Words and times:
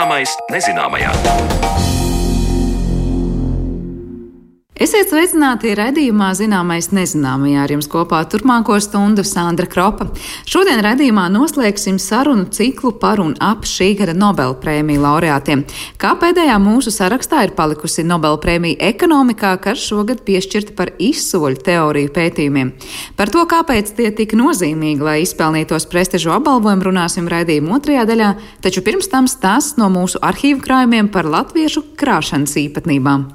Zināmais 0.00 0.32
nezināmajā. 0.48 1.89
Esiet 4.80 5.10
sveicināti 5.12 5.74
raidījumā 5.76 6.30
Zināmais 6.38 6.86
nezināmajā 6.96 7.66
ar 7.66 7.72
jums 7.74 7.88
kopā 7.92 8.22
turpmāko 8.32 8.78
stundu 8.80 9.20
Sandra 9.28 9.66
Kropa. 9.68 10.06
Šodien 10.48 10.80
raidījumā 10.80 11.26
noslēgsim 11.34 11.98
sarunu 12.00 12.46
ciklu 12.48 12.94
par 13.02 13.20
un 13.20 13.34
ap 13.44 13.66
šī 13.68 13.90
gada 13.98 14.14
Nobel 14.16 14.54
prēmiju 14.62 15.02
laureātiem. 15.02 15.66
Kā 16.00 16.14
pēdējā 16.22 16.54
mūsu 16.64 16.94
sarakstā 16.94 17.42
ir 17.44 17.52
palikusi 17.58 18.06
Nobel 18.08 18.40
prēmija 18.40 18.80
ekonomikā, 18.88 19.50
kas 19.66 19.82
šogad 19.84 20.22
piešķirta 20.24 20.72
par 20.78 20.94
izsoļu 20.96 21.60
teoriju 21.66 22.14
pētījumiem. 22.16 22.72
Par 23.20 23.28
to, 23.34 23.44
kāpēc 23.52 23.92
tie 24.00 24.08
tik 24.16 24.32
nozīmīgi, 24.40 25.04
lai 25.04 25.18
izpelnītos 25.26 25.90
prestižu 25.92 26.32
apbalvojumu, 26.38 26.88
runāsim 26.88 27.28
raidījuma 27.28 27.76
otrajā 27.76 28.08
daļā, 28.14 28.32
taču 28.64 28.80
pirms 28.88 29.12
tam 29.12 29.28
stāsts 29.28 29.76
no 29.76 29.92
mūsu 29.92 30.24
arhīvu 30.24 30.64
krājumiem 30.64 31.12
par 31.12 31.28
latviešu 31.28 31.84
krāšanas 32.00 32.56
īpatnībām. 32.64 33.28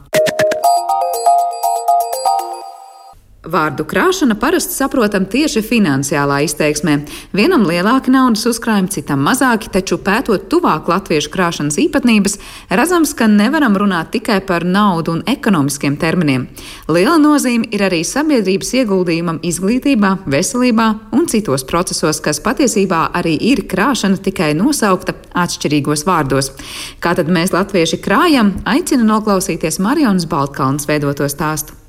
Vārdu 3.46 3.86
krāšana 3.86 4.34
parasti 4.42 4.74
saprotam 4.74 5.28
tieši 5.30 5.62
finansiālā 5.66 6.40
izteiksmē. 6.48 6.96
Vienam 7.38 7.66
lielāki 7.70 8.10
naudas 8.14 8.46
uzkrājumi, 8.50 8.90
citam 8.96 9.22
mazāki, 9.26 9.70
taču 9.74 10.00
pētot 10.02 10.48
tuvāk 10.50 10.90
latviešu 10.90 11.30
krāšanas 11.34 11.78
īpatnības, 11.84 12.40
redzams, 12.74 13.14
ka 13.18 13.28
nevaram 13.30 13.78
runāt 13.78 14.10
tikai 14.16 14.40
par 14.48 14.66
naudu 14.66 15.14
un 15.18 15.22
ekonomiskiem 15.30 16.00
terminiem. 16.02 16.48
Liela 16.90 17.20
nozīme 17.22 17.70
ir 17.76 17.86
arī 17.86 18.02
sabiedrības 18.08 18.74
ieguldījumam 18.82 19.40
izglītībā, 19.46 20.16
veselībā 20.26 20.90
un 21.14 21.30
citos 21.30 21.68
procesos, 21.70 22.24
kas 22.26 22.42
patiesībā 22.42 23.12
arī 23.14 23.38
ir 23.54 23.66
krāšana 23.70 24.18
tikai 24.26 24.54
nosaukta 24.58 25.14
atšķirīgos 25.46 26.08
vārdos. 26.10 26.54
Kā 26.98 27.14
tad 27.14 27.30
mēs 27.30 27.54
latvieši 27.54 28.02
krājam, 28.02 28.56
aicinu 28.66 29.06
noklausīties 29.14 29.82
Marijas 29.86 30.26
Baltkalnas 30.30 30.90
veidoto 30.90 31.30
stāstu. 31.30 31.85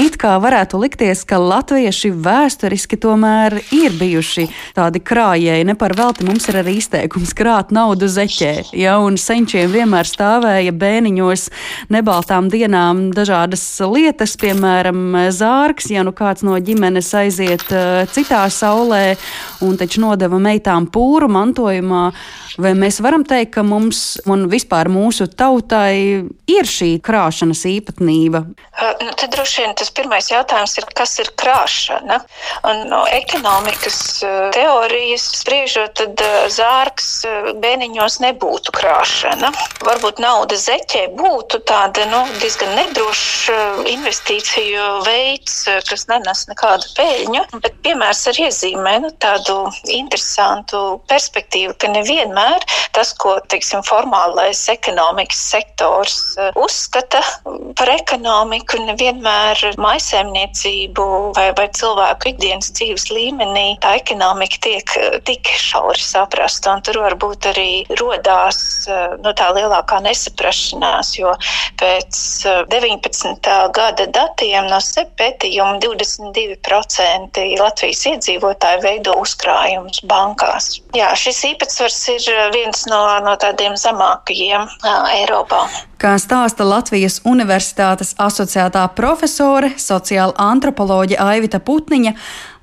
It 0.00 0.14
kā 0.16 0.38
varētu 0.40 0.78
likties, 0.80 1.26
ka 1.28 1.36
latvieši 1.36 2.08
vēsturiski 2.24 2.96
tomēr 3.02 3.58
ir 3.74 3.92
bijuši 3.98 4.46
tādi 4.72 5.02
krājēji. 5.04 5.66
Ne 5.68 5.74
par 5.76 5.92
velti 5.98 6.24
mums 6.24 6.46
ir 6.48 6.56
arī 6.62 6.78
izteikums 6.80 7.34
krāt 7.36 7.68
naudu 7.74 8.08
zeķē. 8.08 8.70
Ja, 8.80 8.94
un 9.04 9.18
senčiem 9.20 9.68
vienmēr 9.68 10.08
stāvēja 10.08 10.72
bēniņos 10.72 11.44
nebaltām 11.92 12.48
dienām 12.48 13.10
dažādas 13.12 13.66
lietas, 13.92 14.38
piemēram, 14.40 15.18
zārks, 15.36 15.90
ja 15.92 16.06
nu 16.06 16.14
kāds 16.16 16.46
no 16.48 16.56
ģimenes 16.56 17.12
aiziet 17.20 17.66
uh, 17.68 18.06
citā 18.08 18.46
saulē 18.48 19.18
un 19.60 19.76
taču 19.76 20.00
nodeva 20.06 20.40
meitām 20.40 20.88
pūru 20.88 21.28
mantojumā. 21.28 22.06
Vai 22.60 22.72
mēs 22.76 23.02
varam 23.04 23.22
teikt, 23.28 23.52
ka 23.58 23.66
mums 23.68 24.16
un 24.28 24.48
vispār 24.50 24.88
mūsu 24.92 25.28
tautai 25.28 26.24
ir 26.50 26.72
šī 26.72 26.94
krāšanas 27.04 27.66
īpatnība? 27.68 28.46
Uh, 28.80 28.96
nu, 29.04 29.12
tad 29.12 29.36
droši 29.36 29.66
vien 29.66 29.76
tas 29.76 29.89
tas 29.90 29.96
pirmais 29.96 30.30
jautājums 30.30 30.76
ir, 30.78 30.86
kas 30.94 31.18
ir 31.18 31.30
krāšana. 31.40 32.20
Un 32.68 32.88
no 32.90 33.02
ekonomikas 33.10 34.22
eh, 34.22 34.50
teorijas 34.54 35.24
spriežot, 35.40 35.94
tad 35.98 36.20
eh, 36.22 36.46
zārks 36.48 37.24
eh, 37.26 37.50
bēniņos 37.60 38.20
nebūtu 38.22 38.72
krāšana. 38.76 39.50
Varbūt 39.82 40.20
nauda 40.22 40.56
zeķē 40.56 41.08
būtu 41.18 41.62
tāda 41.66 42.06
nu, 42.10 42.22
diezgan 42.40 42.74
nedroša 42.78 43.58
investīciju 43.90 45.02
veids, 45.06 45.64
kas 45.88 46.06
nenes 46.10 46.46
nekādu 46.50 46.90
peļņu, 46.96 47.44
bet 47.60 47.80
piemērs 47.84 48.26
ar 48.30 48.40
iezīmē 48.46 48.98
nu, 49.06 49.10
tādu 49.22 49.64
interesantu 49.90 51.00
perspektīvu, 51.10 51.74
ka 51.80 51.90
nevienmēr 51.90 52.66
tas, 52.94 53.12
ko, 53.18 53.38
teiksim, 53.50 53.82
formālais 53.86 54.62
ekonomikas 54.70 55.40
sektors 55.54 56.18
uzskata 56.58 57.22
par 57.78 57.90
ekonomiku, 57.94 58.80
nevienmēr 58.90 59.69
maisaimniecību 59.80 61.06
vai, 61.36 61.50
vai 61.58 61.68
cilvēku 61.76 62.32
ikdienas 62.32 62.72
dzīves 62.76 63.08
līmenī 63.14 63.76
tā 63.82 63.96
ekonomika 64.00 64.60
tiek 64.66 64.94
tik 65.28 65.50
šauri 65.60 66.02
saprasta. 66.02 66.76
Tur 66.86 67.00
varbūt 67.04 67.50
arī 67.52 67.70
rodās 68.00 68.88
nu, 69.22 69.34
tā 69.36 69.50
lielākā 69.56 70.00
nesaprašanās, 70.04 71.12
jo 71.18 71.34
pēc 71.80 72.20
19. 72.72 73.50
gada 73.76 74.06
datiem 74.10 74.68
no 74.70 74.80
SEP 74.84 75.12
pētījuma 75.20 75.78
22% 75.82 77.44
Latvijas 77.60 78.06
iedzīvotāji 78.14 78.82
veido 78.84 79.16
uzkrājumus 79.20 80.02
bankās. 80.10 80.72
Jā, 80.96 81.12
šis 81.18 81.44
īpatsvars 81.52 82.00
ir 82.16 82.28
viens 82.54 82.86
no, 82.90 83.02
no 83.24 83.36
tādiem 83.40 83.76
zemākajiem 83.80 84.68
Eiropā. 85.20 85.66
Kā 86.00 86.14
stāsta 86.16 86.64
Latvijas 86.64 87.18
Universitātes 87.28 88.14
asociētā 88.16 88.86
profesore, 89.60 89.76
sociāla 89.76 90.32
antropoloģe 90.38 91.18
Aivita 91.20 91.60
Putniņa, 91.60 92.12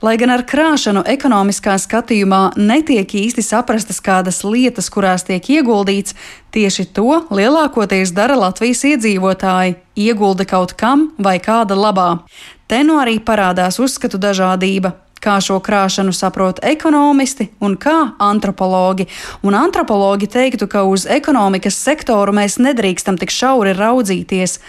lai 0.01 0.15
gan 0.17 0.31
ar 0.33 0.43
krāšanu 0.47 1.03
ekonomiskā 1.05 1.77
skatījumā 1.77 2.57
netiek 2.57 3.07
īsti 3.07 3.43
saprastas 3.45 4.01
kādas 4.01 4.43
lietas, 4.43 4.89
kurās 4.89 5.25
tiek 5.27 5.43
ieguldīts, 5.43 6.15
tieši 6.51 6.87
to 6.93 7.23
lielākoties 7.29 8.13
dara 8.13 8.37
Latvijas 8.37 8.83
iedzīvotāji- 8.83 9.75
iegulda 10.07 10.45
kaut 10.45 10.77
kam 10.77 11.13
vai 11.17 11.39
kāda 11.39 11.75
labā. 11.75 12.19
Te 12.67 12.83
nu 12.83 12.97
arī 12.97 13.19
parādās 13.19 13.79
uzskatu 13.79 14.17
dažādība 14.17 14.93
kā 15.21 15.41
šo 15.41 15.59
krāšanu 15.59 16.13
saprot 16.13 16.59
ekonomisti 16.63 17.47
un 17.59 17.75
kā 17.77 18.13
antropologi. 18.19 19.07
Un 19.41 19.53
antropologi 19.53 20.27
teiktu, 20.27 20.67
ka 20.67 20.83
uz 20.83 21.05
ekonomikas 21.05 21.75
sektoru 21.75 22.33
mēs 22.33 22.57
nedrīkstam 22.57 23.17
tik 23.17 23.29
šauri 23.29 23.73
raudzīties. 23.73 24.59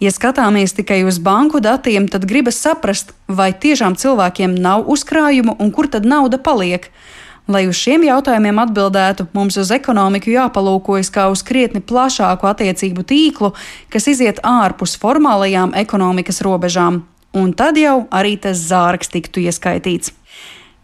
Ja 0.00 0.08
skatāmies 0.08 0.72
tikai 0.72 1.02
uz 1.04 1.18
banku 1.20 1.60
datiem, 1.60 2.08
tad 2.08 2.24
gribas 2.24 2.56
saprast, 2.62 3.12
vai 3.28 3.52
tiešām 3.52 3.98
cilvēkiem 4.00 4.54
nav 4.56 4.88
uzkrājumu 4.88 5.58
un 5.60 5.72
kur 5.76 5.90
tad 5.92 6.08
nauda 6.08 6.40
paliek. 6.40 6.88
Lai 7.50 7.66
uz 7.68 7.76
šiem 7.76 8.06
jautājumiem 8.06 8.62
atbildētu, 8.62 9.26
mums 9.36 9.58
uz 9.60 9.72
ekonomiku 9.74 10.32
jāpalūkojas 10.32 11.12
kā 11.12 11.28
uz 11.32 11.42
krietni 11.44 11.82
plašāku 11.84 12.48
attiecību 12.48 13.04
tīklu, 13.04 13.52
kas 13.92 14.08
iziet 14.08 14.40
ārpus 14.46 14.96
formālajām 15.02 15.74
ekonomikas 15.84 16.40
robežām 16.46 17.02
un 17.32 17.52
tad 17.54 17.78
jau 17.78 18.06
arī 18.10 18.36
tas 18.40 18.58
zārks 18.70 19.10
tiktu 19.12 19.44
ieskaitīts. 19.46 20.12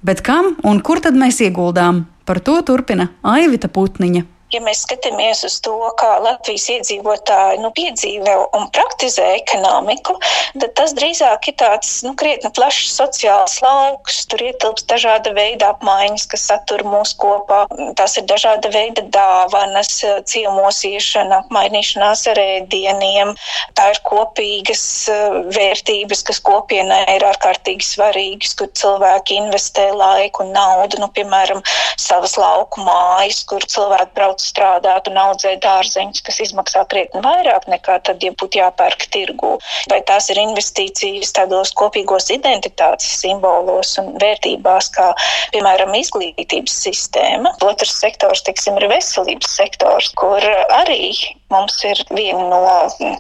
Bet 0.07 0.23
kam 0.23 0.55
un 0.65 0.81
kur 0.85 1.01
tad 1.03 1.19
mēs 1.19 1.41
ieguldām? 1.43 2.05
Par 2.27 2.41
to 2.43 2.59
turpina 2.67 3.11
Aivita 3.23 3.69
Putniņa. 3.71 4.25
Ja 4.55 4.61
mēs 4.63 4.85
skatāmies 4.87 5.41
uz 5.47 5.57
to, 5.65 5.75
kā 5.99 6.17
Latvijas 6.23 6.69
iedzīvotāji 6.71 7.59
nu, 7.65 7.73
piedzīvo 7.75 8.35
un 8.55 8.69
praktizē 8.71 9.25
ekonomiku, 9.41 10.15
tad 10.63 10.75
tas 10.79 10.95
drīzāk 10.95 11.49
ir 11.51 11.57
tāds 11.59 11.91
nu, 12.07 12.13
krietni 12.19 12.53
plašs 12.55 12.93
sociāls 12.95 13.59
lauks. 13.65 14.21
Tur 14.31 14.45
ietilpst 14.47 14.87
dažāda 14.91 15.33
veida 15.35 15.73
apmaiņas, 15.75 16.29
kas 16.31 16.47
satur 16.53 16.85
mūs 16.87 17.17
kopā. 17.19 17.65
Tas 17.99 18.15
ir 18.21 18.29
dažāda 18.31 18.71
veida 18.75 19.03
dāvanas, 19.17 19.91
ciemos 20.31 20.79
iešana, 20.87 21.43
apmainīšanās 21.45 22.27
ar 22.31 22.41
ēdieniem. 22.45 23.35
Tā 23.75 23.91
ir 23.97 24.01
kopīgas 24.07 24.85
eh, 25.11 25.41
vērtības, 25.59 26.23
kas 26.31 26.41
kopienai 26.47 27.03
ir 27.17 27.27
ārkārtīgi 27.33 27.91
svarīgas, 27.91 28.55
kur 28.59 28.71
cilvēki 28.79 29.41
investē 29.43 29.91
laiku 29.97 30.47
un 30.47 30.55
naudu, 30.55 31.03
nu, 31.03 31.11
piemēram, 31.19 31.63
savas 31.99 32.39
lauku 32.39 32.87
mājas, 32.87 33.43
kur 33.51 33.65
cilvēki 33.67 34.15
brauc 34.17 34.36
brauc 34.37 34.45
strādāt 34.45 35.09
un 35.09 35.17
audzēt 35.17 35.63
dārzeņus, 35.65 36.23
kas 36.23 36.41
izmaksā 36.41 36.85
krietni 36.89 37.23
vairāk 37.25 37.67
nekā 37.69 38.01
tad, 38.05 38.23
ja 38.23 38.33
būtu 38.33 38.61
jāpērk 38.61 39.09
tirgu. 39.11 39.59
Vai 39.91 40.03
tās 40.05 40.29
ir 40.31 40.39
investīcijas 40.39 41.33
tādos 41.33 41.73
kopīgos 41.73 42.31
identitātes 42.31 43.21
simbolos 43.21 43.97
un 43.99 44.19
vērtībās, 44.21 44.91
kā 44.93 45.15
piemēram 45.53 45.95
izglītības 45.95 46.77
sistēma. 46.87 47.57
Otrs 47.63 47.97
sektors, 48.01 48.43
teiksim, 48.43 48.77
ir 48.79 48.89
veselības 48.91 49.57
sektors, 49.57 50.13
kur 50.17 50.43
arī 50.71 51.15
mums 51.53 51.77
ir 51.87 52.01
viena 52.11 52.43
no 52.51 52.61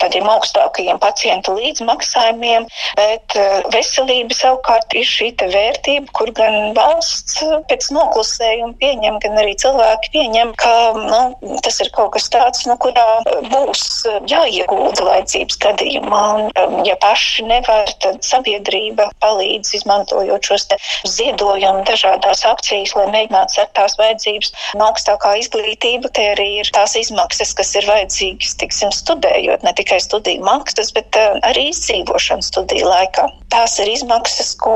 tādiem 0.02 0.26
augstākajiem 0.30 0.98
pacientu 1.02 1.54
līdzmaksājumiem, 1.56 2.66
bet 2.98 3.36
eh, 3.38 3.60
veselība 3.74 4.34
savukārt 4.34 4.96
ir 4.98 5.06
šī 5.06 5.32
vērtība, 5.36 6.10
kur 6.16 6.30
gan 6.34 6.72
valsts 6.76 7.42
pēc 7.70 7.88
noklusējuma 7.94 8.74
pieņem, 8.80 9.18
gan 9.22 9.38
arī 9.42 9.54
cilvēki 9.60 10.12
pieņem, 10.14 10.52
ka 10.58 10.72
nu, 10.96 11.58
tas 11.64 11.78
ir 11.82 11.90
kaut 11.94 12.14
kas 12.16 12.28
tāds, 12.32 12.64
nu, 12.66 12.76
kurā 12.82 13.04
būs 13.50 13.84
jāiegulda 14.30 15.06
vajadzības 15.06 15.60
gadījumā. 15.66 16.22
Un, 16.36 16.48
um, 16.62 16.76
ja 16.86 16.96
paši 17.02 17.46
nevar, 17.46 17.90
tad 18.02 18.22
sabiedrība 18.26 19.08
palīdz 19.22 19.74
izmantojot 19.80 20.50
šos 20.50 20.68
ziedojumu 21.06 21.84
dažādās 21.86 22.42
akcijas, 22.48 22.94
lai 22.98 23.06
mēģinātu 23.12 23.58
sekt 23.58 23.74
tās 23.78 23.98
vajadzības. 24.00 24.52
Un 24.78 24.86
augstākā 24.88 25.36
izglītība, 25.42 26.10
te 26.16 26.30
arī 26.32 26.48
ir 26.62 26.70
tās 26.74 26.96
izmaksas, 26.98 27.54
kas 27.58 27.74
ir 27.78 27.86
vajadzīgas 27.90 28.15
vajadzīgas, 28.16 28.56
tiksim, 28.60 28.90
studējot, 28.92 29.62
ne 29.64 29.72
tikai 29.76 29.98
studiju 30.00 30.44
maksas, 30.44 30.92
bet 30.92 31.16
uh, 31.16 31.38
arī 31.44 31.70
izdzīvošanu 31.70 32.42
studiju 32.42 32.88
laikā. 32.88 33.26
Tās 33.52 33.78
ir 33.78 33.88
izmaksas, 33.92 34.54
ko 34.56 34.72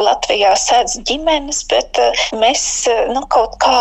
Latvijā 0.00 0.52
sēdz 0.58 1.00
ģimenes, 1.06 1.64
bet 1.70 1.98
uh, 1.98 2.10
mēs 2.34 2.88
nu, 3.12 3.22
kaut 3.30 3.56
kā 3.62 3.76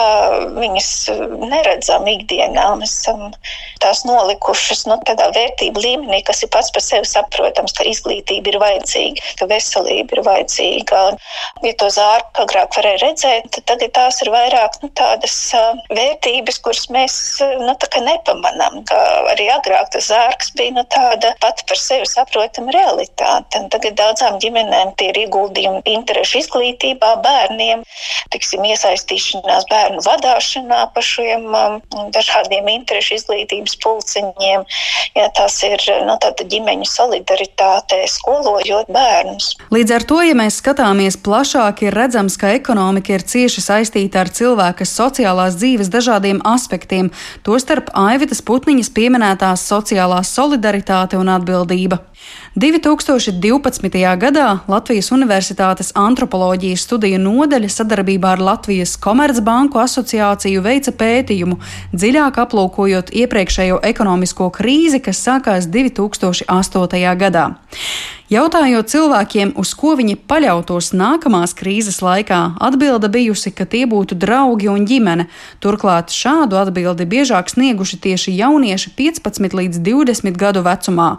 viņas 0.58 1.10
neredzam 1.50 2.08
ikdienā. 2.08 2.76
Mēs 2.80 3.00
esam 3.02 3.34
tās 3.82 4.04
nolikušas 4.06 4.86
nu, 4.90 5.00
tādā 5.08 5.30
vērtību 5.36 5.80
līmenī, 5.82 6.22
kas 6.28 6.44
ir 6.44 6.52
pats 6.54 6.72
par 6.72 6.84
sevi 6.84 7.08
saprotams, 7.10 7.74
ka 7.78 7.88
izglītība 7.88 8.54
ir 8.54 8.60
vajadzīga, 8.62 9.36
ka 9.40 9.50
veselība 9.50 10.18
ir 10.18 10.24
vajadzīga. 10.28 11.04
Ja 11.66 11.74
to 11.80 11.90
zārku 11.94 12.46
agrāk 12.46 12.78
varēja 12.78 13.04
redzēt, 13.08 13.50
tad 13.56 13.68
tagad 13.74 13.96
tās 13.98 14.22
ir 14.24 14.32
vairāk 14.34 14.80
nu, 14.84 14.92
tādas 15.00 15.38
vērtības, 15.90 16.62
kuras 16.64 16.88
mēs 16.94 17.16
nu, 17.60 17.76
nepamanām. 18.10 18.84
Arī 19.30 19.50
agrāk 19.54 19.92
tas 19.94 20.10
zārks 20.10 20.54
bija 20.58 20.76
nu, 20.78 20.84
tāda 20.90 21.34
pati 21.44 21.66
par 21.70 21.80
sevi 21.80 22.08
saprotama 22.10 22.74
realitāte. 22.76 23.62
Un 23.62 23.70
tagad 23.74 23.98
daudzām 24.00 24.40
ģimenēm 24.42 24.94
tie 25.00 25.12
ir 25.12 25.22
ieguldījumi 25.26 25.84
interešu 25.94 26.42
izglītībā, 26.44 27.12
bērniem, 27.24 27.84
tiksim, 28.34 28.66
iesaistīšanās 28.70 29.68
bērnu 29.70 30.04
vadāšanā 30.06 30.82
pa 30.94 31.04
šiem 31.06 31.48
um, 31.50 31.80
dažādiem 32.16 32.68
interešu 32.76 33.20
izglītības 33.20 33.78
pulciņiem. 33.84 34.66
Ja, 35.18 35.30
tas 35.36 35.58
ir 35.66 35.82
nu, 36.06 36.16
ģimeņu 36.50 36.88
solidaritāte, 36.88 38.02
skolojot 38.10 38.90
bērnus. 38.94 39.54
Līdz 39.74 39.96
ar 39.96 40.06
to, 40.10 40.20
ja 40.26 40.36
mēs 40.38 40.60
skatāmies 40.62 41.18
plašāk, 41.26 41.84
ir 41.88 41.98
redzams, 41.98 42.38
ka 42.40 42.54
ekonomika 42.56 43.16
ir 43.16 43.26
cieši 43.26 43.64
saistīta 43.64 44.24
ar 44.24 44.32
cilvēka 44.34 44.88
sociālās 44.88 45.58
dzīves 45.60 45.92
dažādiem 45.94 46.42
aspektiem, 46.48 47.12
tostarp 47.46 47.92
Aivitas 47.98 48.42
Putniņas 48.46 48.89
pieminētās 48.96 49.64
sociālā 49.70 50.20
solidaritāte 50.28 51.18
un 51.20 51.30
atbildība. 51.32 52.00
2012. 52.60 54.02
gadā 54.20 54.48
Latvijas 54.68 55.12
Universitātes 55.16 55.92
antropoloģijas 55.96 56.84
studiju 56.88 57.22
nodeļa 57.24 57.70
sadarbībā 57.72 58.34
ar 58.36 58.44
Latvijas 58.44 58.98
Komercbanku 59.00 59.80
asociāciju 59.80 60.64
veica 60.66 60.94
pētījumu, 61.00 61.60
dziļāk 61.96 62.42
aplūkojot 62.44 63.14
iepriekšējo 63.24 63.80
ekonomisko 63.92 64.50
krīzi, 64.60 65.02
kas 65.06 65.24
sākās 65.26 65.70
2008. 65.72 67.16
gadā. 67.24 67.50
Jautājot 68.30 68.86
cilvēkiem, 68.86 69.56
uz 69.58 69.72
ko 69.74 69.96
viņi 69.98 70.14
paļautos 70.30 70.92
nākamās 70.94 71.56
krīzes 71.58 71.96
laikā, 72.06 72.38
atbilde 72.62 73.10
bijusi, 73.10 73.50
ka 73.50 73.66
tie 73.66 73.88
būtu 73.90 74.14
draugi 74.22 74.70
un 74.70 74.86
ģimene. 74.86 75.26
Turklāt 75.66 76.14
šādu 76.14 76.60
atbildi 76.62 77.08
biežāk 77.10 77.50
snieguši 77.50 77.98
tieši 78.04 78.36
jaunieši 78.38 78.94
15 79.02 79.58
līdz 79.58 79.82
20 79.82 80.38
gadu 80.38 80.62
vecumā, 80.62 81.10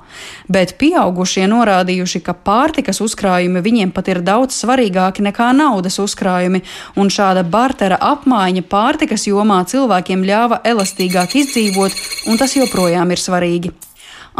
bet 0.46 0.76
pieaugušie 0.78 1.50
norādījuši, 1.50 2.22
ka 2.22 2.38
pārtikas 2.46 3.02
uzkrājumi 3.02 3.58
viņiem 3.66 3.90
pat 3.90 4.14
ir 4.14 4.22
daudz 4.22 4.62
svarīgāki 4.62 5.26
nekā 5.26 5.50
naudas 5.58 5.98
uzkrājumi, 5.98 6.62
un 6.94 7.10
šāda 7.10 7.42
bartera 7.42 7.98
apmaiņa 8.14 8.68
pārtikas 8.70 9.26
jomā 9.26 9.64
cilvēkiem 9.66 10.22
ļāva 10.30 10.62
elastīgāk 10.62 11.40
izdzīvot, 11.42 12.02
un 12.30 12.38
tas 12.38 12.54
joprojām 12.54 13.10
ir 13.10 13.28
svarīgi. 13.28 13.89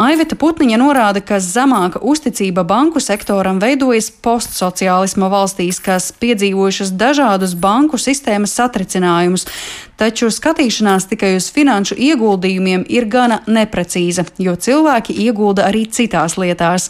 Aivita 0.00 0.32
Putniņa 0.32 0.79
norāda, 0.81 1.20
ka 1.20 1.37
zemāka 1.44 2.00
uzticība 2.00 2.62
banku 2.64 3.02
sektoram 3.05 3.58
veidojas 3.61 4.06
postsociālisma 4.25 5.29
valstīs, 5.29 5.76
kas 5.85 6.06
piedzīvojušas 6.23 6.94
dažādus 6.97 7.52
banku 7.52 8.00
sistēmas 8.00 8.55
satricinājumus, 8.56 9.44
taču 10.00 10.31
skatīšanās 10.32 11.05
tikai 11.11 11.35
uz 11.37 11.50
finanšu 11.52 12.00
ieguldījumiem 12.00 12.87
ir 12.88 13.11
gana 13.12 13.43
neprecīza, 13.44 14.25
jo 14.41 14.56
cilvēki 14.56 15.19
iegulda 15.26 15.69
arī 15.69 15.85
citās 15.93 16.38
lietās. 16.41 16.88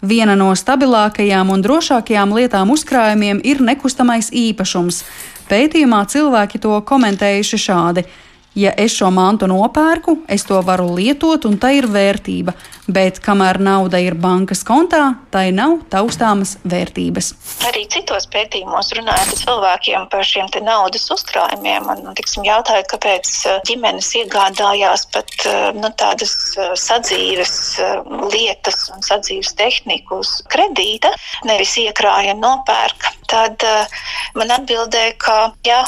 Viena 0.00 0.32
no 0.32 0.54
stabilākajām 0.56 1.52
un 1.52 1.60
drošākajām 1.60 2.32
lietām 2.38 2.72
uzkrājumiem 2.72 3.44
ir 3.44 3.60
nekustamais 3.60 4.32
īpašums. 4.32 5.04
Pētījumā 5.52 6.06
cilvēki 6.08 6.64
to 6.64 6.80
komentējuši 6.88 7.66
šādi 7.68 8.08
ja 8.56 8.72
es 8.76 8.96
šo 8.96 9.10
mantu 9.12 9.48
nopērku, 9.50 10.22
es 10.32 10.46
to 10.48 10.58
varu 10.64 10.88
lietot, 10.96 11.44
un 11.48 11.58
tā 11.60 11.74
ir 11.76 11.88
vērtība. 11.92 12.56
Bet 12.86 13.18
kamēr 13.18 13.58
nauda 13.58 13.98
ir 13.98 14.14
bankas 14.14 14.60
kontā, 14.66 15.16
tai 15.34 15.48
nav 15.50 15.80
taustāmas 15.90 16.54
vērtības. 16.70 17.32
Arī 17.66 17.82
citos 17.90 18.28
pētījumos 18.30 18.92
runājot 18.94 19.32
ar 19.32 19.40
cilvēkiem 19.40 20.06
par 20.12 20.22
šiem 20.26 20.46
naudas 20.62 21.08
uzkrājumiem, 21.10 21.82
man 21.88 22.14
tiksim, 22.14 22.46
jautāja, 22.46 22.86
kāpēc 22.92 23.32
uh, 23.50 23.56
ģimenes 23.66 24.12
iegādājās 24.22 25.08
pat 25.10 25.34
uh, 25.50 25.74
nu, 25.74 25.90
tādas 25.98 26.36
uh, 26.54 26.72
sadzīves 26.78 27.56
lietas 28.30 28.86
un 28.94 29.02
sadzīves 29.02 29.52
tehniku 29.58 30.20
uz 30.22 30.36
kredīta, 30.52 31.10
nevis 31.44 31.74
iekrāja 31.82 32.36
un 32.36 32.44
nopērka. 32.44 33.12
Tad 33.26 33.64
man 34.38 34.52
atbildēja, 34.54 35.16
ka, 35.18 35.36
ja 35.66 35.80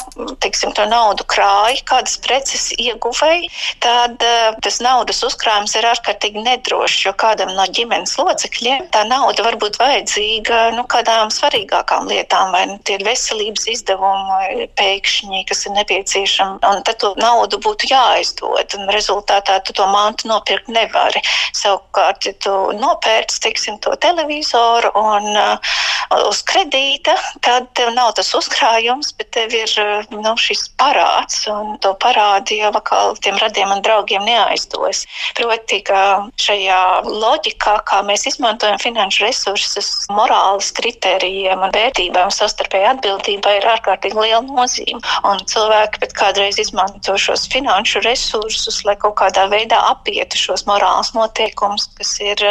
tiksim, 0.43 0.73
to 0.75 0.83
naudu 0.91 1.23
krāja 1.31 1.79
kādas 1.87 2.17
preces, 2.19 2.58
preces 2.59 2.75
ieguvēji, 2.79 3.49
tad 3.83 4.19
uh, 4.23 4.57
tas 4.63 4.79
naudas 4.83 5.21
uzkrājums 5.23 5.75
ir 5.77 5.87
ārkārtīgi 5.87 6.43
nedrošs, 6.43 7.05
jo 7.05 7.13
kādam 7.13 7.53
no 7.55 7.65
ģimenes 7.65 8.17
locekļiem 8.17 8.89
tā 8.93 9.05
nauda 9.07 9.43
var 9.43 9.57
būt 9.59 9.79
vajadzīga 9.79 10.75
nu, 10.75 10.83
kādām 10.89 11.31
svarīgākām 11.31 12.09
lietām, 12.09 12.51
vai 12.51 12.65
nu, 12.67 12.77
tie 12.83 12.97
ir 12.97 13.05
veselības 13.07 13.67
izdevumi 13.71 14.67
pēkšņi, 14.79 15.45
kas 15.49 15.65
ir 15.65 15.75
nepieciešami, 15.77 16.59
un 16.67 16.83
tad 16.83 16.99
to 16.99 17.13
naudu 17.19 17.59
būtu 17.63 17.89
jāaizdod, 17.91 18.75
un 18.77 18.91
rezultātā 18.93 19.59
tu 19.63 19.73
to 19.73 19.87
mantu 19.87 20.29
nopirkt 20.29 20.69
nevari. 20.69 21.21
Savukārt, 21.55 22.27
ja 22.27 22.35
tu 22.43 22.55
nopērci, 22.79 23.39
teiksim, 23.45 23.79
to 23.83 23.95
televizoru 24.03 24.91
un 24.99 25.31
uh, 25.31 25.77
uz 26.09 26.41
kredīta, 26.47 27.13
tad 27.45 27.67
tev 27.77 27.91
nav 27.93 28.13
tas 28.17 28.31
uzkrājums, 28.37 29.11
bet 29.17 29.29
tev 29.35 29.53
ir 29.53 29.69
nu, 30.09 30.33
šis 30.41 30.65
parāds, 30.79 31.43
un 31.51 31.77
to 31.83 31.93
parādu 32.01 32.57
jau 32.57 32.71
atkal 32.73 33.17
tiem 33.21 33.37
radiem 33.41 33.69
un 33.75 33.83
draugiem 33.85 34.25
neaizdos. 34.25 35.05
Proti, 35.37 35.81
ka 35.85 36.01
šajā 36.41 36.79
loģikā, 37.05 37.75
kā 37.89 38.01
mēs 38.07 38.25
izmantojam 38.31 38.79
finanšu 38.81 39.25
resursus, 39.27 39.91
morāles 40.13 40.71
kritērijiem 40.79 41.61
un 41.67 41.73
vērtībām, 41.75 42.33
savstarpēji 42.33 42.89
atbildībai 42.95 43.59
ir 43.59 43.69
ārkārtīgi 43.75 44.17
liela 44.17 44.41
nozīme. 44.47 45.01
Un 45.29 45.43
cilvēki 45.49 46.01
pat 46.01 46.17
kādreiz 46.17 46.59
izmanto 46.61 47.17
šos 47.21 47.45
finanšu 47.53 48.01
resursus, 48.05 48.81
lai 48.87 48.97
kaut 48.99 49.19
kādā 49.21 49.45
veidā 49.51 49.77
apietu 49.91 50.39
šos 50.39 50.65
morāles 50.69 51.13
noteikumus, 51.13 51.89
kas 51.99 52.15
ir 52.23 52.43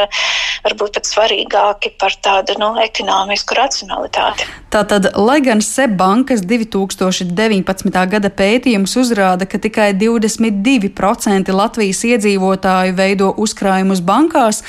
varbūt 0.65 0.99
pat 0.99 1.11
svarīgāki 1.11 1.95
par 1.99 2.15
tādu 2.23 2.55
nu, 2.61 2.73
ekonomisku 2.83 3.48
racionalitāti. 3.57 4.47
Tātad, 4.73 5.11
lai 5.17 5.39
gan 5.45 5.63
SEB 5.65 5.95
bankas 5.99 6.43
2019. 6.45 8.05
gada 8.13 8.31
pētījums 8.31 8.97
uzrāda, 9.01 9.49
ka 9.49 9.61
tikai 9.63 9.93
22% 9.97 11.55
Latvijas 11.55 12.05
iedzīvotāju 12.11 12.97
veido 12.99 13.33
uzkrājumus 13.41 14.05
bankās, 14.05 14.63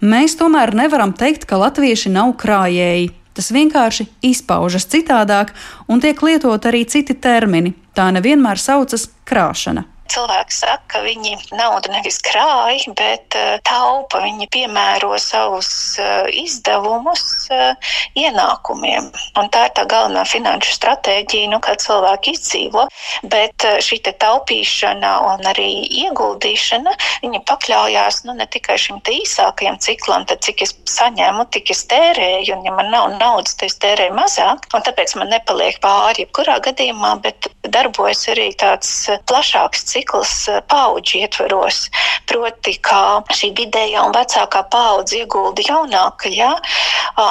mēs 0.00 0.36
tomēr 0.36 0.74
nevaram 0.76 1.16
teikt, 1.16 1.48
ka 1.48 1.60
latvieši 1.62 2.12
nav 2.12 2.36
krājēji. 2.40 3.12
Tas 3.36 3.50
vienkārši 3.52 4.06
izpaužas 4.24 4.88
citādāk 4.88 5.52
un 5.92 6.00
tiek 6.00 6.22
lietot 6.24 6.68
arī 6.68 6.86
citi 6.88 7.16
termini. 7.20 7.74
Tā 7.96 8.08
nevienmēr 8.12 8.60
saucas 8.60 9.10
krāšana. 9.28 9.84
Cilvēki 10.06 10.54
saka, 10.54 10.82
ka 10.92 11.00
viņi 11.04 11.34
naudu 11.56 11.90
nevis 11.92 12.18
krāj, 12.24 12.78
bet 12.96 13.36
uh, 13.36 13.56
taupa. 13.66 14.22
Viņi 14.22 14.48
piemēro 14.54 15.16
savus 15.20 15.68
uh, 16.00 16.28
izdevumus 16.30 17.24
uh, 17.50 17.74
ienākumiem. 18.18 19.10
Un 19.40 19.50
tā 19.52 19.66
ir 19.68 19.74
tā 19.76 19.86
galvenā 19.90 20.22
finanšu 20.28 20.76
stratēģija, 20.78 21.50
nu, 21.52 21.60
kā 21.64 21.74
cilvēki 21.80 22.36
izdzīvo. 22.36 22.86
Bet 23.32 23.66
šī 23.82 23.98
taupīšana 24.06 25.12
un 25.32 25.46
arī 25.50 25.68
ieguldīšana, 26.04 26.94
viņi 27.24 27.42
pakļaujās 27.48 28.22
nu, 28.28 28.36
ne 28.38 28.46
tikai 28.50 28.78
šim 28.80 29.00
īsākajam 29.00 29.78
ciklam, 29.82 30.26
tad 30.30 30.44
cik 30.46 30.62
es 30.66 30.74
saņemu, 30.90 31.48
tik 31.54 31.72
es 31.74 31.84
tērēju. 31.90 32.56
Un, 32.56 32.64
ja 32.68 32.74
man 32.76 32.92
nav 32.94 33.10
naudas, 33.18 33.56
tad 33.58 33.70
es 33.70 33.78
tērēju 33.82 34.14
mazāk, 34.16 34.68
un 34.76 34.86
tāpēc 34.86 35.16
man 35.18 35.32
nepaliek 35.34 35.80
pāri 35.82 36.24
jebkurā 36.24 36.58
gadījumā, 36.64 37.16
bet 37.24 37.50
darbojas 37.66 38.26
arī 38.32 38.50
tāds 38.58 38.92
plašāks 39.28 39.84
cikls 39.84 39.95
eh, 40.02 40.60
paudžu 40.68 41.22
ietveros. 41.22 41.86
Proti, 42.26 42.74
kā 42.82 43.22
šī 43.30 43.52
vidējā 43.56 44.02
un 44.02 44.14
vecākā 44.14 44.64
paudze 44.72 45.20
iegulda 45.20 45.62
jaunākajā, 45.62 46.48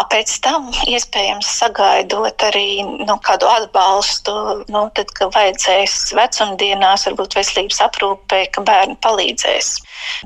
pēc 0.10 0.32
tam 0.42 0.70
iespējams 0.88 1.50
sagaidot 1.60 2.46
arī 2.48 2.82
nu, 2.84 3.18
kādu 3.26 3.50
atbalstu, 3.52 4.64
nu, 4.72 4.86
tad, 4.96 5.12
kad 5.18 5.34
vajadzēs 5.36 6.16
vecumdienās, 6.18 7.06
varbūt 7.10 7.36
veselības 7.38 7.82
aprūpē, 7.90 8.40
ka 8.56 8.64
bērni 8.66 8.96
palīdzēs. 9.04 9.74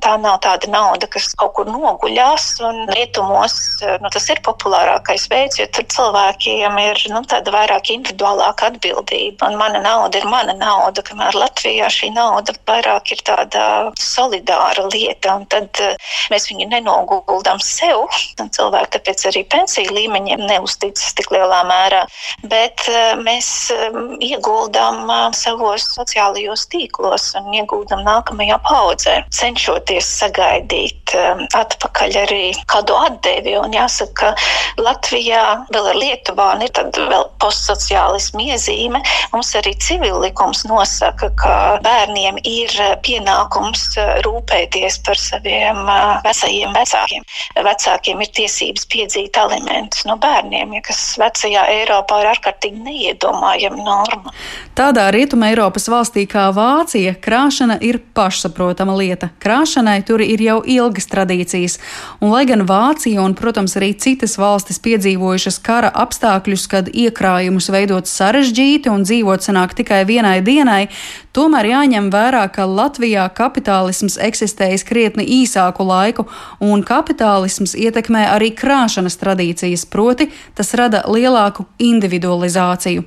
Tā 0.06 0.16
nav 0.22 0.38
tāda 0.46 0.70
nauda, 0.72 1.10
kas 1.12 1.34
kaut 1.40 1.56
kur 1.58 1.68
noguļās, 1.68 2.48
un 2.70 2.86
rietumos 2.94 3.58
nu, 3.82 4.14
tas 4.14 4.30
ir 4.30 4.44
populārākais 4.46 5.28
veids, 5.34 5.60
jo 5.60 5.68
tur 5.74 5.88
cilvēkiem 5.98 6.80
ir 6.86 7.04
nu, 7.16 7.24
tāda 7.26 7.54
vairāk 7.58 7.92
individuālāka 7.96 8.70
atbildība. 8.70 9.50
Un 9.50 9.58
mana 9.60 9.82
nauda 9.84 10.22
ir 10.22 10.30
mana 10.30 10.56
nauda, 10.62 11.04
kamēr 11.10 11.36
Latvijā 11.42 11.90
šī 11.92 12.14
nauda 12.14 12.29
nauda 12.30 12.54
vairāk 12.70 13.14
ir 13.16 13.24
tāda 13.26 13.64
solidāra 14.00 14.86
lieta, 14.94 15.36
un 15.40 15.48
tad 15.50 15.82
mēs 16.32 16.48
viņu 16.52 16.70
nenoguldam 16.72 17.62
sev, 17.64 18.06
un 18.42 18.52
cilvēki 18.56 18.94
tāpēc 18.98 19.26
arī 19.32 19.44
pensiju 19.50 19.96
līmeņiem 19.98 20.46
neusticas 20.50 21.16
tik 21.18 21.32
lielā 21.34 21.64
mērā, 21.70 22.04
bet 22.52 22.86
mēs 23.26 23.50
ieguldam 24.24 25.10
savos 25.36 25.90
sociālajos 25.96 26.68
tīklos 26.72 27.32
un 27.40 27.52
ieguldam 27.58 28.06
nākamajā 28.06 28.60
paudzē, 28.68 29.16
cenšoties 29.36 30.08
sagaidīt 30.22 31.16
atpakaļ 31.58 32.18
arī 32.24 32.44
kādu 32.70 32.98
atdevi, 33.08 33.56
un 33.60 33.74
jāsaka, 33.74 34.10
ka 34.20 34.84
Latvijā 34.84 35.44
vēl 35.74 35.90
ar 35.92 35.98
Lietuvānu 36.00 36.68
ir 36.68 36.74
tad 36.76 36.98
vēl 36.98 37.26
postsociālismu 37.42 38.46
iezīme. 38.50 39.02
Mums 39.34 39.52
arī 39.60 39.76
civillikums 39.82 40.66
nosaka, 40.70 41.32
ka 41.40 41.56
bērniem 42.20 42.40
ir 42.44 42.72
pienākums 43.04 43.96
rūpēties 44.26 45.00
par 45.06 45.18
saviem 45.18 45.78
vecajiem 46.24 46.74
vecākiem. 46.76 47.24
Vecākiem 47.56 48.22
ir 48.22 48.32
tiesības 48.36 48.86
piedzīt 48.92 49.38
alimentus 49.40 50.06
no 50.06 50.18
bērniem, 50.20 50.74
ja 50.76 50.82
kas 50.84 51.18
vecajā 51.20 51.66
Eiropā 51.80 52.22
ir 52.22 52.32
ārkārtīgi 52.34 52.84
neiedomājama 52.84 53.84
norma. 53.84 54.34
Tādā 54.76 55.10
rietuma 55.12 55.50
Eiropas 55.52 55.88
valstī 55.92 56.26
kā 56.30 56.50
Vācija 56.56 57.16
krāšana 57.16 57.80
ir 57.82 58.02
pašsaprotama 58.16 58.96
lieta. 59.00 59.32
Krāšanai 59.40 60.02
tur 60.08 60.22
ir 60.24 60.42
jau 60.44 60.60
ilgas 60.66 61.08
tradīcijas, 61.12 61.80
un 62.20 62.34
lai 62.34 62.46
gan 62.50 62.66
Vācija 62.68 63.24
un, 63.24 63.36
protams, 63.36 63.78
arī 63.80 63.94
citas 63.96 64.38
valstis 64.40 64.82
piedzīvojušas 64.84 65.62
kara 65.64 65.92
apstākļus, 66.04 66.68
kad 66.72 66.92
iekrājumus 66.92 67.72
veidot 67.72 68.10
sarežģīti 68.10 68.92
un 68.92 69.08
dzīvot 69.08 69.46
sanāk 69.46 69.76
tikai 69.78 70.04
vienai 70.10 70.40
dienai, 70.44 70.88
tomēr 71.36 71.72
jāņem 71.74 72.09
vērā, 72.14 72.46
ka 72.54 72.66
Latvijā 72.70 73.28
kapitālisms 73.36 74.18
eksistējis 74.22 74.86
krietni 74.88 75.26
īsāku 75.42 75.86
laiku, 75.88 76.28
un 76.60 76.84
kapitālisms 76.86 77.76
ietekmē 77.78 78.26
arī 78.34 78.52
krāšanas 78.58 79.20
tradīcijas, 79.22 79.86
proti 79.90 80.30
tas 80.58 80.74
rada 80.80 81.06
lielāku 81.08 81.68
individualizāciju. 81.80 83.06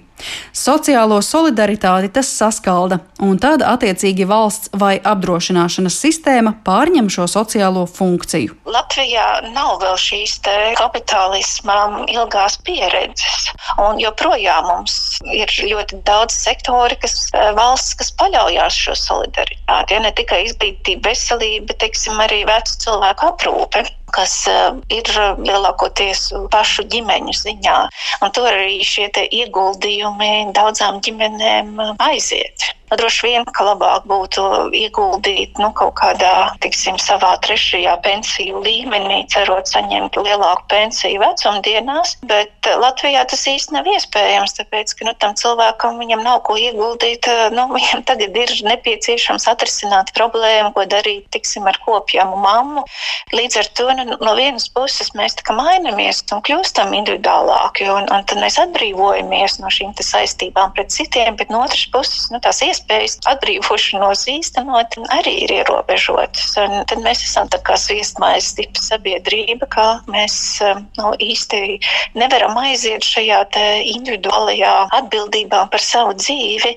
Sociālo 0.53 1.19
solidaritāti 1.25 2.11
tas 2.15 2.29
saskalda, 2.31 3.01
un 3.25 3.39
tad 3.43 3.65
attiecīgi 3.67 4.27
valsts 4.29 4.71
vai 4.79 4.95
apdrošināšanas 5.01 5.97
sistēma 6.05 6.55
pārņem 6.67 7.09
šo 7.13 7.27
sociālo 7.31 7.85
funkciju. 7.91 8.55
Latvijā 8.69 9.27
nav 9.51 9.81
vēl 9.83 9.97
šīs 9.99 10.39
kapitālisma 10.79 11.79
ilgās 12.13 12.59
pieredzes, 12.67 13.49
un 13.83 14.01
joprojām 14.03 14.69
mums 14.69 14.99
ir 15.33 15.51
ļoti 15.73 16.03
daudz 16.07 16.37
sektori, 16.45 16.99
kas 17.03 17.31
valsts, 17.57 17.97
kas 17.99 18.13
paļaujās 18.21 18.79
šo 18.87 18.99
solidaritāti. 18.99 19.97
Ja 19.97 20.05
ne 20.05 20.13
tikai 20.17 20.45
izglītība, 20.47 21.11
veselība, 21.11 21.73
bet 21.73 21.83
teiksim, 21.87 22.21
arī 22.23 22.45
vecu 22.49 22.79
cilvēku 22.87 23.33
aprūpe 23.33 23.85
kas 24.17 24.35
uh, 24.51 24.77
ir 24.93 25.09
lielākoties 25.41 26.29
pašu 26.53 26.87
ģimeņu 26.93 27.37
ziņā. 27.41 27.79
Un 28.23 28.37
tur 28.37 28.51
arī 28.53 28.79
šie 28.87 29.09
ieguldījumi 29.25 30.53
daudzām 30.57 31.01
ģimenēm 31.05 31.81
aiziet. 31.99 32.73
Droši 32.99 33.25
vien, 33.25 33.45
ka 33.57 33.65
labāk 33.65 34.05
būtu 34.09 34.43
ieguldīt 34.77 35.57
nu, 35.63 35.71
kaut 35.77 35.95
kādā, 35.97 36.53
tiksim, 36.61 36.99
savā 37.01 37.33
trešajā 37.45 37.95
pensiju 38.05 38.61
līmenī, 38.65 39.23
cerot 39.33 39.71
saņemt 39.71 40.19
lielāku 40.21 40.67
pensiju 40.69 41.23
vecumdienās, 41.23 42.19
bet 42.29 42.69
eh, 42.69 42.77
Latvijā 42.83 43.25
tas 43.31 43.47
īsti 43.49 43.79
nav 43.79 43.89
iespējams, 43.89 44.57
tāpēc, 44.59 44.93
ka 44.99 45.09
nu, 45.09 45.15
tam 45.25 45.37
cilvēkam 45.41 46.01
viņam 46.03 46.25
nav 46.27 46.43
ko 46.49 46.59
ieguldīt, 46.61 47.29
eh, 47.33 47.49
nu, 47.57 47.65
viņam 47.77 48.05
tagad 48.11 48.37
ir 48.43 48.53
nepieciešams 48.69 49.49
atrisināt 49.55 50.13
problēmu, 50.19 50.75
ko 50.77 50.85
darīt, 50.85 51.31
tiksim, 51.33 51.65
ar 51.71 51.81
kopjamu 51.87 52.37
mammu. 52.45 52.85
Līdz 53.33 53.61
ar 53.63 53.73
to 53.79 53.89
nu, 53.97 54.19
no 54.21 54.37
vienas 54.37 54.69
puses 54.69 55.15
mēs 55.17 55.39
tā 55.39 55.49
kā 55.49 55.57
mainamies 55.57 56.21
un 56.35 56.45
kļūstam 56.45 56.93
individuālāki, 57.01 57.89
un, 57.89 58.05
un 58.13 58.29
tad 58.29 58.43
mēs 58.43 58.61
atbrīvojamies 58.61 59.61
no 59.63 59.73
šīm 59.73 59.97
saistībām 60.03 60.73
pret 60.77 60.93
citiem, 60.93 61.37
bet 61.39 61.53
no 61.53 61.63
otras 61.65 61.85
puses, 61.93 62.29
nu, 62.33 62.41
tās 62.43 62.61
iespējas 62.65 62.82
iespējas 62.83 63.19
atbrīvošanos 63.31 64.27
īstenot 64.29 64.97
arī 65.15 65.45
ir 65.45 65.53
ierobežotas. 65.63 66.57
Un 66.59 66.85
tad 66.91 66.99
mēs 67.05 67.23
esam 67.23 67.49
tā 67.49 67.61
kā 67.63 67.77
sviestmājas 67.79 68.55
tipa 68.59 68.81
sabiedrība, 68.83 69.67
kā 69.71 69.87
mēs 70.11 70.61
nu, 70.99 71.13
īsti 71.23 71.79
nevaram 72.19 72.57
aiziet 72.59 73.05
šajā 73.05 73.45
individuālajā 73.87 74.89
atbildībā 74.99 75.69
par 75.71 75.81
savu 75.81 76.15
dzīvi. 76.19 76.75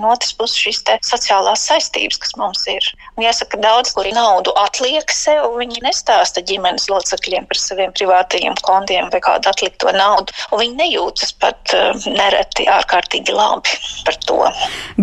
No 0.00 0.12
otras 0.14 0.32
puses 0.32 0.58
šīs 0.58 0.82
sociālās 1.02 1.66
saistības, 1.68 2.18
kas 2.22 2.36
mums 2.38 2.66
ir. 2.70 2.84
Un 3.16 3.24
jāsaka, 3.26 3.58
daudz, 3.60 3.92
kuri 3.96 4.12
naudu 4.14 4.54
atliek 4.62 5.10
sev, 5.10 5.50
viņi 5.58 5.82
nestāsta 5.84 6.42
ģimenes 6.46 6.88
locekļiem 6.90 7.48
par 7.50 7.58
saviem 7.58 7.94
privātajiem 7.96 8.56
kontiem 8.62 9.10
vai 9.12 9.20
kādu 9.24 9.50
atlikto 9.50 9.92
naudu. 9.96 10.34
Un 10.52 10.62
viņi 10.62 10.78
nejūtas 10.78 11.34
pat 11.42 11.74
nereti 12.06 12.68
ārkārtīgi 12.70 13.34
labi 13.34 13.74
par 14.06 14.18
to. 14.28 14.38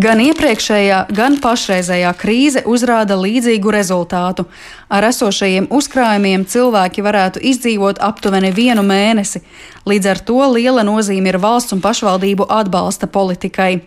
Gan 0.00 0.20
iepriekš 0.22 0.45
iepriekšējā, 0.46 0.98
gan 1.10 1.40
pašreizējā 1.42 2.12
krīze 2.20 2.62
uzrāda 2.70 3.16
līdzīgu 3.18 3.72
rezultātu. 3.74 4.46
Ar 4.86 5.02
esošajiem 5.08 5.66
uzkrājumiem 5.74 6.44
cilvēki 6.46 7.02
varētu 7.02 7.40
izdzīvot 7.50 7.98
aptuveni 8.06 8.52
vienu 8.54 8.84
mēnesi. 8.86 9.42
Līdz 9.86 10.10
ar 10.12 10.20
to 10.28 10.38
liela 10.52 10.84
nozīme 10.86 11.32
ir 11.32 11.40
valsts 11.42 11.74
un 11.74 11.82
pašvaldību 11.82 12.46
atbalsta 12.50 13.08
politikai. 13.10 13.80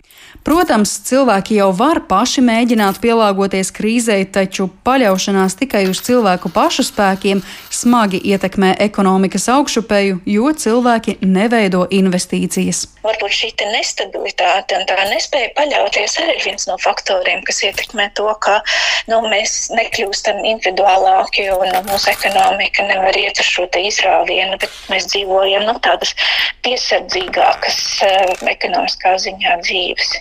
Protams, 0.44 0.94
cilvēki 1.08 1.58
jau 1.58 1.70
var 1.76 2.00
paši 2.08 2.44
mēģināt 2.46 3.00
pielāgoties 3.04 3.72
krīzei, 3.76 4.24
taču 4.28 4.70
paļaušanās 4.88 5.58
tikai 5.60 5.86
uz 5.90 6.00
cilvēku 6.06 6.52
pašu 6.56 6.86
spēkiem 6.88 7.42
smagi 7.74 8.22
ietekmē 8.32 8.76
ekonomikas 8.86 9.50
augšupeju, 9.52 10.22
jo 10.26 10.54
cilvēki 10.64 11.18
neveido 11.24 11.86
investīcijas. 11.92 12.86
Varbūt 13.04 13.36
šī 13.36 13.52
nestabilitāte 13.74 14.80
un 14.80 14.88
tā 14.88 14.98
nespēja 15.12 15.52
paļauties 15.58 16.18
arī 16.24 16.38
ir 16.38 16.46
viens 16.48 16.68
no 16.68 16.76
faktoriem, 16.80 17.44
kas 17.48 17.64
ietekmē 17.68 18.10
to, 18.16 18.28
ka 18.44 18.60
nu, 19.12 19.22
mēs 19.32 19.70
nekļūstam 19.76 20.44
individuālāki 20.90 21.50
un 21.54 21.70
mūsu 21.90 22.10
ekonomika 22.12 22.84
nevar 22.88 23.16
iet 23.18 23.40
uz 23.40 23.46
šo 23.46 23.68
izrāvienu, 23.78 24.58
bet 24.60 24.72
mēs 24.90 25.08
dzīvojam 25.12 25.68
nu, 25.68 25.78
tādas 25.82 26.16
piesardzīgākas 26.64 28.02
uh, 28.04 28.48
ekonomiskā 28.50 29.18
ziņā 29.18 29.60
dzīves. 29.62 30.18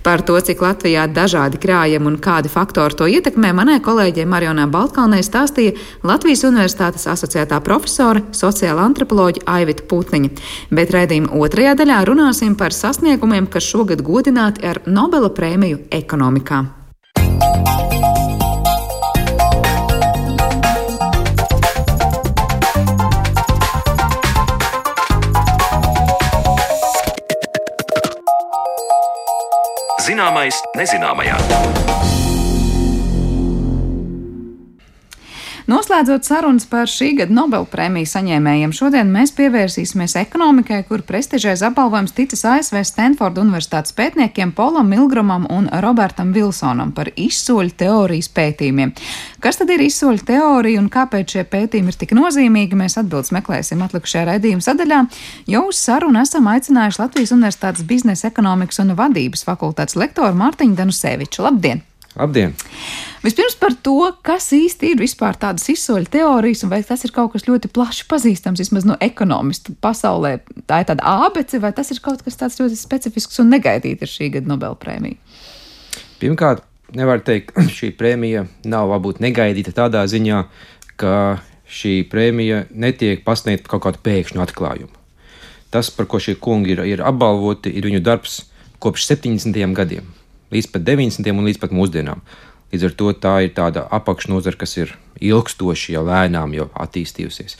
Par 0.00 0.22
to, 0.24 0.38
cik 0.40 0.62
Latvijā 0.64 1.04
dažādi 1.12 1.58
krājumi 1.60 2.08
un 2.08 2.14
kādi 2.24 2.48
faktori 2.48 2.96
to 2.96 3.04
ietekmē, 3.04 3.50
manai 3.52 3.82
kolēģei 3.84 4.24
Marionā 4.24 4.64
Baltkalnē 4.72 5.20
stāstīja 5.20 5.74
Latvijas 6.02 6.46
Universitātes 6.48 7.04
asociētā 7.04 7.60
profesore, 7.60 8.24
sociāla 8.32 8.88
antropoloģa 8.88 9.44
Aivita 9.44 9.84
Putniņa. 9.92 10.32
Bet 10.72 10.96
raidījuma 10.96 11.36
otrajā 11.44 11.76
daļā 11.76 12.00
runāsim 12.08 12.56
par 12.56 12.72
sasniegumiem, 12.72 13.52
kas 13.52 13.68
šogad 13.68 14.00
godināti 14.00 14.64
ar 14.64 14.80
Nobela 14.88 15.28
prēmiju 15.36 15.84
ekonomikā. 15.92 16.79
Zināmais 30.10 30.56
nezināmajā. 30.76 32.19
Noslēdzot 35.70 36.26
sarunas 36.26 36.64
par 36.66 36.88
šī 36.90 37.12
gada 37.20 37.34
Nobelpremiju 37.36 38.08
saņēmējiem, 38.10 38.72
šodien 38.74 39.10
mēs 39.14 39.30
pievērsīsimies 39.36 40.16
ekonomikai, 40.18 40.80
kur 40.88 41.04
prestižais 41.06 41.60
apbalvojums 41.68 42.14
ticis 42.16 42.42
ASV 42.48 42.80
Stanforda 42.88 43.44
Universitātes 43.44 43.94
pētniekiem 43.94 44.50
Polam 44.56 44.88
Milgramam 44.90 45.44
un 45.52 45.68
Robertam 45.84 46.32
Vilsonam 46.34 46.90
par 46.96 47.12
izsoļu 47.14 47.76
teorijas 47.84 48.30
pētījumiem. 48.34 48.96
Kas 49.44 49.60
tad 49.60 49.70
ir 49.70 49.84
izsoļu 49.84 50.24
teorija 50.32 50.80
un 50.82 50.88
kāpēc 50.90 51.36
šie 51.36 51.44
pētījumi 51.52 51.94
ir 51.94 52.00
tik 52.00 52.16
nozīmīgi? 52.18 52.78
Mēs 52.80 52.98
atbildes 52.98 53.30
meklēsim 53.36 53.84
atlikušajā 53.86 54.24
raidījuma 54.32 54.66
sadaļā. 54.66 55.04
Jau 55.54 55.62
uz 55.68 55.84
sarunu 55.84 56.24
esam 56.24 56.50
aicinājuši 56.50 57.02
Latvijas 57.04 57.36
Universitātes 57.36 57.86
biznesa 57.86 58.32
ekonomikas 58.32 58.82
un 58.82 58.96
vadības 58.98 59.46
fakultātes 59.46 60.00
lektoru 60.00 60.34
Mārtiņu 60.42 60.80
Danuseviču. 60.82 61.46
Labdien! 61.46 61.84
Labdien! 62.18 62.56
Vispirms 63.22 63.54
par 63.60 63.74
to, 63.84 63.98
kas 64.24 64.48
īsti 64.56 64.94
ir 64.94 65.00
vispār 65.02 65.36
tādas 65.38 65.68
izsoļu 65.70 66.08
teorijas, 66.10 66.64
un 66.64 66.72
vai 66.72 66.80
tas 66.86 67.04
ir 67.04 67.12
kaut 67.14 67.34
kas 67.34 67.44
ļoti 67.46 67.68
plaši 67.70 68.06
pazīstams 68.10 68.62
vismaz 68.62 68.86
no 68.88 68.96
ekonomistu 69.04 69.74
pasaulē. 69.84 70.38
Tā 70.66 70.80
ir 70.80 70.88
tāda 70.88 71.04
ābece, 71.26 71.60
vai 71.62 71.70
tas 71.76 71.92
ir 71.92 72.00
kaut 72.02 72.24
kas 72.24 72.40
tāds 72.40 72.56
ļoti 72.62 72.78
specifisks 72.80 73.42
un 73.42 73.52
negaidīts 73.52 74.06
ar 74.06 74.10
šī 74.10 74.30
gada 74.38 74.50
Nobelprēmiju? 74.50 75.20
Pirmkārt, 76.22 76.64
nevar 76.96 77.22
teikt, 77.26 77.52
šī 77.76 77.92
prēmija 77.98 78.46
nav 78.64 78.90
varbūt 78.94 79.20
negaidīta 79.22 79.76
tādā 79.76 80.06
ziņā, 80.10 80.42
ka 81.00 81.14
šī 81.70 82.00
prēmija 82.10 82.64
netiek 82.72 83.22
pasniegta 83.26 83.70
kaut 83.70 83.84
kādu 83.86 84.02
pēkšņu 84.08 84.42
atklājumu. 84.42 84.96
Tas, 85.70 85.92
par 85.94 86.08
ko 86.10 86.18
šie 86.18 86.34
kungi 86.42 86.74
ir, 86.74 86.82
ir 86.96 87.04
apbalvoti, 87.06 87.70
ir 87.70 87.86
viņu 87.86 88.00
darbs 88.02 88.40
kopš 88.82 89.06
70. 89.12 89.54
gadiem, 89.76 90.08
līdz 90.52 90.70
pat 90.74 90.86
90. 90.86 91.32
un 91.32 91.48
līdz 91.48 91.60
pat 91.62 91.74
mūsdienām. 91.74 92.22
Līdz 92.70 92.86
ar 92.86 92.94
to 92.98 93.12
tā 93.18 93.34
ir 93.46 93.54
tāda 93.54 93.86
apakšnodara, 93.90 94.58
kas 94.58 94.76
ir 94.78 94.94
ilgstoši 95.20 95.96
jau 95.96 96.04
lēnām 96.06 96.54
jau 96.54 96.68
attīstījusies. 96.84 97.58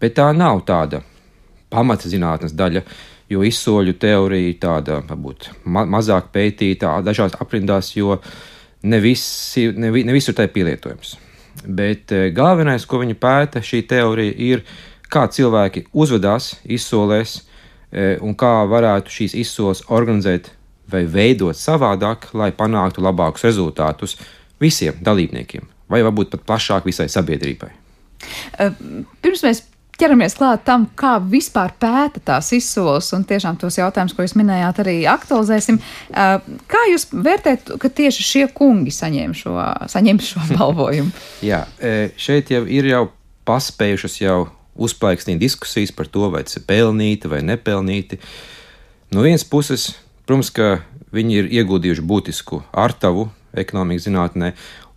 Bet 0.00 0.18
tā 0.18 0.28
nav 0.36 0.64
tāda 0.68 1.02
pamata 1.72 2.10
zinātnes 2.10 2.54
daļa, 2.56 2.82
jo 3.32 3.42
izsoļu 3.46 3.96
teorija 4.00 4.54
tāda 4.60 5.00
varbūt 5.08 5.50
ma 5.64 5.86
mazāk 5.88 6.28
pētīta 6.34 6.98
dažās 7.04 7.36
aprindās, 7.40 7.94
jo 7.96 8.18
ne, 8.82 9.00
visi, 9.00 9.70
ne, 9.72 9.92
ne 9.92 10.16
visur 10.16 10.36
tā 10.36 10.48
ir 10.48 10.54
pielietojams. 10.56 11.16
Bet 11.64 12.12
eh, 12.12 12.30
galvenais, 12.34 12.84
ko 12.88 13.00
viņi 13.02 13.16
pēta, 13.20 13.62
šī 13.64 13.84
teorija 13.88 14.34
ir, 14.36 14.64
kā 15.12 15.26
cilvēki 15.28 15.86
uzvedās 15.92 16.54
izsolēs 16.64 17.38
eh, 17.38 18.18
un 18.24 18.36
kā 18.38 18.54
varētu 18.68 19.12
šīs 19.12 19.36
izsoles 19.44 19.84
organizēt 19.92 20.50
vai 20.92 21.04
veidot 21.08 21.58
savādāk, 21.58 22.30
lai 22.36 22.52
panāktu 22.56 23.04
labākus 23.04 23.46
rezultātus 23.48 24.16
visiem 24.62 24.98
dalībniekiem, 25.02 25.66
vai 25.90 26.02
varbūt 26.06 26.32
pat 26.36 26.46
plašāk 26.48 26.88
visai 26.88 27.08
sabiedrībai. 27.12 27.72
Eh, 28.58 28.82
pirms 29.22 29.42
mēs 29.42 29.64
ķeramies 30.02 30.34
klāt 30.38 30.64
tam, 30.66 30.86
kā 30.98 31.16
vispār 31.20 31.74
pēta 31.80 32.22
tās 32.32 32.50
izsoles, 32.56 33.10
un 33.14 33.24
tiešām 33.28 33.58
tos 33.60 33.78
jautājumus, 33.78 34.14
ko 34.16 34.24
jūs 34.24 34.34
minējāt, 34.38 34.80
arī 34.82 34.96
aktualizēsim. 35.10 35.78
Kā 36.72 36.84
jūs 36.90 37.08
vērtējat, 37.12 37.74
ka 37.82 37.90
tieši 38.00 38.26
šie 38.26 38.46
kungi 38.56 38.94
saņem 38.94 39.36
šo, 39.36 39.56
saņem 39.92 40.22
šo 40.24 40.46
balvojumu? 40.56 41.12
Jā, 41.44 41.64
šeit 42.16 42.50
jau 42.54 42.64
ir 42.66 42.88
jau 42.90 43.04
paspējušas 43.48 44.18
jau 44.22 44.38
uzplaiksnīt 44.82 45.40
diskusijas 45.42 45.92
par 45.94 46.08
to, 46.10 46.28
vai 46.32 46.44
tas 46.46 46.56
ir 46.58 46.66
pelnīti 46.66 47.30
vai 47.30 47.42
nepelnīti. 47.44 48.18
No 49.12 49.24
vienas 49.26 49.44
puses, 49.44 49.90
protams, 50.26 50.50
ka 50.54 50.82
viņi 51.12 51.38
ir 51.40 51.50
ieguldījuši 51.60 52.04
būtisku 52.08 52.62
artavu 52.72 53.28
ekonomikas 53.52 54.06
zinātnē, 54.08 54.52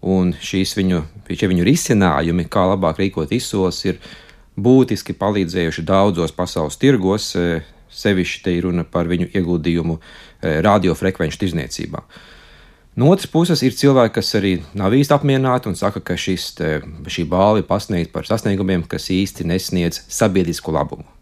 un 0.05 0.33
šīs 0.37 0.75
viņu, 0.77 1.01
šie 1.31 1.49
viņu 1.51 1.65
risinājumi, 1.65 2.47
kā 2.51 2.67
labāk 2.71 3.01
rīkot 3.01 3.33
izsoles, 3.35 3.81
ir 3.87 3.99
būtiski 4.55 5.15
palīdzējuši 5.17 5.83
daudzos 5.87 6.35
pasaules 6.35 6.77
tirgos, 6.79 7.33
e, 7.35 7.63
sevišķi 7.95 8.43
te 8.45 8.53
ir 8.55 8.69
runa 8.69 8.85
par 8.87 9.09
viņu 9.11 9.31
ieguldījumu 9.33 9.97
e, 9.97 10.55
radiofrekvenču 10.65 11.41
tirzniecībā. 11.41 12.03
No 12.95 13.09
otras 13.11 13.27
puses, 13.27 13.59
ir 13.65 13.75
cilvēki, 13.75 14.13
kas 14.15 14.31
arī 14.39 14.53
nav 14.77 14.93
īsti 14.95 15.17
apmierināti 15.17 15.67
un 15.67 15.75
saka, 15.75 15.99
ka 15.99 16.15
šis, 16.15 16.53
te, 16.55 16.69
šī 17.11 17.25
balva 17.27 17.59
ir 17.59 17.67
pasniegta 17.67 18.13
par 18.13 18.29
sasniegumiem, 18.29 18.85
kas 18.87 19.09
īsti 19.11 19.47
nesniedz 19.51 20.05
sabiedrisku 20.07 20.71
labumu. 20.71 21.14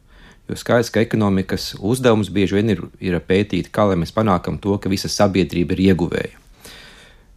Jo 0.50 0.58
skaidrs, 0.60 0.92
ka 0.92 1.00
ekonomikas 1.00 1.74
uzdevums 1.80 2.30
bieži 2.34 2.58
vien 2.58 2.74
ir, 2.74 2.82
ir 3.00 3.16
pētīt, 3.24 3.70
kā 3.72 3.86
lai 3.88 3.96
mēs 4.00 4.12
panākam 4.16 4.58
to, 4.60 4.76
ka 4.78 4.92
visa 4.92 5.12
sabiedrība 5.12 5.78
ir 5.78 5.84
ieguvēja. 5.90 6.40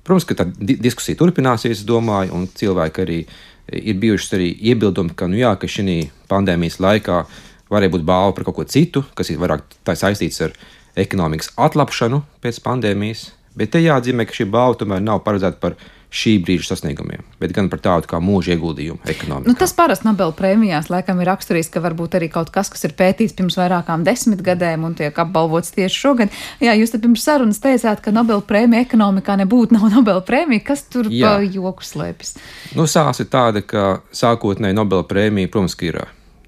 Protams, 0.07 0.27
ka 0.27 0.37
tā 0.39 0.47
diskusija 0.59 1.19
turpināsies, 1.19 1.81
es 1.81 1.87
domāju, 1.87 2.35
un 2.35 2.49
cilvēki 2.51 3.03
arī 3.03 3.21
ir 3.67 3.99
bijušas 4.03 4.37
arī 4.39 4.53
iebildumi, 4.71 5.15
ka, 5.19 5.27
nu 5.31 5.39
jā, 5.39 5.53
ka 5.59 5.71
šī 5.71 5.99
pandēmijas 6.31 6.79
laikā 6.83 7.23
varēja 7.71 7.95
būt 7.95 8.07
balva 8.07 8.35
par 8.35 8.47
kaut 8.47 8.59
ko 8.61 8.67
citu, 8.71 9.03
kas 9.19 9.31
ir 9.31 9.41
vairāk 9.43 9.65
saistīts 9.87 10.43
ar 10.47 10.55
ekonomikas 10.99 11.51
atlapšanu 11.59 12.23
pēc 12.43 12.61
pandēmijas. 12.63 13.31
Bet 13.57 13.73
te 13.75 13.83
jāatzīmē, 13.83 14.27
ka 14.29 14.37
šī 14.37 14.47
balva 14.53 14.79
tomēr 14.79 15.03
nav 15.03 15.23
paredzēta 15.27 15.59
par 15.63 15.79
šī 16.13 16.37
brīža 16.45 16.71
sasniegumiem, 16.71 17.25
bet 17.41 17.53
gan 17.57 17.69
par 17.73 17.81
tādu 17.83 18.09
kā 18.11 18.21
mūža 18.23 18.55
ieguldījumu 18.55 19.03
ekonomikā. 19.11 19.51
Nu, 19.51 19.57
tas 19.59 19.75
parasti 19.77 20.07
Nobel 20.07 20.33
prēmijās 20.37 20.91
laikam 20.93 21.21
ir 21.21 21.31
raksturīgs, 21.31 21.71
ka 21.73 21.83
varbūt 21.85 22.17
arī 22.19 22.29
kaut 22.33 22.53
kas, 22.55 22.71
kas 22.73 22.87
ir 22.87 22.95
pētīts 22.99 23.35
pirms 23.37 23.59
vairākām 23.59 24.05
desmit 24.07 24.43
gadiem 24.47 24.87
un 24.87 24.97
tiek 24.99 25.17
apbalvots 25.19 25.75
tieši 25.77 26.03
šogad. 26.03 26.37
Jā, 26.63 26.77
jūs 26.79 26.95
te 26.95 27.01
pirms 27.03 27.27
sarunas 27.27 27.61
teicāt, 27.63 28.03
ka 28.05 28.15
Nobel 28.15 28.45
prēmija 28.47 28.87
ekonomikā 28.87 29.39
nebūtu 29.43 29.77
nav 29.77 29.89
Nobel 29.97 30.23
prēmija. 30.27 30.67
Kas 30.71 30.87
tur 30.91 31.11
Jā. 31.13 31.37
pa 31.37 31.47
joku 31.47 31.87
slēpjas? 31.87 32.37
Nu, 32.79 32.87
sās 32.91 33.23
ir 33.23 33.31
tāda, 33.33 33.65
ka 33.67 34.01
sākotnēji 34.15 34.79
Nobel 34.79 35.05
prēmija, 35.11 35.51
protams, 35.53 35.77
ir 35.87 36.05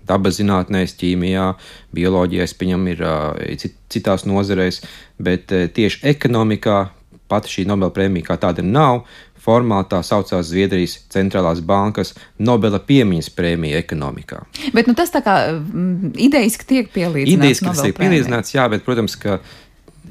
dabas 0.09 0.39
zinātnēs, 0.39 0.97
ķīmijā, 0.97 1.51
bioloģijā, 1.97 2.47
piņem 2.61 2.87
ir 2.95 3.03
citās 3.93 4.25
nozarēs, 4.29 4.81
bet 5.21 5.53
tieši 5.53 6.07
ekonomikā 6.15 6.79
pati 7.29 7.53
šī 7.53 7.67
Nobel 7.69 7.93
prēmija 7.95 8.31
kā 8.31 8.39
tāda 8.41 8.65
nav 8.65 9.03
formāli 9.49 9.89
tā 9.89 10.03
saucās 10.05 10.51
Zviedrijas 10.51 10.99
centrālās 11.13 11.63
bankas 11.65 12.13
Nobela 12.39 12.81
piemiņas 12.85 13.31
prēmija 13.37 13.81
ekonomikā. 13.81 14.43
Bet 14.77 14.91
nu, 14.91 14.97
tas 14.99 15.13
tā 15.15 15.23
kā 15.25 15.39
mm, 15.55 16.13
idejas, 16.29 16.59
ka 16.61 16.69
tiek 16.69 16.93
pielīdzināts. 16.93 17.39
Idejas, 17.39 17.65
ka 17.65 17.73
tas 17.73 17.87
tiek 17.87 17.97
pielīdzināts, 17.99 18.55
jā, 18.57 18.69
bet, 18.73 18.85
protams, 18.87 19.17
ka 19.21 19.39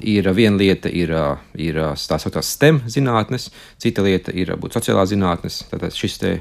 ir 0.00 0.28
viena 0.34 0.58
lieta, 0.58 0.90
ir, 0.90 1.12
ir 1.58 1.80
tā 1.94 2.18
saucamās 2.18 2.52
STEM 2.56 2.82
zinātnes, 2.90 3.48
cita 3.82 4.04
lieta 4.06 4.34
ir 4.34 4.54
būt 4.60 4.78
sociālā 4.78 5.06
zinātnes. 5.10 5.62
Tātad 5.70 5.94
šis 5.94 6.18
te, 6.22 6.34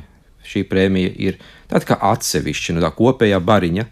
šī 0.47 0.63
prēmija 0.69 1.13
ir 1.29 1.39
tāda 1.69 1.93
kā 1.93 1.99
atsevišķa 2.13 2.77
no 2.77 2.85
tā 2.85 2.93
kopējā 2.95 3.39
bariņa. 3.43 3.87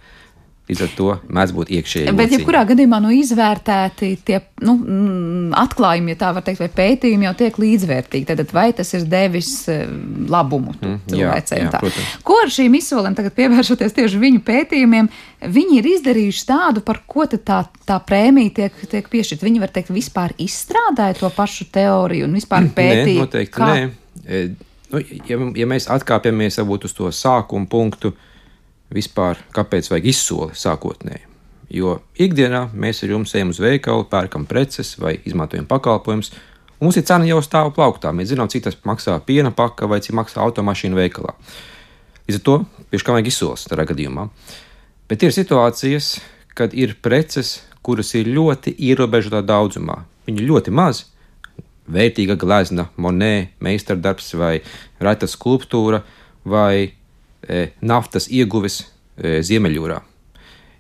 Līdz 0.66 0.82
ar 0.82 0.94
to 0.98 1.08
mēdz 1.30 1.52
būt 1.54 1.72
iekšēji. 1.78 2.12
Bet, 2.18 2.32
ja 2.34 2.40
kurā 2.42 2.64
gadījumā 2.66 2.98
nu, 3.04 3.12
izvērtēti 3.14 4.08
tie 4.26 4.40
nu, 4.66 4.74
atklājumi, 5.62 6.16
ja 6.16 6.20
tā 6.24 6.32
var 6.34 6.46
teikt, 6.48 6.64
vai 6.64 6.70
pētījumi 6.74 7.28
jau 7.28 7.34
tiek 7.38 7.60
līdzvērtīgi, 7.62 8.26
tad 8.32 8.54
vai 8.56 8.72
tas 8.74 8.90
ir 8.98 9.06
devis 9.10 9.52
eh, 9.70 9.84
labumu 10.32 10.74
mm, 10.74 10.98
cilvēcēm? 11.12 11.70
Ko 12.26 12.40
ar 12.42 12.54
šīm 12.58 12.80
izsolēm, 12.80 13.14
tagad 13.18 13.38
pievēršoties 13.38 13.94
tieši 14.00 14.24
viņu 14.26 14.42
pētījumiem, 14.50 15.12
viņi 15.54 15.80
ir 15.84 15.92
izdarījuši 15.94 16.46
tādu, 16.50 16.82
par 16.86 17.04
ko 17.06 17.30
tā, 17.30 17.62
tā 17.86 18.02
prēmija 18.10 18.58
tiek, 18.64 18.84
tiek 18.90 19.10
piešķirta? 19.14 19.46
Viņi 19.46 19.62
var 19.62 19.74
teikt, 19.76 19.94
vispār 19.94 20.34
izstrādāja 20.42 21.20
to 21.22 21.30
pašu 21.36 21.70
teoriju 21.78 22.26
un 22.26 22.40
vispār 22.40 22.72
pētīja? 22.74 23.12
Nē, 23.14 23.22
noteikti 23.22 23.54
kā... 23.54 23.70
nē. 23.70 23.90
E, 24.26 24.46
nu, 24.90 25.08
ja, 25.30 25.44
ja 25.62 25.70
mēs 25.70 25.92
atkāpjamies 25.94 26.58
varbūt 26.64 26.90
uz 26.90 26.98
to 26.98 27.14
sākumu 27.14 27.70
punktu, 27.70 28.16
vispār, 28.96 29.40
kāpēc 29.56 29.92
vajag 29.92 30.10
izsoli 30.12 30.58
sākotnēji. 30.58 31.26
Jo 31.76 32.00
ikdienā 32.22 32.68
mēs 32.78 33.04
ar 33.04 33.16
jums 33.16 33.34
ejam 33.36 33.52
uz 33.54 33.60
veikalu, 33.62 34.06
pērkam 34.10 34.46
preces 34.48 34.94
vai 35.02 35.16
izmantojam 35.26 35.66
pakalpojumus, 35.70 36.32
un 36.78 36.88
mums 36.88 37.00
ir 37.00 37.06
cena 37.08 37.28
jau 37.28 37.42
stāv 37.44 37.74
plauktā. 37.76 38.14
Mēs 38.16 38.32
zinām, 38.32 38.50
cik 38.52 38.68
tas 38.68 38.78
maksā 38.86 39.18
piena 39.26 39.52
paka 39.56 39.90
vai 39.90 40.00
cik 40.06 40.16
maksā 40.20 40.44
automašīna 40.46 41.00
veikalā. 41.00 41.34
Līdz 42.26 42.40
ar 42.40 42.46
to 42.46 42.60
pieši 42.92 43.06
kā 43.06 43.16
vajag 43.18 43.32
izsoles 43.32 43.66
tādā 43.70 43.86
gadījumā. 43.90 44.30
Bet 45.10 45.26
ir 45.26 45.34
situācijas, 45.36 46.16
kad 46.58 46.74
ir 46.74 46.96
preces, 47.02 47.60
kuras 47.86 48.14
ir 48.18 48.30
ļoti 48.34 48.74
ierobežotā 48.88 49.44
daudzumā. 49.46 50.00
Viņi 50.26 50.42
ir 50.42 50.50
ļoti 50.50 50.74
mazi, 50.74 51.06
vērtīga 51.86 52.38
glezna, 52.42 52.88
monēta, 52.98 53.52
meistardarbs 53.66 54.34
vai 54.40 54.56
reta 55.02 55.30
skulptūra 55.30 56.02
vai 56.46 56.96
naftas 57.82 58.28
ieguves 58.32 58.82
e, 58.84 59.40
Ziemeļjūrā. 59.46 60.02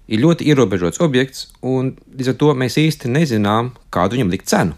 Ir 0.06 0.22
ļoti 0.22 0.46
ierobežots 0.52 1.02
objekts, 1.02 1.48
un 1.66 1.96
līdz 2.14 2.34
ar 2.34 2.38
to 2.42 2.52
mēs 2.58 2.78
īsti 2.78 3.10
nezinām, 3.10 3.72
kādu 3.94 4.18
viņam 4.18 4.34
likt 4.34 4.50
cenu. 4.52 4.78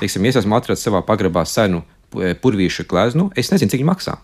Teiksim, 0.00 0.24
ja 0.24 0.32
es 0.32 0.40
esmu 0.40 0.56
atradzis 0.56 0.86
savā 0.86 1.02
pagrabā 1.04 1.44
senu 1.48 1.82
e, 2.16 2.32
purvīša 2.40 2.86
gleznu, 2.88 3.28
es 3.36 3.52
nezinu, 3.52 3.72
cik 3.72 3.82
viņa 3.82 3.90
maksā. 3.90 4.16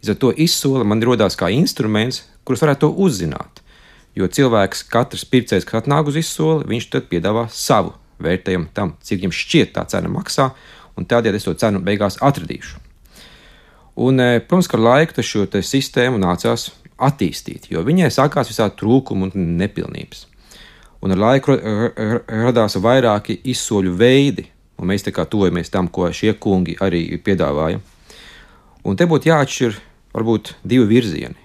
Līdz 0.00 0.14
ar 0.14 0.18
to 0.22 0.32
izsole 0.46 0.86
man 0.88 1.04
radās 1.04 1.36
kā 1.36 1.50
instruments, 1.52 2.22
kurus 2.44 2.64
varētu 2.64 2.92
uzzināt. 3.04 3.60
Jo 4.16 4.28
cilvēks, 4.32 4.86
katrs 4.88 5.26
pircējs, 5.28 5.68
kas 5.68 5.82
atnāk 5.82 6.08
uz 6.08 6.16
izsoli, 6.16 6.64
viņš 6.70 6.88
tad 6.94 7.10
piedāvā 7.10 7.48
savu 7.52 7.92
vērtējumu 8.24 8.70
tam, 8.72 8.94
cik 9.04 9.20
viņam 9.20 9.36
šķiet 9.36 9.76
tā 9.76 9.84
cena 9.92 10.08
maksā, 10.08 10.50
un 10.96 11.04
tādēļ 11.04 11.36
es 11.36 11.44
to 11.44 11.52
cenu 11.60 11.82
beigās 11.84 12.16
atradīšu. 12.24 12.85
Un, 13.96 14.20
e, 14.20 14.40
protams, 14.44 14.68
ar 14.76 14.82
laiku 14.84 15.24
šo 15.24 15.46
sistēmu 15.48 16.20
nācās 16.20 16.68
attīstīt, 16.96 17.70
jo 17.72 17.82
viņai 17.84 18.10
sākās 18.12 18.50
visādi 18.50 18.76
trūkumi 18.80 19.30
un 19.30 19.56
nepilnības. 19.60 20.26
Un 21.04 21.12
ar 21.12 21.20
laiku 21.20 21.56
radās 22.26 22.76
vairāki 22.82 23.38
izsoļu 23.52 23.92
veidi, 23.96 24.46
un 24.80 24.90
mēs 24.90 25.04
tā 25.06 25.12
kā 25.16 25.26
tojamies 25.28 25.72
tam, 25.72 25.88
ko 25.88 26.08
šie 26.12 26.34
kungi 26.40 26.76
arī 26.80 27.18
piedāvāja. 27.24 27.80
Un 28.86 28.96
te 28.96 29.06
būtu 29.08 29.30
jāatšķir 29.30 29.76
varbūt 30.16 30.54
divi 30.64 30.86
virzieni. 30.88 31.36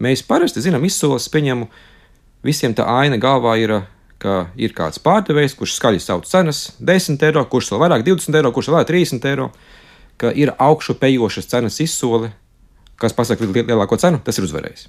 Mēs 0.00 0.24
parasti 0.24 0.62
zinām, 0.64 0.84
izsoles 0.88 1.28
pieņemu, 1.32 1.68
visiem 2.44 2.74
tā 2.76 2.86
aina 2.88 3.18
galvā 3.20 3.56
ir, 3.60 3.74
ka 4.20 4.46
ir 4.56 4.72
kāds 4.76 5.00
pārdevējs, 5.04 5.56
kurš 5.56 5.76
skaļi 5.76 6.00
sauc 6.00 6.28
cenas 6.28 6.70
10 6.80 7.20
eiro, 7.28 7.44
kurš 7.48 7.72
vēl 7.74 7.84
vairāk 7.84 8.06
20 8.08 8.40
eiro, 8.40 8.52
kurš 8.56 8.70
vēl 8.70 8.78
vairāk 8.80 8.92
30 8.92 9.28
eiro 9.32 9.50
ka 10.20 10.32
ir 10.36 10.52
augšupejošas 10.58 11.48
cenas 11.48 11.80
izsole, 11.80 12.34
kas 13.00 13.16
pasaka 13.16 13.46
lielāko 13.48 13.96
cenu, 14.00 14.20
tas 14.24 14.36
ir 14.36 14.44
uzvarējis. 14.44 14.88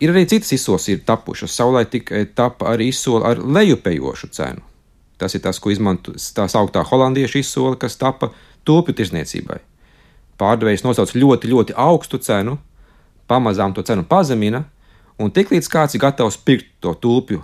Ir 0.00 0.12
arī 0.14 0.24
citas 0.30 0.52
izsoles, 0.54 0.86
ir 0.88 1.02
tapušas. 1.04 1.52
Savulaik 1.52 1.90
tika 1.90 2.22
tapa 2.38 2.70
arī 2.72 2.88
izsole 2.92 3.26
ar 3.26 3.40
lejupejošu 3.42 4.30
cenu. 4.32 4.62
Tas 5.18 5.34
ir 5.34 5.42
tas, 5.42 5.58
ko 5.58 5.72
izmanto 5.74 6.14
tā 6.14 6.46
sauktā 6.46 6.84
holandiešu 6.86 7.42
izsole, 7.42 7.76
kas 7.76 7.98
tapa 7.98 8.30
topju 8.64 8.94
tirzniecībai. 8.94 9.58
Pārdevējs 10.38 10.86
nosauc 10.86 11.12
ļoti, 11.18 11.50
ļoti 11.50 11.74
augstu 11.74 12.20
cenu, 12.22 12.56
pamazām 13.26 13.74
to 13.74 13.82
cenu 13.82 14.06
pazemina, 14.06 14.62
un 15.18 15.34
tiklīdz 15.34 15.66
kāds 15.72 15.98
ir 15.98 16.04
gatavs 16.06 16.38
pirkt 16.38 16.76
to 16.80 16.94
tulpju 16.94 17.42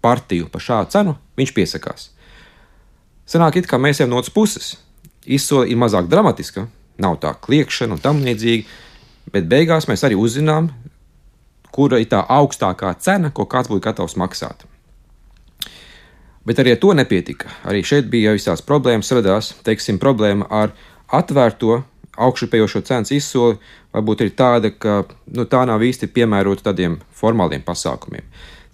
partiju 0.00 0.46
par 0.52 0.62
šādu 0.62 0.94
cenu, 0.94 1.16
viņš 1.36 1.54
piesakās. 1.56 2.12
Sanāk, 3.28 3.58
it 3.58 3.66
kā 3.66 3.76
mēs 3.82 3.98
ejam 3.98 4.14
no 4.14 4.22
otras 4.22 4.32
puses. 4.32 4.76
Izsole 5.28 5.68
ir 5.68 5.78
mazāk 5.80 6.08
dramatiska, 6.08 6.66
nav 7.02 7.18
tā 7.22 7.34
kliēkšana 7.44 7.96
un 7.96 8.02
tam 8.02 8.22
līdzīgi, 8.24 8.64
bet 9.34 9.48
beigās 9.50 9.88
mēs 9.90 10.04
arī 10.06 10.16
uzzinām, 10.18 10.70
kura 11.74 12.00
ir 12.00 12.08
tā 12.10 12.22
augstākā 12.24 12.94
cena, 13.04 13.30
ko 13.30 13.44
kāds 13.44 13.70
būtu 13.70 13.84
gatavs 13.84 14.16
maksāt. 14.20 14.64
Bet 16.48 16.62
arī 16.62 16.72
ar 16.72 16.80
to 16.80 16.94
nepietika. 16.96 17.50
Arī 17.68 17.82
šeit 17.84 18.08
bija 18.08 18.32
visās 18.32 18.64
problēmas, 18.64 19.12
radās 19.12 19.52
teiksim, 19.66 19.98
problēma 20.00 20.48
ar 20.48 20.72
atvērto 21.12 21.82
augšupējošo 22.18 22.80
cenas 22.88 23.12
izsoli, 23.14 23.58
varbūt 23.94 24.24
ir 24.24 24.32
tāda, 24.38 24.72
ka 24.72 25.02
nu, 25.36 25.44
tā 25.44 25.66
nav 25.68 25.84
īsti 25.84 26.08
piemērota 26.14 26.70
tādiem 26.70 26.96
formāliem 27.14 27.62
pasākumiem 27.66 28.24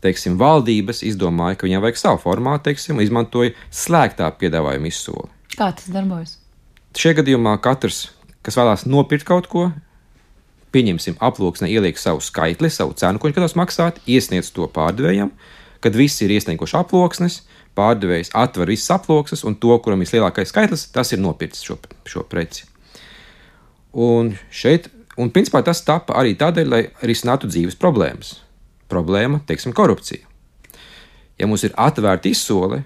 teiksim, 0.04 0.38
valdības 0.40 1.02
izdomāja, 1.08 1.58
ka 1.58 1.68
viņiem 1.68 1.84
vajag 1.84 2.00
savu 2.00 2.20
formātu, 2.24 2.68
teiksim, 2.68 3.00
izmantoja 3.00 3.54
slēgtā 3.72 4.28
piedāvājuma 4.40 4.90
izsoli. 4.90 5.30
Kā 5.54 5.70
tas 5.72 5.88
darbojas? 5.92 6.36
Šajā 6.94 7.18
gadījumā 7.20 7.56
katrs, 7.62 8.08
kas 8.46 8.56
vēlās 8.58 8.84
nopirkt 8.86 9.26
kaut 9.28 9.48
ko, 9.50 9.64
pieņemsim, 10.74 11.16
aploksnē 11.22 11.68
ieliek 11.70 11.98
savu 11.98 12.22
skaitli, 12.22 12.70
savu 12.70 12.94
cenu, 12.98 13.18
ko 13.18 13.28
viņš 13.28 13.36
gatavs 13.38 13.56
maksāt, 13.58 13.98
iesniedz 14.10 14.52
to 14.54 14.68
pārdevējam. 14.70 15.32
Kad 15.84 15.98
visi 15.98 16.24
ir 16.24 16.36
iesnieguši 16.36 16.78
aploksnes, 16.80 17.40
pārdevējs 17.76 18.32
atver 18.38 18.70
visas 18.72 18.94
aploksnes, 18.94 19.44
un 19.44 19.58
to, 19.60 19.74
kuram 19.84 20.02
ir 20.02 20.14
lielākais 20.14 20.54
skaitlis, 20.54 20.86
tas 20.94 21.12
ir 21.12 21.20
nopircis 21.22 21.66
šo, 21.66 21.76
šo 22.08 22.24
preci. 22.30 22.64
Un 23.94 24.32
šeit, 24.54 24.88
un 25.20 25.34
principā 25.34 25.60
tas 25.66 25.82
tapa 25.86 26.16
arī 26.22 26.38
tādēļ, 26.38 26.70
lai 26.70 26.82
risinātu 27.02 27.50
dzīves 27.50 27.78
problēmas 27.78 28.36
problēma, 28.94 29.40
teiksim, 29.48 29.74
korupcija. 29.76 30.26
Ja 31.38 31.48
mums 31.50 31.64
ir 31.66 31.74
atvērta 31.80 32.30
izsole, 32.30 32.82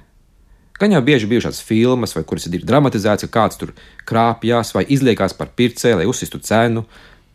gan 0.78 0.94
jau 0.94 1.02
bieži 1.04 1.28
bijušās 1.30 1.60
filmas, 1.64 2.14
vai 2.16 2.24
kuras 2.28 2.46
ir 2.48 2.64
dramatizēts, 2.66 3.26
ka 3.26 3.34
kāds 3.40 3.60
tur 3.60 3.74
krāpjas 4.08 4.74
vai 4.76 4.84
izliekās 4.88 5.36
par 5.38 5.52
pircēju, 5.58 6.00
lai 6.00 6.08
uzsistu 6.10 6.40
cenu, 6.44 6.84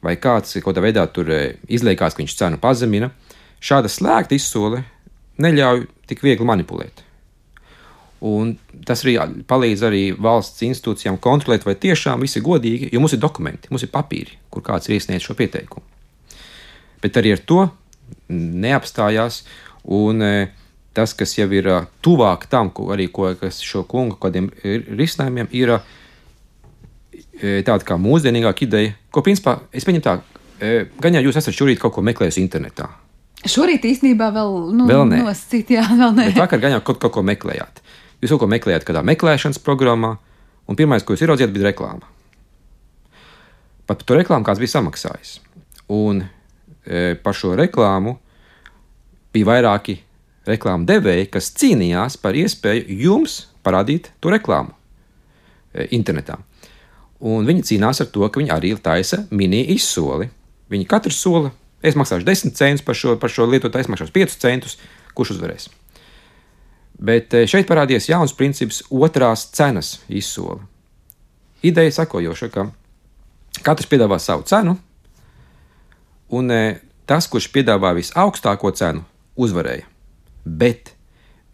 vai 0.03 0.15
kāds 0.19 0.57
kaut 0.59 0.73
kādā 0.73 0.83
veidā 0.87 1.05
tur 1.11 1.29
e, 1.31 1.41
izliekās, 1.67 2.15
ka 2.15 2.23
viņš 2.23 2.35
cenu 2.39 2.59
pazemina, 2.61 3.11
šāda 3.63 3.91
slēgta 3.91 4.35
izsole 4.35 4.83
neļauj 5.43 5.87
tik 6.09 6.23
viegli 6.23 6.47
manipulēt. 6.47 7.03
Un 8.23 8.53
tas 8.87 9.01
arī 9.03 9.17
palīdz 9.47 9.81
arī 9.83 10.03
valsts 10.15 10.63
institūcijām 10.63 11.17
kontrolēt, 11.23 11.65
vai 11.67 11.75
tiešām 11.75 12.23
viss 12.23 12.39
ir 12.39 12.45
godīgi, 12.45 12.93
jo 12.93 13.01
mums 13.03 13.15
ir 13.15 13.19
dokumenti, 13.23 13.67
mums 13.71 13.83
ir 13.83 13.91
papīri, 13.91 14.37
kur 14.51 14.63
kāds 14.63 14.87
ir 14.87 14.95
iesniedzis 14.95 15.27
šo 15.27 15.35
pieteikumu. 15.39 15.83
Bet 17.03 17.19
arī 17.19 17.33
ar 17.35 17.41
to 17.43 17.65
neapstājās. 18.31 19.41
Un, 19.91 20.23
e, 20.23 20.47
tas, 20.95 21.13
kas 21.17 21.35
jau 21.37 21.47
ir 21.53 21.69
tuvāk 22.05 22.47
tam, 22.51 22.71
ko 22.73 22.91
arī 22.93 23.09
ko, 23.13 23.31
šo 23.57 23.83
kungu 23.89 24.17
kādiem 24.21 24.49
risinājumiem, 24.63 25.49
ir 25.55 25.77
tāda 27.65 27.81
kā 27.87 27.97
mūsdienīgāka 27.99 28.67
ideja, 28.67 28.93
ko 29.13 29.23
principā 29.25 29.57
es 29.73 29.85
pieņemu 29.87 30.05
tā, 30.05 30.17
gan 31.03 31.17
jau 31.17 31.23
jūs 31.25 31.39
esat 31.41 31.55
šorīt 31.57 31.81
kaut 31.81 31.95
ko 31.95 32.03
meklējusi 32.05 32.43
internetā. 32.43 32.89
Šorīt 33.43 33.83
īstenībā 33.89 34.29
vēl, 34.31 34.53
nu, 34.71 34.85
vēl 34.87 35.03
nē. 35.09 35.23
Noscīt, 35.25 35.73
jā, 35.75 35.83
vēl 35.83 36.13
nē. 36.15 36.29
Bet 36.31 36.43
vakar 36.45 36.61
gan 36.63 36.77
jau 36.77 36.83
kaut, 36.87 37.01
kaut 37.03 37.17
ko 37.17 37.25
meklējāt. 37.27 37.81
Jūs 38.23 38.31
kaut 38.31 38.45
ko 38.45 38.47
meklējāt 38.53 38.85
kādā 38.87 39.01
meklēšanas 39.03 39.59
programmā, 39.65 40.13
un 40.69 40.79
pirmais, 40.79 41.03
ko 41.03 41.17
jūs 41.17 41.25
ieraudzījāt, 41.25 41.51
bija 41.51 41.73
reklāma. 41.73 42.07
Pat 43.83 43.99
par 43.99 44.07
to 44.07 44.15
reklāmu 44.15 44.47
kāds 44.47 44.63
bija 44.63 44.77
samaksājis. 44.77 45.41
Un 45.91 46.23
E, 46.83 47.15
par 47.15 47.35
šo 47.35 47.53
reklāmu 47.55 48.17
bija 49.33 49.47
vairāki 49.47 49.95
reklāmu 50.49 50.87
devēji, 50.87 51.29
kas 51.33 51.51
cīnījās 51.59 52.17
par 52.21 52.37
iespēju 52.37 52.97
jums 53.03 53.43
parādīt 53.63 54.11
to 54.19 54.31
reklāmu 54.33 54.73
e, 54.73 55.87
internetā. 55.95 56.39
Un 57.23 57.47
viņi 57.47 57.67
cīnās 57.69 58.03
ar 58.03 58.09
to, 58.11 58.25
ka 58.27 58.41
viņi 58.41 58.51
arī 58.51 58.73
taisa 58.83 59.23
mini 59.31 59.61
izsoli. 59.75 60.27
Viņi 60.71 60.89
katru 60.89 61.13
soli, 61.15 61.53
es 61.85 61.95
maksāšu 61.99 62.27
10 62.27 62.57
centus 62.57 62.83
par 62.83 62.97
šo, 62.99 63.15
par 63.19 63.31
šo 63.31 63.47
lietotāju, 63.47 63.85
es 63.85 63.91
maksāšu 63.91 64.15
5 64.15 64.37
centus, 64.43 64.77
kurš 65.15 65.37
uzvarēs. 65.37 65.69
Bet 67.03 67.33
e, 67.35 67.45
šeit 67.49 67.69
parādījās 67.69 68.09
jauns 68.11 68.35
princips, 68.37 68.83
otrās 68.91 69.47
cenas 69.55 69.97
izsole. 70.11 70.61
Ideja 71.63 71.93
sakojoša, 72.01 72.51
ka 72.51 72.67
katrs 73.63 73.87
piedāvā 73.87 74.19
savu 74.19 74.43
cenu, 74.49 74.75
un 76.35 76.51
e, 76.51 76.61
tas, 77.07 77.29
kurš 77.31 77.47
piedāvā 77.55 77.93
visaugstāko 77.95 78.73
cenu, 78.75 79.07
uzvarēja. 79.39 79.92
Bet 80.43 80.93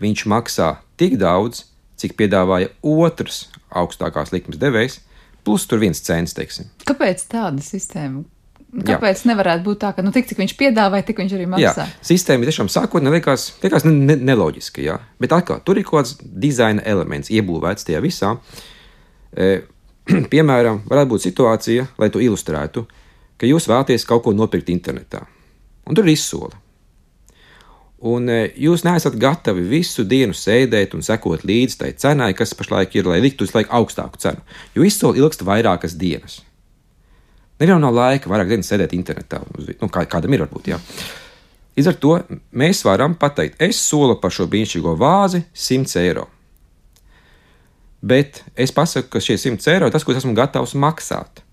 viņš 0.02 0.26
maksā 0.32 0.74
tik 1.00 1.18
daudz, 1.22 1.66
cik 2.00 2.16
piedāvāja 2.20 2.72
otrs 2.86 3.48
augstākās 3.70 4.34
likmes 4.34 4.60
devējs, 4.60 5.00
plus 5.46 5.66
tur 5.68 5.82
viens 5.84 6.02
cents, 6.04 6.36
teiksim. 6.38 6.70
Kāpēc 6.88 7.26
tāda 7.32 7.64
sistēma? 7.64 8.24
Kāpēc 8.70 9.24
Jā. 9.24 9.32
nevarētu 9.32 9.66
būt 9.66 9.80
tā, 9.82 9.90
ka 9.98 10.04
nu, 10.06 10.12
tik 10.14 10.28
cik 10.30 10.44
viņš 10.44 10.52
piedāvāja, 10.60 11.08
tik 11.08 11.18
viņš 11.24 11.32
arī 11.34 11.48
maksā? 11.50 11.88
Jā, 11.90 12.02
sistēma 12.06 12.46
tiešām 12.46 12.68
sākotnēji 12.70 13.16
liekas, 13.16 13.46
liekas 13.64 13.86
ne, 13.88 13.96
ne, 14.12 14.18
neloģiska, 14.30 14.84
jā. 14.86 15.00
bet 15.18 15.34
atkal 15.34 15.64
tur 15.66 15.80
ir 15.82 15.88
kaut 15.88 16.04
kāds 16.04 16.20
dizaina 16.22 16.84
elements 16.86 17.32
iebūvēts 17.34 17.88
tajā 17.88 18.04
visā. 18.06 18.36
E, 19.34 19.50
piemēram, 20.34 20.84
varētu 20.92 21.14
būt 21.16 21.26
situācija, 21.26 21.88
lai 21.98 22.12
to 22.14 22.22
ilustrētu, 22.22 22.86
ka 23.42 23.50
jūs 23.50 23.66
vēlaties 23.72 24.06
kaut 24.06 24.28
ko 24.28 24.36
nopirkt 24.38 24.70
internetā, 24.70 25.24
un 25.90 25.98
tur 25.98 26.06
ir 26.06 26.14
izsole. 26.14 26.54
Un 28.00 28.30
e, 28.32 28.38
jūs 28.56 28.86
neesat 28.88 29.18
gatavi 29.20 29.66
visu 29.68 30.06
dienu 30.08 30.36
sēdēt 30.36 30.94
un 30.96 31.04
sekot 31.04 31.44
līdzi 31.44 31.80
tai 31.82 31.90
cenai, 32.00 32.32
kas 32.38 32.56
pašlaik 32.56 32.94
ir, 32.96 33.10
lai 33.12 33.20
liktu 33.20 33.44
uz 33.44 33.52
laiku 33.56 33.74
augstāku 33.76 34.22
cenu, 34.24 34.40
jo 34.76 34.86
izsole 34.88 35.20
ilgst 35.20 35.44
vairākas 35.44 35.98
dienas. 36.00 36.40
Nevienam 37.60 37.84
nav 37.84 37.98
laika 37.98 38.32
vairāk 38.32 38.54
dienas 38.54 38.72
sēdēt 38.72 38.96
internetā, 38.96 39.42
nu, 39.44 39.92
kā, 39.92 40.06
kādam 40.08 40.32
ir 40.32 40.46
varbūt. 40.46 40.72
Jā. 40.72 40.80
Līdz 41.76 41.92
ar 41.92 42.00
to 42.00 42.16
mēs 42.56 42.86
varam 42.88 43.18
pateikt, 43.20 43.60
es 43.60 43.82
solu 43.84 44.16
par 44.20 44.32
šo 44.32 44.48
brīnišķīgo 44.52 44.96
vāzi 45.00 45.44
100 45.52 46.00
eiro. 46.00 46.30
Bet 48.00 48.46
es 48.56 48.72
pasaku, 48.72 49.12
ka 49.12 49.20
šie 49.24 49.36
100 49.36 49.74
eiro 49.74 49.90
ir 49.90 49.94
tas, 49.96 50.08
ko 50.08 50.16
es 50.16 50.22
esmu 50.22 50.32
gatavs 50.40 50.78
maksāt. 50.80 51.44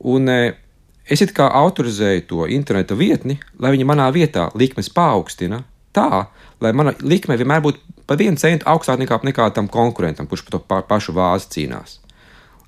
Un 0.00 0.32
e, 0.32 0.54
es 1.04 1.22
it 1.24 1.34
kā 1.36 1.48
autorizēju 1.52 2.26
to 2.28 2.46
interneta 2.48 2.96
vietni, 2.96 3.38
lai 3.60 3.74
viņa 3.74 3.88
manā 3.88 4.08
vietā 4.14 4.48
likmes 4.54 4.90
paaugstina 4.92 5.62
tā, 5.94 6.26
lai 6.60 6.72
mana 6.76 6.94
likme 7.02 7.36
vienmēr 7.38 7.62
būtu 7.64 8.04
par 8.08 8.18
vienu 8.20 8.40
centu 8.40 8.66
augstāka 8.68 9.02
nekā, 9.02 9.20
nekā 9.24 9.50
tam 9.56 9.68
konkurentam, 9.68 10.28
kurš 10.28 10.44
par 10.46 10.56
to 10.56 10.60
pa, 10.64 10.80
pašu 10.88 11.14
vāzi 11.16 11.50
cīnās. 11.54 11.98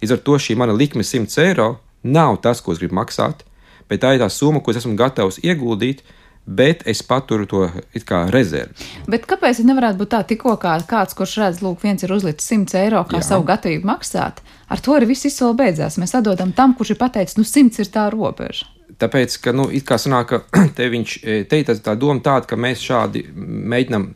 Līdz 0.03 0.17
ar 0.17 0.23
to 0.25 0.39
šī 0.41 0.57
mana 0.61 0.77
likme 0.77 1.05
100 1.05 1.43
eiro 1.45 1.69
nav 2.05 2.39
tas, 2.45 2.61
ko 2.61 2.73
es 2.73 2.81
gribu 2.81 2.97
maksāt, 2.99 3.43
bet 3.89 4.03
tā 4.03 4.15
ir 4.15 4.23
tā 4.23 4.29
summa, 4.33 4.61
ko 4.61 4.73
es 4.73 4.81
esmu 4.81 4.97
gatavs 4.99 5.41
ieguldīt, 5.43 6.03
bet 6.47 6.83
es 6.87 7.03
paturu 7.03 7.47
to 7.51 7.65
kā 8.07 8.23
rezervi. 8.31 8.87
Bet 9.11 9.27
kāpēc 9.27 9.61
nevarētu 9.67 9.99
būt 10.01 10.13
tā, 10.15 10.23
tikko 10.31 10.55
kā 10.63 10.77
kāds, 10.87 11.17
kurš 11.19 11.37
redz, 11.43 11.63
lūk, 11.65 11.83
viens 11.83 12.03
ir 12.07 12.15
uzlicis 12.15 12.47
100 12.53 12.79
eiro 12.85 13.03
kā 13.09 13.19
Jā. 13.19 13.33
savu 13.33 13.47
gatavību 13.49 13.89
maksāt, 13.89 14.41
ar 14.71 14.83
to 14.83 14.95
arī 14.95 15.11
viss 15.11 15.27
izsoli 15.27 15.59
beidzās. 15.59 15.99
Mēs 15.99 16.15
atdodam 16.19 16.55
tam, 16.57 16.77
kurš 16.79 16.95
ir 16.95 17.01
pateicis, 17.03 17.39
nu, 17.41 17.47
100 17.47 17.83
ir 17.83 17.91
tā 17.93 18.07
robeža. 18.15 18.71
Tāpēc, 18.97 19.41
ka, 19.43 19.53
nu, 19.53 19.67
it 19.75 19.85
kā 19.89 19.99
sanāk, 20.01 20.31
ka 20.31 20.63
te 20.79 20.87
viņš, 20.93 21.19
te 21.51 21.61
ir 21.63 21.83
tā 21.83 21.97
doma 21.99 22.23
tāda, 22.23 22.47
ka 22.49 22.61
mēs 22.61 22.85
šādi 22.85 23.27
mēģinam 23.35 24.13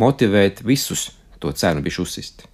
motivēt 0.00 0.62
visus 0.66 1.08
to 1.40 1.52
cenu 1.56 1.82
bišķi 1.84 2.04
uzsist. 2.04 2.46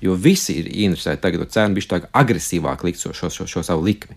Jo 0.00 0.14
visi 0.14 0.60
ir 0.60 0.70
interesēti 0.86 1.24
tagad 1.24 1.42
to 1.42 1.50
cenu 1.58 1.74
bišķi 1.74 1.90
tā 1.90 2.00
agresīvāk 2.20 2.86
likt 2.86 3.02
šo, 3.02 3.10
šo, 3.10 3.32
šo, 3.34 3.48
šo 3.50 3.64
savu 3.66 3.82
likmi. 3.88 4.14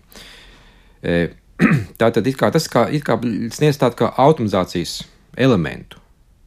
E, 1.02 1.32
tā 2.00 2.10
tad 2.14 2.28
kā, 2.38 2.50
tas 2.54 2.68
kā, 2.70 2.86
kā 3.04 3.18
sniedz 3.54 3.80
tādu 3.80 3.98
kā 4.02 4.12
automatizācijas 4.20 5.02
elementu. 5.36 6.00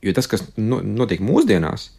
Jo 0.05 0.13
tas, 0.13 0.27
kas 0.29 0.43
notiek 0.57 1.23
mūsdienās, 1.25 1.89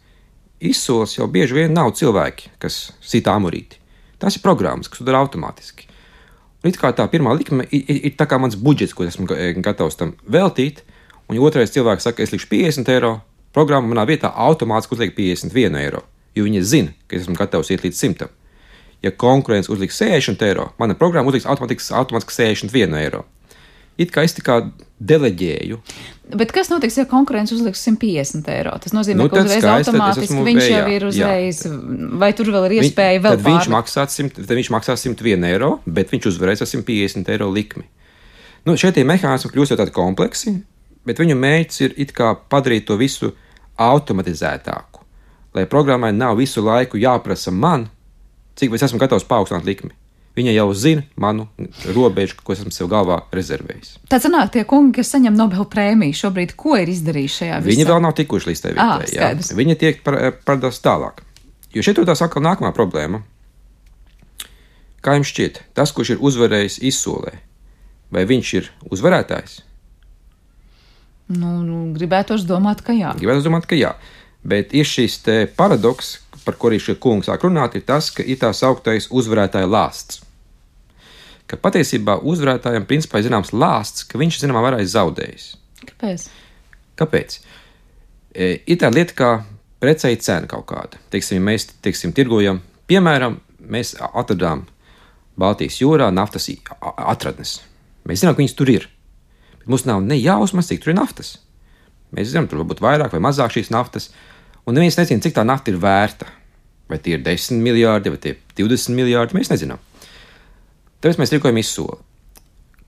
izsoles 0.63 1.17
jau 1.17 1.27
bieži 1.31 1.57
vien 1.57 1.75
nav 1.75 1.91
cilvēki, 1.97 2.53
kas 2.61 2.91
sit 3.03 3.27
amurīti. 3.29 3.81
Tas 4.17 4.37
ir 4.37 4.45
programmas, 4.45 4.89
kas 4.89 5.01
to 5.01 5.07
dara 5.07 5.21
automātiski. 5.25 5.89
Un 6.63 6.71
it 6.71 6.79
kā 6.81 6.89
tā 6.95 7.05
pirmā 7.11 7.35
likme 7.37 7.67
ir, 7.69 7.83
ir, 7.83 7.99
ir 8.09 8.15
tā 8.17 8.25
kā 8.29 8.39
mans 8.41 8.57
budžets, 8.57 8.95
ko 8.97 9.05
esmu 9.05 9.27
gatavs 9.63 9.99
tam 9.99 10.15
veltīt, 10.25 10.81
un 11.29 11.37
otrais 11.43 11.73
cilvēks 11.75 12.07
saka, 12.07 12.23
es 12.23 12.33
likšu 12.33 12.49
50 12.49 12.89
eiro, 12.95 13.17
programma 13.53 13.91
manā 13.91 14.07
vietā 14.09 14.31
automātiski 14.47 14.97
uzliek 14.97 15.13
51 15.17 15.77
eiro, 15.83 16.01
jo 16.35 16.47
viņi 16.47 16.65
zina, 16.65 16.95
ka 17.05 17.19
es 17.19 17.27
esmu 17.27 17.37
gatavs 17.37 17.69
iet 17.73 17.85
līdz 17.85 18.01
100 18.01 18.36
ja 19.01 19.11
konkurence 19.11 19.71
uzliks 19.71 19.97
60 20.01 20.43
eiro, 20.47 20.71
mana 20.77 20.95
programma 20.97 21.29
uzliks 21.29 21.47
automātiski, 21.49 21.93
automātiski 21.93 22.35
61 22.41 22.99
eiro. 23.01 23.25
It 23.97 24.11
kā 24.13 24.21
es 24.27 24.35
tā 24.37 24.43
kā 24.45 24.59
deleģēju. 25.01 25.79
Bet 26.37 26.51
kas 26.53 26.69
notiks, 26.69 26.99
ja 26.99 27.07
konkurence 27.09 27.55
uzliks 27.55 27.81
150 27.87 28.49
eiro? 28.53 28.75
Tas 28.83 28.93
nozīmē, 28.93 29.23
nu, 29.23 29.31
ka 29.31 29.41
uzreiz 29.41 29.63
skaist, 29.63 29.89
automātiski 29.89 30.43
viņš 30.45 30.61
vējā. 30.61 30.75
jau 30.75 30.91
ir 30.93 31.05
uzreiz, 31.07 31.61
jā. 31.65 31.77
vai 32.21 32.29
tur 32.37 32.51
vēl 32.53 32.67
ir 32.67 32.75
iespēja 32.81 33.23
vēl 33.23 33.39
pārlikt? 33.39 33.47
Viņš 33.47 33.71
maksās, 33.73 34.19
100, 34.19 34.35
tad 34.43 34.53
viņš 34.59 34.69
maksās 34.75 35.05
101 35.07 35.47
eiro, 35.49 35.71
bet 35.89 36.13
viņš 36.13 36.29
uzvarēs 36.33 36.61
ar 36.61 36.69
150 36.69 37.33
eiro 37.33 37.49
likmi. 37.53 37.87
Nu, 38.69 38.77
šeit 38.77 38.99
tie 38.99 39.07
mehānismi 39.07 39.53
kļūst 39.55 39.73
jau 39.73 39.79
tādi 39.81 39.95
kompleksi, 39.95 40.59
bet 41.07 41.23
viņu 41.23 41.39
mērķis 41.41 41.83
ir 41.87 41.97
it 42.05 42.13
kā 42.13 42.35
padarīt 42.51 42.85
to 42.91 42.99
visu 43.01 43.33
automatizētāku 43.81 44.97
lai 45.57 45.65
programmai 45.65 46.11
nav 46.13 46.37
visu 46.37 46.61
laiku 46.61 46.99
jāprasa 47.01 47.51
man, 47.51 47.87
cik 48.57 48.75
es 48.75 48.85
esmu 48.87 48.99
gatavs 49.01 49.27
paaugstināt 49.27 49.67
likmi. 49.67 49.93
Viņa 50.37 50.53
jau 50.53 50.67
zina 50.77 51.01
manu 51.17 51.47
robežu, 51.95 52.35
ko 52.45 52.53
esmu 52.53 52.69
sev 52.73 52.89
galvā 52.91 53.23
rezervējis. 53.33 53.95
Tad 54.11 54.21
sanāk, 54.21 54.51
tie 54.53 54.61
kungi, 54.69 54.99
kas 54.99 55.09
saņem 55.15 55.33
Nobel 55.33 55.65
prēmiju, 55.65 56.13
šobrīd 56.19 56.53
ko 56.59 56.75
ir 56.77 56.91
izdarījuši 56.93 57.37
šajā 57.39 57.61
visā? 57.63 57.71
Viņi 57.71 57.87
vēl 57.89 58.03
nav 58.05 58.13
tikuši 58.19 58.51
līdz 58.51 58.61
tai 58.61 58.73
vietai. 58.77 59.31
Viņi 59.57 59.77
tiek 59.81 60.03
pārdās 60.05 60.77
tālāk. 60.85 61.23
Jo 61.73 61.85
šeit 61.85 62.03
tā 62.05 62.13
saka 62.17 62.43
nākamā 62.43 62.69
problēma. 62.77 63.23
Kā 65.01 65.15
jums 65.17 65.31
šķiet, 65.31 65.61
tas, 65.77 65.93
kurš 65.95 66.13
ir 66.15 66.21
uzvarējis 66.25 66.77
izsolē, 66.85 67.33
vai 68.13 68.25
viņš 68.29 68.53
ir 68.59 68.69
uzvarētājs? 68.91 69.59
Nu, 71.33 71.57
nu, 71.65 71.81
gribētu 71.97 72.37
domāt, 72.45 72.85
ka 72.85 72.95
jā. 72.95 73.11
Gribētu 73.17 73.45
domāt, 73.49 73.65
ka 73.65 73.77
jā. 73.77 73.95
Bet 74.47 74.73
ir 74.77 74.87
šis 74.87 75.19
paradoks, 75.57 76.17
par 76.47 76.55
ko 76.59 76.71
arī 76.71 76.79
šie 76.79 76.95
kungi 77.03 77.27
sāk 77.27 77.43
runāt, 77.43 77.75
ir 77.75 77.83
tas, 77.87 78.09
ka 78.15 78.23
ir 78.23 78.39
tā 78.39 78.53
sauktais 78.55 79.09
uzvarētāja 79.11 79.67
lāsts. 79.67 80.21
Ka 81.47 81.59
patiesībā 81.59 82.17
uzvarētājam 82.27 82.87
principā 82.87 83.19
ir 83.19 83.27
zināms 83.27 83.53
lāsts, 83.55 84.07
ka 84.07 84.19
viņš 84.19 84.41
zināmā 84.41 84.63
mērā 84.65 84.81
ir 84.83 84.89
zaudējis. 84.91 85.51
Kāpēc? 85.83 86.25
Kāpēc? 86.99 87.37
E, 88.35 88.49
ir 88.67 88.79
tā 88.81 88.89
lieta, 88.91 89.15
kā 89.15 89.29
precei 89.83 90.17
cena 90.19 90.49
kaut 90.49 90.67
kāda. 90.71 90.99
Teiksim, 91.13 91.43
mēs 91.43 91.69
teiksim, 91.83 92.13
tirgojam, 92.15 92.59
piemēram, 92.89 93.39
mēs 93.63 93.95
atradām 93.99 94.65
Baltijas 95.37 95.81
jūrā 95.81 96.09
naftas 96.13 96.49
atradnes. 96.81 97.59
Mēs 98.07 98.23
zinām, 98.23 98.35
ka 98.35 98.41
viņas 98.41 98.57
tur 98.57 98.71
ir. 98.73 98.87
Bet 99.59 99.67
mums 99.69 99.85
nav 99.85 100.01
ne 100.05 100.17
jausmas, 100.17 100.69
cik 100.71 100.81
tur 100.83 100.93
ir 100.93 100.99
naftas. 100.99 101.35
Mēs 102.15 102.31
zinām, 102.31 102.47
tur 102.49 102.63
varbūt 102.63 102.81
vairāk 102.81 103.13
vai 103.13 103.21
mazāk 103.23 103.53
šīs 103.57 103.69
naftas, 103.73 104.09
un 104.65 104.77
neviens 104.77 104.97
nezina, 104.99 105.21
cik 105.23 105.35
tā 105.35 105.43
nafta 105.45 105.73
ir 105.73 105.79
vērta. 105.83 106.29
Vai 106.87 106.99
tie 107.03 107.17
ir 107.17 107.23
10 107.25 107.59
miljardi, 107.63 108.11
vai 108.13 108.19
tie 108.23 108.35
ir 108.35 108.41
20 108.61 108.95
miljardi, 108.95 109.35
mēs 109.35 109.51
nezinām. 109.51 109.81
Tāpēc 111.01 111.19
mēs 111.19 111.33
rīkojam 111.35 111.59
izsoli. 111.61 111.99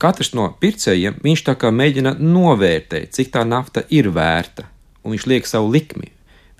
Katrs 0.00 0.32
no 0.32 0.46
pircējiem 0.62 1.18
viņš 1.20 1.42
tā 1.44 1.54
kā 1.60 1.68
mēģina 1.74 2.14
novērtēt, 2.18 3.12
cik 3.12 3.34
tā 3.34 3.44
nafta 3.44 3.84
ir 3.92 4.08
vērta, 4.16 4.64
un 5.04 5.12
viņš 5.12 5.26
liek 5.28 5.48
savu 5.48 5.68
likmi. 5.74 6.08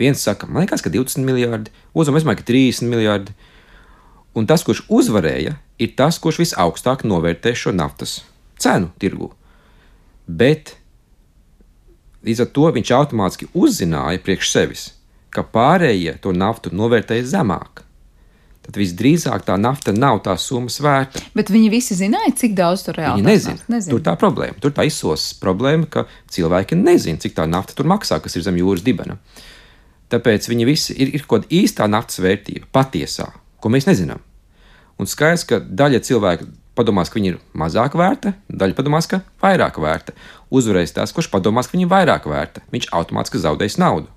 Viens 0.00 0.20
saka, 0.20 0.48
man 0.48 0.64
liekas, 0.64 0.84
ka 0.84 0.92
20 0.92 1.24
miljardi, 1.24 1.72
otrs 1.92 2.24
domā, 2.24 2.36
ka 2.36 2.44
30 2.44 2.88
miljardi. 2.88 3.32
Un 4.36 4.46
tas, 4.46 4.62
kurš 4.64 4.84
uzvarēja, 4.92 5.56
ir 5.80 5.94
tas, 5.96 6.20
kurš 6.20 6.42
visaugstāk 6.44 7.02
novērtē 7.08 7.54
šo 7.56 7.72
naftas 7.74 8.20
cenu 8.60 8.92
tirgu. 9.00 9.32
Bet 10.28 10.76
līdz 12.26 12.44
ar 12.44 12.50
to 12.54 12.70
viņš 12.76 12.92
automātiski 12.96 13.48
uzzināja 13.56 14.20
priekš 14.24 14.52
sevis, 14.52 14.86
ka 15.34 15.44
pārējie 15.46 16.16
to 16.22 16.34
naftu 16.36 16.72
novērtēja 16.74 17.28
zemāk. 17.36 17.84
Tad 18.66 18.76
visdrīzāk 18.76 19.46
tā 19.46 19.56
nafta 19.58 19.94
nav 19.96 20.20
tā 20.22 20.36
summas 20.38 20.76
vērta. 20.84 21.22
Bet 21.34 21.48
viņi 21.50 21.70
visi 21.72 21.96
zināja, 21.98 22.34
cik 22.42 22.52
daudz 22.58 22.84
tur 22.86 22.98
reāli 23.00 23.24
tās 23.24 23.30
nezina. 23.32 23.64
nezina. 23.72 23.94
Tur 23.94 24.02
tā 24.04 24.14
problēma. 24.20 24.58
Tur 24.62 24.74
tā 24.76 24.84
izsosas 24.86 25.32
problēma, 25.40 25.88
ka 25.90 26.04
cilvēki 26.30 26.78
nezina, 26.78 27.18
cik 27.22 27.34
tā 27.38 27.48
nafta 27.50 27.74
tur 27.78 27.88
maksā, 27.90 28.20
kas 28.22 28.36
ir 28.36 28.44
zem 28.46 28.60
jūras 28.60 28.84
dibena. 28.86 29.16
Tāpēc 30.12 30.46
viņi 30.50 30.68
visi 30.68 30.94
ir, 30.98 31.14
ir 31.16 31.24
kaut 31.24 31.46
kāda 31.46 31.54
īstā 31.62 31.88
naftas 31.90 32.20
vērtība, 32.22 32.68
patiesā, 32.74 33.30
ko 33.62 33.72
mēs 33.72 33.88
nezinām. 33.88 34.22
Un 35.00 35.08
skaidrs, 35.08 35.46
ka 35.48 35.62
daļa 35.64 36.02
cilvēku 36.04 36.50
padomās, 36.76 37.10
ka 37.10 37.18
viņi 37.18 37.32
ir 37.32 37.40
mazāk 37.56 37.96
vērta, 37.98 38.34
daļa 38.46 38.76
padomās, 38.76 39.08
ka 39.10 39.22
vairāk 39.42 39.80
vērta. 39.80 40.14
Uzvarēs 40.52 40.94
tas, 40.96 41.14
kurš 41.16 41.30
padomās, 41.32 41.70
ka 41.70 41.78
viņi 41.78 41.88
ir 41.88 41.92
vairāk 41.92 42.28
vērta. 42.28 42.62
Viņš 42.74 42.90
automātiski 43.00 43.40
zaudēs 43.40 43.80
naudu. 43.80 44.10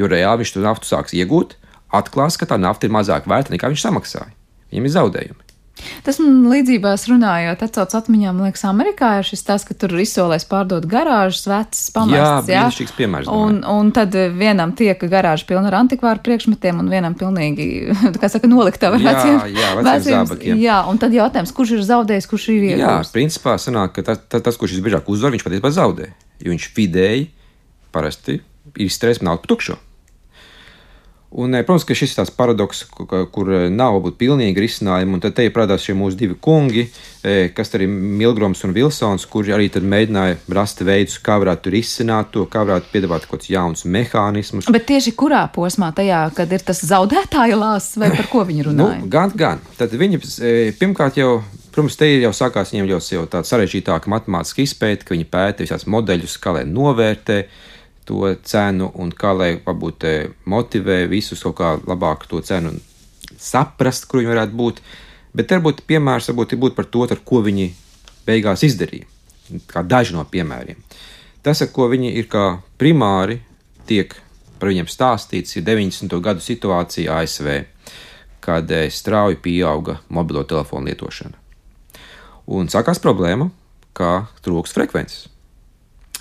Jo 0.00 0.08
reāli 0.08 0.42
viņš 0.44 0.54
to 0.56 0.64
naftu 0.64 0.88
sāks 0.88 1.12
iegūt, 1.18 1.58
atklās, 1.92 2.40
ka 2.40 2.48
tā 2.48 2.56
nafta 2.62 2.88
ir 2.88 2.94
mazāk 2.96 3.28
vērta 3.28 3.52
nekā 3.52 3.68
viņš 3.74 3.86
samaksāja. 3.86 4.32
Viņam 4.72 4.86
ir 4.90 4.94
zaudējumi. 4.96 5.46
Tas 6.04 6.18
man 6.20 6.42
līdzībās 6.50 7.06
runājot, 7.08 7.62
atcauc 7.64 7.94
atmiņā, 7.96 8.34
man 8.36 8.50
liekas, 8.50 8.66
Amerikā 8.68 9.14
ir 9.22 9.24
šis 9.24 9.42
tas, 9.48 9.62
ka 9.64 9.72
tur 9.80 9.94
izsolēs 10.02 10.44
pārdot 10.44 10.84
garāžas, 10.90 11.46
vecas 11.48 11.80
Jā, 11.86 11.94
pamestas. 11.94 12.44
brīnišķīgs 12.50 12.94
piemērs. 12.98 13.30
Un, 13.32 13.62
un 13.64 13.88
tad 13.96 14.12
vienam 14.36 14.74
tiek 14.76 15.00
garāža 15.08 15.48
pilna 15.48 15.70
ar 15.72 15.78
antikvāru 15.80 16.20
priekšmetiem, 16.26 16.82
un 16.84 16.92
vienam 16.92 17.16
pilnīgi, 17.16 17.68
kā 18.20 18.28
saka, 18.28 18.50
noliktava 18.52 19.00
ar 19.00 19.06
Jā, 19.06 19.14
veciem, 19.16 19.40
jā, 19.56 19.72
veciem 19.80 20.18
zābakiem. 20.20 20.60
Jā, 20.60 20.78
un 20.92 21.00
tad 21.00 21.16
jautājums, 21.16 21.54
kurš 21.56 21.74
ir 21.78 21.84
zaudējis, 21.88 22.28
kurš 22.28 22.48
ir 22.52 22.68
Jā, 22.68 22.76
iegūst? 22.76 23.16
principā 23.16 23.56
sanāk, 23.56 23.96
ka 23.96 24.04
tas, 24.12 24.20
tas, 24.28 24.44
tas 24.50 24.60
kurš 24.60 24.76
visbiežāk 24.76 25.08
uzvar, 25.08 25.32
viņš 25.32 25.48
patiesībā 25.48 25.72
zaudē. 25.80 26.12
Jo 26.44 26.52
viņš 26.52 26.68
vidēji 26.76 27.30
parasti 27.96 28.36
ir 28.76 28.84
izstrādājis 28.84 29.24
naudu 29.24 29.46
par 29.46 29.56
tukšo. 29.56 29.80
Un, 31.32 31.54
eh, 31.54 31.62
protams, 31.62 31.84
ka 31.86 31.94
šis 31.94 32.10
ir 32.10 32.18
tāds 32.18 32.32
paradoks, 32.34 32.80
kur 33.30 33.50
eh, 33.54 33.68
nav 33.70 33.94
varbūt 33.94 34.16
pilnīgi 34.18 34.64
risinājumi. 34.64 35.14
Un 35.14 35.20
tad 35.22 35.36
te 35.38 35.44
parādās 35.54 35.84
šie 35.86 35.94
mūsu 35.94 36.18
divi 36.18 36.34
kungi, 36.34 36.88
eh, 37.22 37.52
kas 37.54 37.70
arī 37.78 37.86
Milgrams 37.86 38.64
un 38.66 38.74
Vilsons, 38.74 39.28
kuri 39.30 39.54
arī 39.54 39.68
tad 39.70 39.86
mēģināja 39.86 40.40
rast 40.58 40.82
veidus, 40.82 41.20
kā 41.22 41.38
varētu 41.38 41.68
tur 41.68 41.78
izsināt 41.78 42.32
to, 42.34 42.48
kā 42.50 42.64
varētu 42.66 42.90
piedāvāt 42.90 43.28
kaut 43.30 43.38
kādus 43.38 43.52
jaunus 43.54 43.86
mehānismus. 43.86 44.72
Bet 44.74 44.88
tieši 44.90 45.14
kurā 45.14 45.44
posmā 45.54 45.92
tajā, 45.94 46.24
kad 46.34 46.50
ir 46.50 46.66
tas 46.66 46.82
zaudētāja 46.90 47.54
lāsts, 47.62 47.94
vai 48.02 48.10
par 48.10 48.26
ko 48.26 48.42
viņi 48.50 48.66
Nu, 48.66 48.72
runāja? 48.72 49.08
gan, 49.08 49.30
gan. 49.36 49.62
Tad 49.78 49.94
viņi 49.94 50.18
pirmkārt 50.82 51.14
jau, 51.22 51.44
protams, 51.70 51.94
te 51.96 52.10
jau 52.10 52.34
sākās 52.34 52.74
viņiem 52.74 52.90
jau, 52.90 52.98
jau 53.14 53.26
tāda 53.30 53.46
sarežģītāka 53.46 54.10
matemātiska 54.10 54.66
izpēta, 54.66 55.06
ka 55.06 55.14
viņi 55.14 55.30
pēta 55.30 55.62
visās 55.62 55.86
modeļus, 55.86 56.40
kā 56.42 56.58
lai 56.58 56.66
novērtē 56.66 57.44
to 58.10 58.34
cenu 58.42 58.90
un 58.98 59.12
kā 59.14 59.30
lai 59.36 59.52
varbūt 59.62 60.06
e, 60.08 60.14
motivē 60.50 61.04
visus 61.10 61.44
kaut 61.46 61.56
kā 61.60 61.74
labāk 61.86 62.26
to 62.30 62.42
cenu 62.42 62.74
saprast, 63.38 64.08
kur 64.10 64.20
viņi 64.20 64.32
varētu 64.32 64.58
būt. 64.58 64.82
Bet 65.36 65.54
varbūt 65.54 65.84
piemērs 65.86 66.32
varbūt 66.32 66.56
ir 66.56 66.62
būt 66.64 66.76
par 66.78 66.88
to, 66.90 67.06
ar 67.06 67.22
ko 67.24 67.42
viņi 67.46 67.68
beigās 68.26 68.66
izdarīja. 68.66 69.06
Kā 69.70 69.84
daži 69.86 70.16
no 70.16 70.24
piemēriem. 70.26 70.78
Tas, 71.42 71.62
ar 71.62 71.70
ko 71.72 71.86
viņi 71.90 72.12
ir 72.18 72.26
kā 72.30 72.44
primāri 72.78 73.38
tiek 73.88 74.12
par 74.60 74.70
viņiem 74.70 74.90
stāstīts, 74.90 75.56
ir 75.56 75.64
90. 75.64 76.18
gadu 76.20 76.42
situācija 76.44 77.22
ASV, 77.22 77.48
kad 78.44 78.70
eh, 78.74 78.90
strauji 78.92 79.40
pieauga 79.40 80.00
mobilo 80.12 80.44
telefonu 80.44 80.90
lietošana. 80.90 81.38
Un 82.50 82.68
sākās 82.68 83.00
problēma, 83.00 83.48
kā 83.96 84.26
trūks 84.44 84.74
frekvences. 84.76 85.28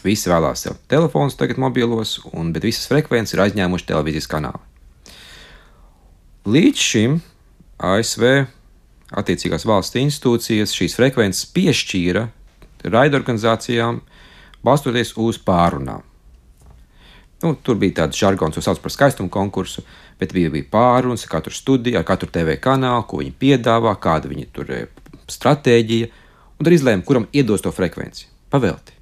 Visi 0.04 0.32
vēlās 0.32 0.64
sev 0.66 0.78
telefonus, 0.92 1.38
tagad 1.40 1.60
mobilos, 1.62 2.18
un, 2.32 2.54
bet 2.56 2.66
visas 2.68 2.88
frekvences 2.90 3.36
ir 3.36 3.44
aizņēmuši 3.46 3.90
televīzijas 3.90 4.30
kanāli. 4.32 4.62
Līdz 6.50 6.84
šim 6.84 7.20
ASV 7.84 8.26
attiecīgās 9.20 9.66
valsts 9.68 10.00
institūcijas 10.00 10.76
šīs 10.76 10.96
frekvences 10.98 11.50
piešķīra 11.56 12.28
raidorganizācijām, 12.90 14.00
balstoties 14.64 15.16
uz 15.20 15.40
pārunām. 15.44 16.06
Nu, 17.44 17.54
tur 17.64 17.78
bija 17.80 18.02
tāds 18.02 18.20
žargons, 18.20 18.58
ko 18.58 18.64
sauc 18.64 18.82
par 18.84 18.92
skaistumu 18.92 19.32
konkursu, 19.32 19.86
bet 20.20 20.34
bija, 20.36 20.52
bija 20.52 20.68
pārunas 20.72 21.24
ar 21.24 21.34
katru 21.38 21.56
studiju, 21.56 22.00
ar 22.00 22.08
katru 22.08 22.28
TV 22.32 22.58
kanālu, 22.60 23.06
ko 23.08 23.22
viņi 23.22 23.36
piedāvā, 23.40 23.96
kāda 24.04 24.32
viņa 24.32 24.48
tur 24.56 24.74
ir 24.76 24.90
stratēģija, 25.32 26.12
un 26.60 26.68
tad 26.68 26.76
izlēma, 26.76 27.06
kuram 27.08 27.30
iedos 27.32 27.64
to 27.64 27.72
frekvenci. 27.76 28.28
Pavelti. 28.52 28.99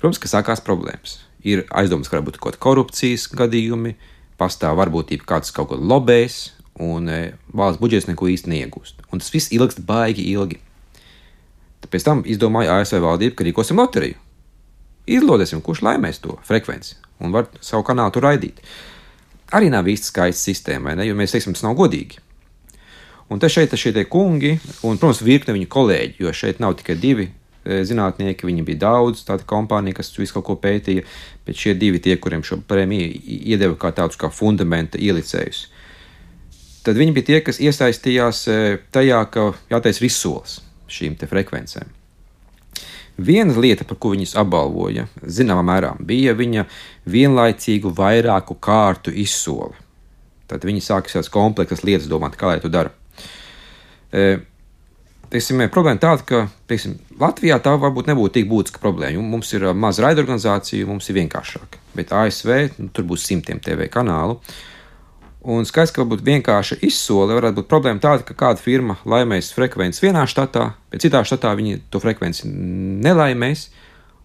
Protams, 0.00 0.20
ka 0.20 0.30
sākās 0.30 0.62
problēmas. 0.64 1.20
Ir 1.46 1.64
aizdomas, 1.70 2.10
ka 2.10 2.18
var 2.18 2.26
būt 2.26 2.38
kaut 2.40 2.56
kāda 2.56 2.62
korupcijas 2.66 3.28
gadījumi, 3.32 3.94
pastāv 4.40 4.76
varbūtība, 4.80 5.24
kāds 5.28 5.54
kaut 5.54 5.70
ko 5.70 5.80
lobēs, 5.80 6.52
un 6.82 7.08
e, 7.08 7.20
valsts 7.56 7.80
budžets 7.80 8.10
neko 8.10 8.28
īsti 8.32 8.52
neiegūst. 8.52 9.06
Un 9.08 9.22
tas 9.22 9.32
viss 9.32 9.54
ilgst 9.56 9.80
baigi 9.86 10.26
ilgi. 10.34 10.60
Tāpēc 11.84 12.04
tam 12.04 12.22
izdomāja 12.28 12.80
ASV 12.80 13.00
valdība, 13.04 13.38
ka 13.38 13.46
rīkosim 13.46 13.80
loteriju. 13.80 14.20
Izlodēsim, 15.06 15.62
kurš 15.64 15.84
laimēs 15.86 16.20
to 16.20 16.36
frekvenci 16.44 16.96
un 17.22 17.32
var 17.32 17.48
savu 17.64 17.84
kanālu 17.86 18.14
tur 18.14 18.26
raidīt. 18.26 18.60
Arī 19.56 19.70
nav 19.70 19.86
īsti 19.88 20.10
skaista 20.10 20.50
sistēma, 20.50 20.96
ne? 20.98 21.06
Jo 21.06 21.14
mēs 21.18 21.34
teiksim, 21.34 21.54
tas 21.54 21.64
nav 21.64 21.76
godīgi. 21.78 22.18
Un 23.30 23.40
te 23.42 23.48
šeit 23.50 23.72
ir 23.74 23.80
šie 23.80 24.04
kungi, 24.10 24.56
un, 24.86 24.98
protams, 24.98 25.22
virkne 25.26 25.54
viņu 25.56 25.68
kolēģi, 25.70 26.18
jo 26.22 26.32
šeit 26.34 26.60
nav 26.62 26.76
tikai 26.78 26.98
divi 26.98 27.30
zinātnieki, 27.66 28.46
viņi 28.46 28.64
bija 28.66 28.82
daudz, 28.86 29.24
tāda 29.26 29.46
kompānija, 29.48 29.98
kas 29.98 30.12
visu 30.18 30.36
kaut 30.36 30.46
ko 30.48 30.56
pētīja, 30.62 31.04
bet 31.46 31.58
šie 31.58 31.74
divi 31.78 32.00
tie, 32.02 32.16
kuriem 32.20 32.44
šo 32.46 32.60
prēmiju 32.68 33.10
iedeva 33.36 33.76
kā 33.80 33.92
tādus 33.96 34.20
kā 34.20 34.30
fundamenta 34.32 35.00
ielicējus. 35.02 35.66
Tad 36.86 36.98
viņi 37.00 37.14
bija 37.16 37.26
tie, 37.26 37.38
kas 37.42 37.58
iesaistījās 37.58 38.44
e, 38.46 38.58
tajā, 38.94 39.24
ka 39.34 39.48
jātaisa 39.72 40.04
visos 40.04 40.60
šīm 40.86 41.16
te 41.18 41.26
frekvencēm. 41.26 41.88
Viena 43.16 43.56
lieta, 43.56 43.86
par 43.88 43.98
ko 43.98 44.12
viņus 44.12 44.36
apbalvoja, 44.38 45.06
zināmā 45.24 45.64
mērā, 45.66 45.94
bija 45.98 46.36
viņa 46.36 46.66
vienlaicīgu 47.10 47.90
vairāku 47.96 48.58
kārtu 48.62 49.10
izsole. 49.10 49.72
Tad 50.46 50.62
viņi 50.68 50.84
sāka 50.84 51.10
šādas 51.10 51.32
kompleksas 51.32 51.82
lietas 51.82 52.06
domāt, 52.10 52.36
kā 52.38 52.52
lai 52.52 52.60
to 52.62 52.70
dara. 52.70 52.92
E, 54.12 54.36
teiksim, 55.32 55.64
problēma 55.72 56.00
tāda, 56.02 56.24
ka 56.26 56.40
teiksim, 56.70 56.96
Latvijā 57.20 57.58
tā 57.62 57.74
varbūt 57.80 58.10
nebūtu 58.10 58.36
tik 58.36 58.48
būtiska 58.50 58.80
problēma. 58.82 59.24
Mums 59.24 59.52
ir 59.56 59.66
maza 59.74 60.04
raidorganizācija, 60.06 60.86
mums 60.88 61.08
ir 61.10 61.18
vienkāršāk. 61.20 61.78
Bet 61.96 62.14
ASV 62.14 62.52
nu, 62.78 62.88
tur 62.94 63.06
būs 63.08 63.26
simtiem 63.28 63.60
TV 63.62 63.88
kanālu. 63.92 64.38
Un 65.46 65.62
skaidrs, 65.68 65.92
ka 65.94 66.02
varbūt 66.02 66.24
vienkārši 66.26 66.80
izsole 66.88 67.36
varētu 67.36 67.60
būt 67.60 67.70
problēma 67.70 68.02
tāda, 68.02 68.26
ka 68.26 68.34
kāda 68.34 68.62
firma 68.62 68.98
laimēs 69.06 69.52
frekvenci 69.54 70.02
vienā 70.02 70.24
štatā, 70.26 70.72
bet 70.90 71.04
citā 71.04 71.22
štatā 71.22 71.52
viņi 71.54 71.84
to 71.92 72.02
frekvenci 72.02 72.50
nelaimēs, 72.50 73.68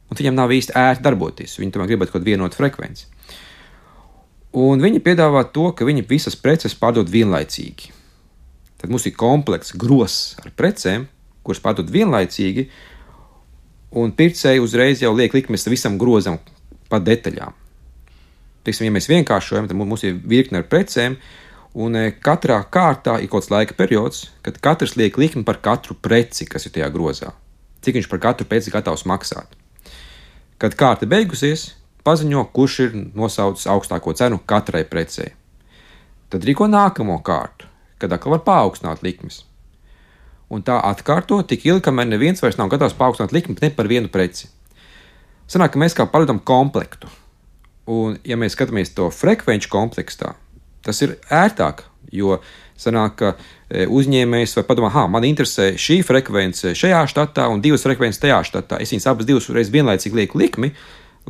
un 0.09 0.17
viņam 0.17 0.39
nav 0.39 0.53
īsti 0.55 0.75
ērti 0.81 1.05
darboties. 1.05 1.59
Viņi 1.61 1.75
tomēr 1.75 1.93
gribētu 1.93 2.15
kaut 2.15 2.23
kādu 2.23 2.33
vienotu 2.33 2.57
frekvenci. 2.57 3.11
Un 4.57 4.81
viņi 4.83 4.99
piedāvā 5.05 5.45
to, 5.53 5.69
ka 5.77 5.85
viņi 5.87 6.07
visas 6.09 6.35
preces 6.35 6.73
pārdod 6.75 7.11
vienlaicīgi. 7.13 7.93
Tad 8.81 8.89
mums 8.89 9.05
ir 9.05 9.13
komplekss 9.13 9.75
grozs 9.77 10.39
ar 10.41 10.49
precēm, 10.57 11.05
kuras 11.45 11.61
pārdod 11.61 11.91
vienlaicīgi, 11.93 12.65
un 14.01 14.13
pircēji 14.17 14.63
uzreiz 14.63 15.03
jau 15.03 15.11
liek 15.13 15.35
likmes 15.37 15.67
visam 15.69 15.99
grozam 16.01 16.39
pa 16.89 16.97
detaļām. 16.97 17.53
Teiksim, 18.65 18.87
ja 18.87 18.95
mēs 18.95 19.09
vienkāršojam, 19.09 19.69
tad 19.69 19.77
mums 19.77 20.05
ir 20.05 20.17
virkne 20.17 20.61
ar 20.61 20.67
precēm, 20.69 21.19
un 21.77 21.97
e, 21.97 22.09
katrā 22.25 22.57
kārtā 22.73 23.19
ir 23.21 23.29
kaut 23.29 23.45
kāds 23.45 23.53
laika 23.53 23.77
periods, 23.77 24.25
kad 24.45 24.57
katrs 24.61 24.97
liek 24.97 25.17
likmi 25.21 25.45
par 25.45 25.61
katru 25.61 25.97
preci, 25.97 26.49
kas 26.49 26.65
ir 26.65 26.73
tajā 26.75 26.89
grozā. 26.93 27.33
Cik 27.85 27.97
viņš 27.97 28.09
par 28.09 28.21
katru 28.25 28.49
preci 28.49 28.73
gatavs 28.73 29.05
maksāt. 29.09 29.57
Kad 30.61 30.77
kārta 30.77 31.09
beigusies, 31.09 31.71
paziņo, 32.05 32.47
kurš 32.53 32.79
ir 32.85 33.01
nosaucis 33.17 33.69
augstāko 33.69 34.13
cenu 34.17 34.41
katrai 34.45 34.85
precei. 34.89 35.33
Tad 36.33 36.45
rīko 36.45 36.69
nākamo 36.69 37.17
kārtu 37.25 37.70
kad 38.01 38.13
atkal 38.15 38.35
var 38.35 38.43
paaugstināt 38.47 39.03
likmes. 39.05 39.43
Un 40.51 40.65
tā 40.67 40.75
atkārto 40.83 41.39
tik 41.47 41.63
ilgi, 41.69 41.85
kamēr 41.87 42.09
neviens 42.09 42.43
vairs 42.43 42.57
nav 42.59 42.71
gatavs 42.73 42.97
paaugstināt 42.97 43.31
likmi 43.35 43.55
ne 43.61 43.69
par 43.75 43.87
vienu 43.87 44.11
preci. 44.11 44.49
Sanāk, 45.51 45.73
ka 45.73 45.79
mēs 45.79 45.95
kā 45.95 46.07
pārdodam 46.07 46.41
komplektu. 46.43 47.07
Un, 47.91 48.17
ja 48.27 48.37
mēs 48.39 48.55
skatāmies 48.55 48.91
to 48.95 49.07
frekvenču 49.11 49.71
kompleksā, 49.71 50.35
tas 50.85 51.01
ir 51.03 51.15
ērtāk, 51.33 51.85
jo 52.13 52.37
sanāk, 52.79 53.15
ka 53.19 53.31
e, 53.33 53.85
uzņēmējs 53.87 54.57
vai 54.59 54.63
padomā, 54.67 54.91
ah, 54.93 55.07
man 55.11 55.25
interesē 55.27 55.71
šī 55.79 56.01
frekvence 56.05 56.75
šajā 56.77 57.01
štatā 57.11 57.47
un 57.51 57.63
divas 57.63 57.85
frekvences 57.87 58.21
tajā 58.21 58.41
štatā. 58.47 58.79
Es 58.83 58.93
viņas 58.93 59.07
abas 59.11 59.29
divas 59.29 59.49
reizes 59.49 59.73
vienlaicīgi 59.73 60.21
lieku 60.21 60.41
likmi, 60.41 60.71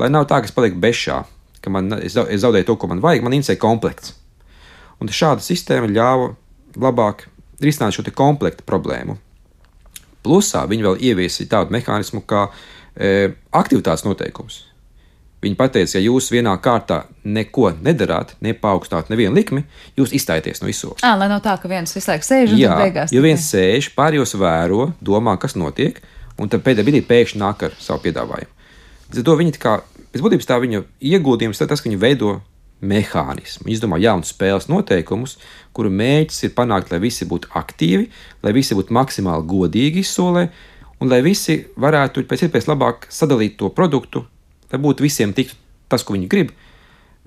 lai 0.02 0.12
nav 0.14 0.28
tā, 0.30 0.42
ka 0.42 0.50
es 0.50 0.56
palieku 0.56 0.82
bešā, 0.82 1.22
ka 1.62 1.74
man, 1.74 1.94
es 2.02 2.18
zaudēju 2.18 2.68
to, 2.68 2.78
ko 2.82 2.92
man 2.92 3.04
vajag, 3.04 3.26
man 3.26 3.38
interesē 3.38 3.58
komplekts. 3.62 4.16
Un 5.02 5.10
šāda 5.10 5.42
sistēma 5.42 5.90
ļāva 5.90 6.34
labāk 6.80 7.28
risināt 7.62 7.96
šo 7.96 8.06
komplektu 8.16 8.66
problēmu. 8.68 9.18
Plusā 10.22 10.66
viņi 10.70 10.86
vēl 10.86 11.00
ieviesīja 11.12 11.50
tādu 11.56 11.74
mehānismu 11.74 12.22
kā 12.30 12.48
e, 12.96 13.32
aktivitātes 13.58 14.06
noteikums. 14.06 14.66
Viņi 15.42 15.58
teica, 15.58 15.96
ja 15.96 16.04
jūs 16.04 16.28
vienā 16.30 16.52
kārtā 16.62 17.00
neko 17.26 17.72
nedarāt, 17.82 18.36
nepaukstināt 18.46 19.10
nevienu 19.10 19.34
likmi, 19.34 19.64
jūs 19.98 20.14
izstājaties 20.14 20.62
no 20.62 20.70
izsoles. 20.70 21.02
Ah, 21.02 21.16
lai 21.18 21.32
nav 21.32 21.42
tā, 21.42 21.56
ka 21.58 21.70
viens 21.72 21.96
visu 21.96 22.12
laiku 22.12 22.28
sēž 22.28 22.54
un 22.54 22.62
Jā, 22.62 22.76
beigās. 22.78 23.14
Jo 23.14 23.24
viens 23.26 23.48
sēž, 23.50 23.90
pārējos 23.98 24.36
vēro, 24.38 24.92
domā, 25.02 25.34
kas 25.42 25.58
notiek, 25.58 25.98
un 26.38 26.52
tad 26.52 26.62
pēdējā 26.62 26.86
brīdī 26.86 27.02
pēkšņi 27.10 27.42
nāk 27.42 27.66
ar 27.66 27.74
savu 27.82 28.04
piedāvājumu. 28.06 28.54
Līdz 29.10 29.24
ar 29.24 29.28
to 29.32 29.38
viņi 29.42 29.56
tā 29.58 29.64
kā, 29.66 29.74
pēc 30.14 30.26
būtības 30.28 30.50
tā 30.52 30.60
viņa 30.62 30.84
ieguldījums, 31.10 31.64
tas, 31.66 31.82
ka 31.82 31.90
viņi 31.90 32.02
veido 32.06 32.36
mehānismu, 32.82 33.70
izdomā 33.70 34.00
jaunus 34.02 34.34
spēles 34.34 34.68
noteikumus, 34.72 35.38
kuru 35.76 35.92
mērķis 35.94 36.48
ir 36.48 36.54
panākt, 36.58 36.92
lai 36.92 37.02
visi 37.04 37.28
būtu 37.30 37.52
aktīvi, 37.58 38.10
lai 38.44 38.54
visi 38.58 38.78
būtu 38.78 38.94
maksimāli 38.98 39.48
godīgi 39.50 40.02
izsolē, 40.02 40.48
un 41.02 41.12
lai 41.12 41.22
visi 41.26 41.62
varētu 41.82 42.26
pēc 42.30 42.48
iespējas 42.48 42.70
labāk 42.72 43.08
sadalīt 43.14 43.58
to 43.62 43.70
produktu, 43.74 44.26
lai 44.74 44.82
būtu 44.82 45.06
visiem 45.06 45.34
tiktu 45.38 45.58
tas, 45.92 46.06
ko 46.06 46.16
viņi 46.16 46.30
grib. 46.32 46.54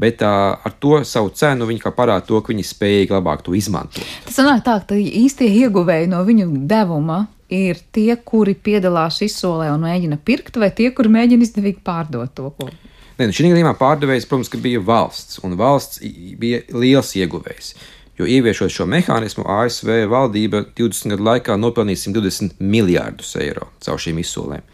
Bet 0.00 0.24
uh, 0.26 0.56
ar 0.58 0.72
to 0.82 0.96
savu 1.06 1.30
cenu 1.38 1.68
viņi 1.68 1.92
parāda 1.94 2.24
to, 2.26 2.40
ka 2.42 2.50
viņi 2.50 2.64
spējīgi 2.66 3.14
labāk 3.14 3.44
to 3.46 3.54
izmantot. 3.54 4.02
Tas 4.26 4.40
sanāk 4.40 4.64
tā, 4.66 4.80
ka 4.88 4.98
īstie 4.98 5.46
ieguvēji 5.60 6.10
no 6.10 6.24
viņu 6.26 6.48
devuma 6.66 7.28
ir 7.52 7.78
tie, 7.94 8.16
kuri 8.16 8.56
piedalās 8.58 9.20
izsolē 9.22 9.68
un 9.70 9.86
mēģina 9.86 10.18
pirkt, 10.24 10.58
vai 10.58 10.72
tie, 10.74 10.88
kuri 10.96 11.12
mēģina 11.14 11.46
izdevīgi 11.46 11.84
pārdot 11.86 12.34
to, 12.34 12.50
ko 12.58 12.72
Nē, 13.14 13.28
nu 13.30 13.34
šī 13.34 13.52
gadījumā 13.52 13.76
pārdevējs, 13.78 14.24
protams, 14.26 14.48
bija 14.58 14.80
valsts, 14.82 15.36
un 15.46 15.52
valsts 15.54 16.00
bija 16.40 16.64
liels 16.74 17.12
ieguvējs. 17.14 17.68
Jo 18.18 18.26
ieviešot 18.26 18.72
šo 18.74 18.86
mehānismu, 18.90 19.44
ASV 19.46 19.92
valdība 20.10 20.64
20 20.74 21.14
gadu 21.14 21.26
laikā 21.28 21.54
nopelnīja 21.58 22.08
120 22.08 22.58
miljārdus 22.58 23.30
eiro 23.38 23.68
caur 23.86 24.02
šīm 24.02 24.18
izsolēm. 24.22 24.66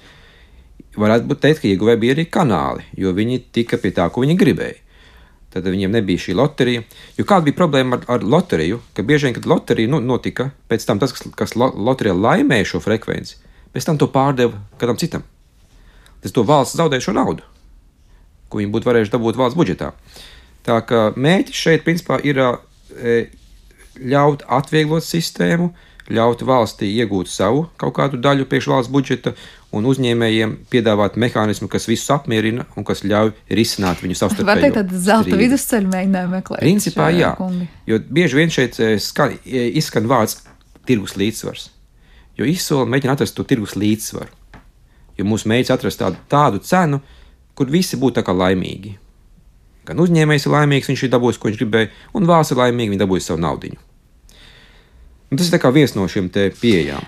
Varētu 0.96 1.28
būt 1.28 1.42
teikt, 1.44 1.60
ka 1.60 1.68
ieguvēji 1.68 2.00
bija 2.00 2.16
arī 2.16 2.24
kanāli, 2.32 2.88
jo 2.96 3.12
viņi 3.16 3.42
tika 3.52 3.76
pie 3.80 3.92
tā, 3.96 4.08
ko 4.08 4.24
viņi 4.24 4.38
gribēja. 4.40 4.80
Tad 5.52 5.68
viņiem 5.68 5.92
nebija 5.98 6.24
šī 6.24 6.38
loterija. 6.40 6.86
Jo 7.20 7.28
kāda 7.28 7.48
bija 7.48 7.60
problēma 7.60 7.98
ar, 7.98 8.08
ar 8.16 8.24
loteriju? 8.24 8.80
Ka 8.96 9.04
bieži 9.04 9.28
vien, 9.28 9.36
kad 9.36 9.48
loterija 9.50 9.92
nu, 9.92 10.00
notika, 10.00 10.48
pēc 10.70 10.88
tam 10.88 11.02
tas, 11.02 11.12
kas, 11.12 11.28
kas 11.36 11.56
loterijā 11.60 12.16
laimēja 12.16 12.72
šo 12.72 12.80
frekvenci, 12.88 13.36
pēc 13.76 13.88
tam 13.90 14.00
to 14.00 14.08
pārdeva 14.14 14.64
kādam 14.80 15.00
citam. 15.00 15.28
Tas 16.24 16.32
to 16.32 16.46
valsts 16.46 16.80
zaudēja 16.80 17.10
šo 17.10 17.18
naudu 17.20 17.49
ko 18.50 18.60
viņi 18.60 18.72
būtu 18.74 18.90
varējuši 18.90 19.14
dabūt 19.14 19.38
valsts 19.40 19.58
budžetā. 19.58 19.92
Tā 20.66 20.80
kā 20.86 21.06
mērķis 21.16 21.62
šeit 21.64 21.86
principā 21.86 22.18
ir 22.26 22.42
ļaut 24.00 24.44
atvieglot 24.48 25.06
sistēmu, 25.06 25.70
ļaut 26.10 26.42
valstī 26.42 26.88
iegūt 26.98 27.30
savu 27.30 27.68
kaut 27.78 27.94
kādu 27.94 28.18
daļu 28.18 28.48
priekš 28.50 28.68
valsts 28.72 28.90
budžeta 28.92 29.32
un 29.76 29.84
uzņēmējiem 29.86 30.56
piedāvāt 30.72 31.14
mehānismu, 31.20 31.68
kas 31.70 31.86
visus 31.86 32.10
apmierina 32.10 32.64
un 32.74 32.86
kas 32.86 33.04
ļauj 33.06 33.30
risināt 33.54 34.02
viņu 34.02 34.16
savstarpēju. 34.18 34.48
Vai 34.48 34.64
tā 34.64 34.72
tad 34.80 34.94
zelta 35.04 35.38
vidusceļu 35.38 35.92
mēģināja 35.92 36.30
meklēt? 36.32 36.64
Principā 36.64 37.10
jā, 37.14 37.30
kungi. 37.38 37.68
jo 37.86 38.00
bieži 38.10 38.40
vien 38.40 38.50
šeit 38.50 38.80
skan, 39.04 39.36
izskan 39.46 40.10
vārds 40.10 40.40
tirgus 40.88 41.14
līdzsvars, 41.20 41.68
jo 42.40 42.50
izsola 42.50 42.88
mēģina 42.90 43.14
atrast 43.14 43.38
to 43.38 43.46
tirgus 43.46 43.76
līdzsvaru. 43.78 44.34
Jo 45.20 45.28
mūsu 45.28 45.50
mērķis 45.52 45.74
atrast 45.76 46.00
tādu, 46.00 46.18
tādu 46.32 46.62
cenu, 46.64 46.98
kur 47.60 47.68
visi 47.68 48.00
būtu 48.00 48.24
laimīgi. 48.24 48.96
Gan 49.84 50.00
uzņēmējs 50.00 50.46
ir 50.46 50.52
laimīgs, 50.54 50.88
viņš 50.88 51.04
ir 51.04 51.10
dabūjis, 51.12 51.38
ko 51.40 51.50
viņš 51.50 51.58
gribēja, 51.60 51.88
un 52.16 52.28
valsts 52.28 52.54
ir 52.54 52.60
laimīga, 52.60 52.94
viņa 52.94 53.02
dabūja 53.02 53.24
savu 53.26 53.40
naudu. 53.44 53.74
Tas 55.30 55.50
ir 55.52 55.66
viens 55.76 55.92
no 55.94 56.06
šiem 56.10 56.30
pieejām. 56.32 57.04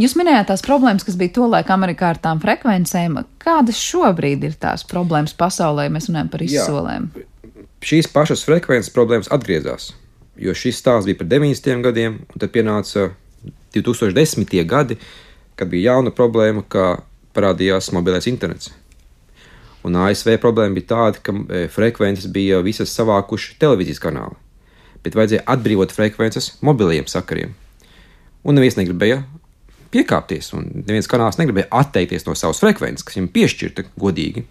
Jūs 0.00 0.16
minējāt 0.18 0.48
tās 0.50 0.62
problēmas, 0.64 1.04
kas 1.06 1.18
bija 1.20 1.36
tolaik 1.36 1.68
Amerikā 1.70 2.08
ar 2.14 2.18
tām 2.22 2.40
frekvencēm. 2.42 3.20
Kādas 3.42 3.78
šobrīd 3.78 4.46
ir 4.48 4.56
tās 4.58 4.82
problēmas 4.88 5.36
pasaulē, 5.38 5.86
ja 5.86 5.92
mēs 5.94 6.08
runājam 6.10 6.30
par 6.32 6.44
izsolēm? 6.46 7.10
Jā, 7.14 7.66
šīs 7.90 8.08
pašas 8.14 8.42
frekvences 8.48 8.92
problēmas 8.94 9.30
atgriezās, 9.34 9.92
jo 10.40 10.54
šis 10.56 10.80
stāsts 10.80 11.06
bija 11.10 11.20
par 11.20 11.30
90. 11.30 11.84
gadiem, 11.84 12.18
un 12.24 12.42
tad 12.42 12.54
pienāca 12.56 13.10
2010. 13.76 14.56
gadi, 14.66 14.98
kad 15.54 15.70
bija 15.70 15.92
jauna 15.92 16.14
problēma, 16.14 16.64
kā 16.66 16.96
parādījās 17.36 17.92
mobilais 17.94 18.26
internets. 18.30 18.72
Un 19.84 19.98
ASV 20.00 20.38
problēma 20.40 20.78
bija 20.78 20.88
tāda, 20.94 21.20
ka 21.20 21.34
e, 21.34 21.66
frekvences 21.72 22.30
bija 22.32 22.62
visas 22.64 22.92
savākuši 22.96 23.58
televīzijas 23.60 24.00
kanāli, 24.00 24.38
bet 25.04 25.16
vajadzēja 25.18 25.44
atbrīvot 25.54 25.92
frekvences 25.92 26.54
mobiliem 26.64 27.08
sakariem. 27.10 27.52
Un 28.44 28.56
neviens 28.56 28.78
negribēja 28.78 29.20
piekāpties, 29.92 30.50
un 30.56 30.70
neviens 30.80 31.08
kanāls 31.10 31.36
negribēja 31.40 31.68
atteikties 31.82 32.24
no 32.24 32.32
savas 32.38 32.62
frekvences, 32.64 33.04
kas 33.04 33.18
viņam 33.18 33.30
piešķirta 33.36 33.86
godīgi. 34.00 34.46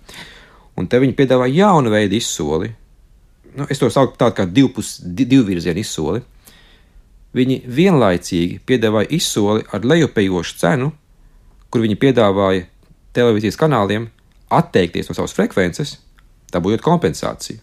Un 0.77 0.87
te 0.89 1.01
viņi 1.01 1.17
piedāvā 1.17 1.49
jaunu 1.49 1.91
veidu 1.93 2.17
izsoli. 2.17 2.69
Nu, 3.57 3.65
es 3.69 3.81
to 3.81 3.89
saucu 3.93 4.13
par 4.13 4.27
tādu 4.27 4.37
kā 4.39 4.47
divpus, 4.49 4.95
divu 5.01 5.45
virzienu 5.49 5.81
izsoli. 5.81 6.23
Viņi 7.33 7.63
vienlaicīgi 7.65 8.61
piedāvāja 8.69 9.09
izsoli 9.17 9.65
ar 9.73 9.85
lejupējošu 9.85 10.57
cenu, 10.61 10.91
kur 11.73 11.81
viņi 11.81 11.97
piedāvāja 12.01 12.67
televīzijas 13.17 13.57
kanāliem 13.57 14.11
atteikties 14.57 15.09
no 15.09 15.17
savas 15.17 15.35
frekvences, 15.35 15.97
dabūjot 16.53 16.83
kompensāciju. 16.85 17.59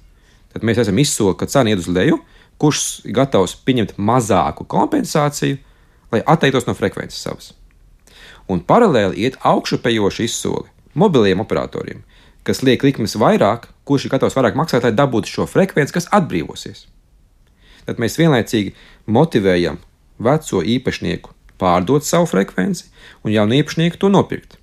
Tad 0.50 0.66
mēs 0.66 0.80
esam 0.82 0.98
izsoli, 0.98 1.36
ka 1.38 1.48
cena 1.50 1.72
iet 1.72 1.82
uz 1.82 1.88
leju, 1.90 2.18
kurš 2.60 2.82
ir 3.06 3.14
gatavs 3.16 3.54
pieņemt 3.64 3.96
mazāku 3.96 4.66
kompensāciju, 4.68 5.58
lai 6.10 6.22
atteiktos 6.26 6.66
no 6.66 6.74
frekvences 6.74 7.22
savas. 7.22 7.52
Un 8.50 8.62
paralēli 8.66 9.22
iet 9.24 9.38
augšupejoša 9.46 10.26
izsoli 10.26 10.70
mobiliem 10.98 11.40
operatoriem, 11.40 12.02
kas 12.42 12.64
liek 12.66 12.82
likmes 12.82 13.14
vairāk, 13.20 13.68
kurš 13.86 14.06
ir 14.06 14.14
gatavs 14.16 14.36
vairāk 14.36 14.58
maksāt, 14.58 14.84
lai 14.84 14.94
dabūtu 14.96 15.30
šo 15.30 15.46
frekvenci, 15.46 15.94
kas 15.94 16.10
atbrīvosies. 16.14 16.86
Tad 17.86 18.02
mēs 18.02 18.18
vienlaicīgi 18.18 18.74
motivējam 19.06 19.78
veco 20.20 20.62
īpašnieku 20.62 21.32
pārdot 21.60 22.06
savu 22.06 22.28
frekvenci 22.30 22.88
un 23.24 23.34
jaunu 23.34 23.60
īpašnieku 23.60 24.00
to 24.00 24.10
nopirkt. 24.12 24.59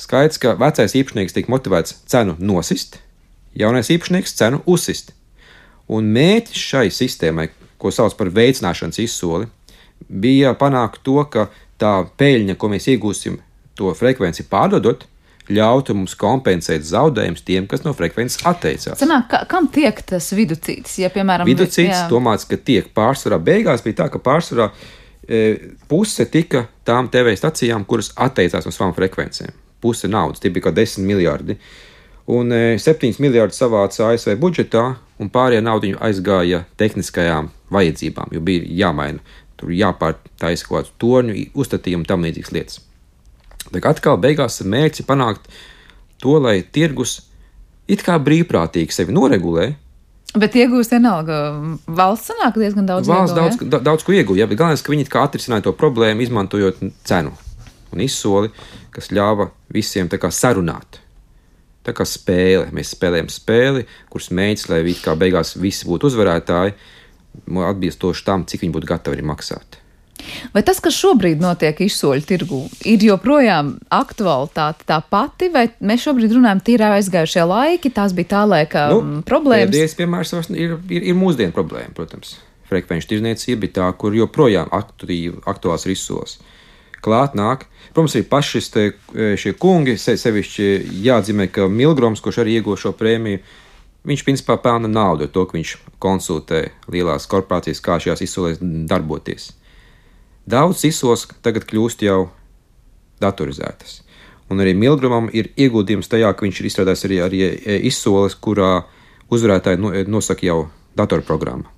Skaidrs, 0.00 0.40
ka 0.40 0.54
vecais 0.60 0.96
īpašnieks 0.96 1.36
tiek 1.36 1.48
motivēts 1.52 1.98
cenu 2.08 2.36
nosist, 2.40 2.98
jaunais 3.58 3.90
īpašnieks 3.92 4.36
cenu 4.38 4.62
uzsist. 4.70 5.12
Un 5.90 6.08
mērķis 6.14 6.66
šai 6.70 6.86
sistēmai, 6.94 7.50
ko 7.80 7.92
sauc 7.92 8.14
par 8.16 8.30
veicināšanas 8.32 9.00
izsoli, 9.02 9.48
bija 10.08 10.54
panākt 10.58 11.02
to, 11.04 11.18
ka 11.32 11.48
tā 11.80 11.94
peļņa, 12.20 12.56
ko 12.56 12.70
mēs 12.72 12.88
iegūsim 12.92 13.40
to 13.76 13.92
frekvenci 13.96 14.46
pārdodot, 14.48 15.06
ļautu 15.50 15.96
mums 15.98 16.14
kompensēt 16.18 16.84
zaudējumus 16.86 17.44
tiem, 17.46 17.66
kas 17.70 17.82
no 17.84 17.92
frekvences 17.96 18.44
atteicās. 18.46 19.00
Sanāk, 19.00 19.26
ka, 19.32 19.42
kam 19.50 19.66
tiek 19.72 19.98
tas 20.06 20.30
viducītis? 20.36 21.00
Ja, 21.02 21.10
piemēram, 21.12 21.48
Viducītis 21.48 22.06
domāts, 22.10 22.46
ka 22.48 22.58
tiek 22.60 22.92
pārsvarā. 22.96 23.40
Beigās 23.42 23.82
bija 23.84 24.04
tā, 24.04 24.10
ka 24.12 24.20
pārsvarā 24.22 24.70
e, 25.26 25.72
puse 25.90 26.28
tika 26.30 26.68
tām 26.86 27.10
TV 27.12 27.34
stacijām, 27.38 27.84
kuras 27.88 28.12
atteicās 28.14 28.68
no 28.68 28.74
savām 28.74 28.94
frekvencēm. 28.96 29.56
Puse 29.80 30.10
naudas, 30.12 30.42
tie 30.42 30.52
bija 30.52 30.68
kā 30.68 30.74
10 30.76 31.06
miljardi. 31.08 31.56
Un 32.30 32.52
e, 32.52 32.76
7 32.78 33.16
miljardi 33.22 33.56
savāca 33.56 34.10
ASV 34.12 34.36
budžetā, 34.40 34.84
un 35.20 35.30
pārējā 35.32 35.64
nauda 35.64 35.94
aizgāja 36.06 36.64
tehniskajām 36.80 37.50
vajadzībām, 37.72 38.30
jo 38.36 38.42
bija 38.44 38.68
jāmaina, 38.84 39.24
tur 39.58 39.72
jāpārtaisa 39.74 40.68
kaut 40.68 40.76
kādu 40.76 40.94
torņu, 41.02 41.36
uzstatījumu 41.54 42.04
un 42.04 42.08
tam 42.08 42.24
līdzīgas 42.26 42.54
lietas. 42.54 42.80
Bet 43.70 43.88
atkal 43.88 44.20
beigās 44.20 44.60
ir 44.62 44.70
mērķis 44.72 45.08
panākt 45.08 45.50
to, 46.22 46.38
lai 46.40 46.60
tirgus 46.62 47.20
it 47.90 48.04
kā 48.06 48.16
brīvprātīgi 48.22 48.94
sevi 48.94 49.14
noregulē. 49.16 49.70
Bet 50.38 50.54
iegūst 50.54 50.94
vienalga. 50.94 51.36
Valsts 51.90 52.30
sanāk 52.30 52.58
diezgan 52.60 52.86
daudz. 52.86 53.10
Valsts 53.10 53.34
ieguva, 53.34 53.48
daudz, 53.48 53.70
da, 53.72 53.80
daudz 53.90 54.06
ko 54.06 54.14
iegūja, 54.14 54.46
bet 54.46 54.60
galvenais, 54.60 54.84
ka 54.86 54.94
viņi 54.94 55.08
kā 55.10 55.24
atrisināja 55.26 55.66
to 55.66 55.74
problēmu, 55.74 56.22
izmantojot 56.22 56.84
cenu 57.08 57.34
un 57.92 58.04
izsoli, 58.04 58.52
kas 58.94 59.10
ļāva 59.14 59.50
visiem 59.72 60.08
kā 60.10 60.30
sarunāt. 60.34 61.00
Tā 61.86 61.94
kā 61.96 62.04
spēle. 62.04 62.68
Mēs 62.76 62.92
spēlējam 62.94 63.30
spēli, 63.32 63.86
kuras 64.12 64.28
mēģinās, 64.36 64.68
lai 64.68 64.80
it 64.92 65.04
kā 65.04 65.16
beigās 65.16 65.54
visi 65.56 65.88
būtu 65.88 66.10
uzvarētāji, 66.10 66.74
atbilstoši 67.48 68.26
tam, 68.26 68.44
cik 68.44 68.66
viņi 68.66 68.76
būtu 68.76 68.90
gatavi 68.90 69.24
maksāt. 69.24 69.80
Vai 70.54 70.62
tas, 70.66 70.80
kas 70.82 70.96
šobrīd 70.96 71.40
notiek 71.42 71.78
izsoļu 71.84 72.24
tirgu, 72.28 72.60
ir 72.88 73.02
joprojām 73.04 73.74
aktualitāte 73.94 74.86
tā 74.88 75.00
pati, 75.12 75.50
vai 75.52 75.66
mēs 75.80 76.04
šobrīd 76.06 76.34
runājam 76.36 76.62
tīri 76.66 76.86
aizgājušie 76.98 77.46
laiki, 77.48 77.92
tās 77.96 78.14
bija 78.16 78.32
tā 78.34 78.44
laika 78.48 78.86
nu, 78.92 79.00
mm, 79.00 79.24
problēmas? 79.28 79.72
Pēdējais 79.72 79.96
piemērs 79.98 80.34
ir, 80.52 80.76
ir, 80.92 81.10
ir 81.12 81.18
mūsdienu 81.18 81.56
problēma, 81.56 81.94
protams. 81.96 82.36
Frekvenču 82.70 83.14
tirzniecība 83.14 83.66
ir 83.66 83.74
tā, 83.80 83.88
kur 83.98 84.14
joprojām 84.14 84.70
aktīvi, 84.76 85.40
aktuāls 85.50 85.88
ir 85.88 85.96
izsoles. 85.96 86.38
Klāt 87.00 87.36
nāk, 87.38 87.64
protams, 87.94 88.14
arī 88.18 88.26
paši 88.28 88.60
te, 88.72 88.84
e, 89.14 89.30
šie 89.40 89.54
kungi, 89.56 89.96
se, 89.96 90.16
sevišķi 90.20 90.66
jāatzīmē, 91.06 91.48
ka 91.52 91.68
Milgrams, 91.72 92.20
kurš 92.20 92.42
arī 92.42 92.58
ieguva 92.58 92.76
šo 92.80 92.92
prēmiju, 92.96 93.40
viņš 94.04 94.24
principā 94.26 94.58
pelna 94.60 94.88
naudu 94.88 95.24
ar 95.24 95.32
to, 95.32 95.46
ka 95.48 95.56
viņš 95.56 95.72
konsultē 96.02 96.66
lielās 96.92 97.28
korporācijas, 97.30 97.80
kā 97.84 97.96
šajās 98.00 98.24
izsolēs 98.26 98.60
darboties. 98.60 99.50
Daudz 100.50 100.84
izsoles 100.88 101.26
tagad 101.44 101.64
kļūst 101.68 102.04
jau 102.04 102.28
datorizētas. 103.20 104.00
Un 104.50 104.60
arī 104.60 104.74
Milgramam 104.74 105.28
ir 105.32 105.52
ieguldījums 105.56 106.10
tajā, 106.10 106.32
ka 106.34 106.44
viņš 106.44 106.60
ir 106.60 106.68
izstrādājis 106.70 107.06
arī, 107.06 107.18
arī 107.22 107.42
e, 107.46 107.76
izsoles, 107.86 108.34
kurā 108.34 108.80
uzvarētāji 109.30 109.78
e, 109.78 110.06
nosaka 110.10 110.46
jau 110.48 110.64
datorprogramma. 110.98 111.70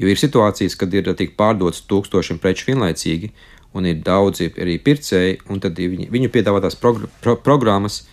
Jo 0.00 0.10
ir 0.10 0.18
situācijas, 0.18 0.74
kad 0.74 0.94
ir 0.94 1.12
tik 1.14 1.36
pārdotas 1.38 1.84
tūkstošiem 1.86 2.40
preču 2.42 2.72
vienlaicīgi, 2.72 3.30
un 3.74 3.88
ir 3.90 4.02
daudzi 4.06 4.50
arī 4.60 4.78
pircēji, 4.82 5.40
un 5.50 5.62
tad 5.62 5.78
viņi, 5.78 6.10
viņu 6.14 6.30
piedāvātās 6.34 6.78
progr 6.80 7.08
pro 7.24 7.36
programmas 7.36 8.04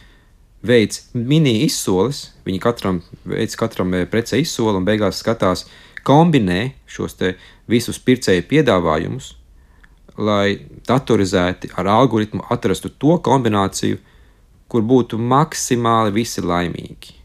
veids 0.65 1.07
mini 1.13 1.61
izsoles, 1.65 2.31
viņi 2.45 2.61
katram 2.61 3.01
veids 3.25 3.57
katram 3.57 3.93
e, 3.97 4.05
precei 4.09 4.43
izsoli 4.45 4.77
un 4.77 4.85
beigās 4.85 5.21
skatās, 5.21 5.67
kombinē 6.05 6.71
šos 6.89 7.17
visus 7.69 8.01
pircēju 8.01 8.45
piedāvājumus 8.49 9.35
lai 10.17 10.59
datorizēti 10.87 11.71
ar 11.79 11.89
algoritmu 11.89 12.45
atrastu 12.51 12.91
to 12.99 13.17
kombināciju, 13.23 13.99
kur 14.71 14.83
būtu 14.87 15.19
maksimāli 15.19 16.13
visi 16.15 16.43
laimīgi. 16.43 17.15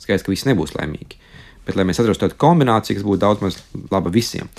Skaidrs, 0.00 0.24
ka 0.26 0.32
visi 0.32 0.48
nebūs 0.48 0.74
laimīgi, 0.76 1.18
bet 1.66 1.78
lai 1.78 1.86
mēs 1.88 2.00
atrastu 2.02 2.26
tādu 2.26 2.38
kombināciju, 2.40 2.98
kas 2.98 3.06
būtu 3.06 3.22
daudz 3.22 3.44
maz 3.44 3.58
laba 3.90 4.12
visiem. 4.12 4.50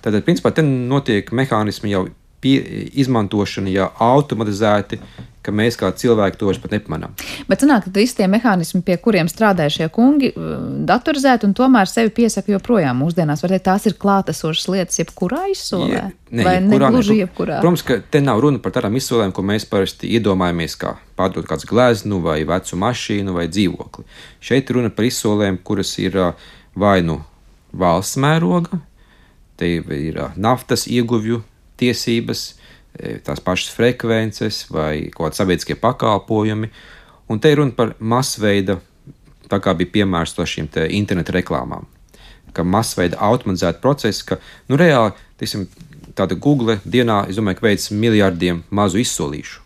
Tātad, 0.00 0.24
principā, 0.24 0.52
te 0.54 0.64
notiek 0.64 1.32
mehānismi 1.36 1.92
jau 1.92 2.06
pie, 2.40 2.56
izmantošana, 3.00 3.70
ja 3.72 3.90
automatizēti, 4.00 4.98
ka 5.40 5.52
mēs 5.56 5.78
kā 5.80 5.88
cilvēki 5.96 6.36
to 6.40 6.52
pat 6.60 6.74
nepamanām. 6.74 7.14
Bet 7.48 7.62
sanāk, 7.64 7.86
ka 7.86 7.92
visi 7.94 8.18
tie 8.18 8.26
mehānismi, 8.28 8.82
pie 8.84 8.98
kuriem 9.00 9.28
strādāja 9.30 9.72
šie 9.72 9.88
kungi, 9.92 10.32
datorizēti 10.88 11.48
un 11.48 11.54
tomēr 11.56 11.88
sevi 11.88 12.12
piesaka 12.20 12.52
joprojām 12.52 13.00
mūsdienās. 13.00 13.40
Var 13.44 13.54
teikt, 13.54 13.64
tās 13.70 13.88
ir 13.88 13.96
klātesošas 14.00 14.68
lietas 14.74 15.00
jebkurā 15.00 15.46
izsolē? 15.52 15.88
Ja, 15.94 16.04
ne, 16.28 16.44
vai 16.44 16.58
jebkurā, 16.58 16.90
ne 16.90 16.92
gluži 16.92 17.18
jebkurā? 17.22 17.62
Protams, 17.64 17.86
ka 17.88 17.98
te 18.12 18.20
nav 18.24 18.44
runa 18.44 18.60
par 18.60 18.76
tādām 18.76 19.00
izsolēm, 19.00 19.32
ko 19.36 19.44
mēs 19.48 19.64
parasti 19.70 20.12
iedomājamies, 20.18 20.76
kā 20.80 20.98
pārdot 21.16 21.48
kāds 21.48 21.68
gleznu 21.68 22.20
vai 22.24 22.42
vecu 22.48 22.76
mašīnu 22.84 23.36
vai 23.36 23.48
dzīvokli. 23.48 24.04
Šeit 24.44 24.76
runa 24.76 24.92
par 24.92 25.08
izsolēm, 25.08 25.60
kuras 25.64 25.96
ir 26.04 26.20
vai 26.76 27.00
nu 27.06 27.22
valsts 27.72 28.20
mēroga, 28.20 28.82
te 29.56 29.78
ir 29.80 30.20
naftas 30.36 30.84
ieguvju 30.88 31.46
tiesības, 31.80 32.46
E, 32.98 33.18
tās 33.22 33.38
pašas 33.42 33.70
frekvences 33.76 34.64
vai 34.72 35.10
kaut 35.14 35.30
kādi 35.30 35.38
sabiedriskie 35.38 35.76
pakalpojumi. 35.78 36.70
Un 37.30 37.38
te 37.38 37.52
ir 37.52 37.60
runa 37.60 37.74
par 37.76 37.94
masveida, 37.98 38.80
tā 39.50 39.60
kā 39.62 39.74
bija 39.78 39.94
piemērs 40.00 40.34
to 40.34 40.46
šīm 40.46 40.68
interneta 40.88 41.34
reklāmām. 41.36 41.86
Ka 42.52 42.64
masveida 42.66 43.20
automatizēta 43.22 43.78
procesa, 43.82 44.24
ka 44.26 44.40
nu, 44.68 44.76
reāli 44.76 45.14
tiesim, 45.38 45.68
tāda 46.18 46.34
Google 46.34 46.80
dienā, 46.84 47.28
es 47.30 47.38
domāju, 47.38 47.60
ka 47.60 47.68
veids 47.68 47.90
miljardiem 47.94 48.64
mazu 48.70 48.98
izsolīšu. 48.98 49.62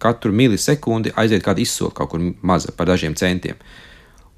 Katru 0.00 0.32
milisekundi 0.32 1.12
aiziet 1.16 1.44
kāda 1.44 1.60
izsole 1.60 1.92
kaut 1.96 2.10
kur 2.12 2.24
maza 2.40 2.72
par 2.72 2.88
dažiem 2.88 3.14
centiem. 3.16 3.60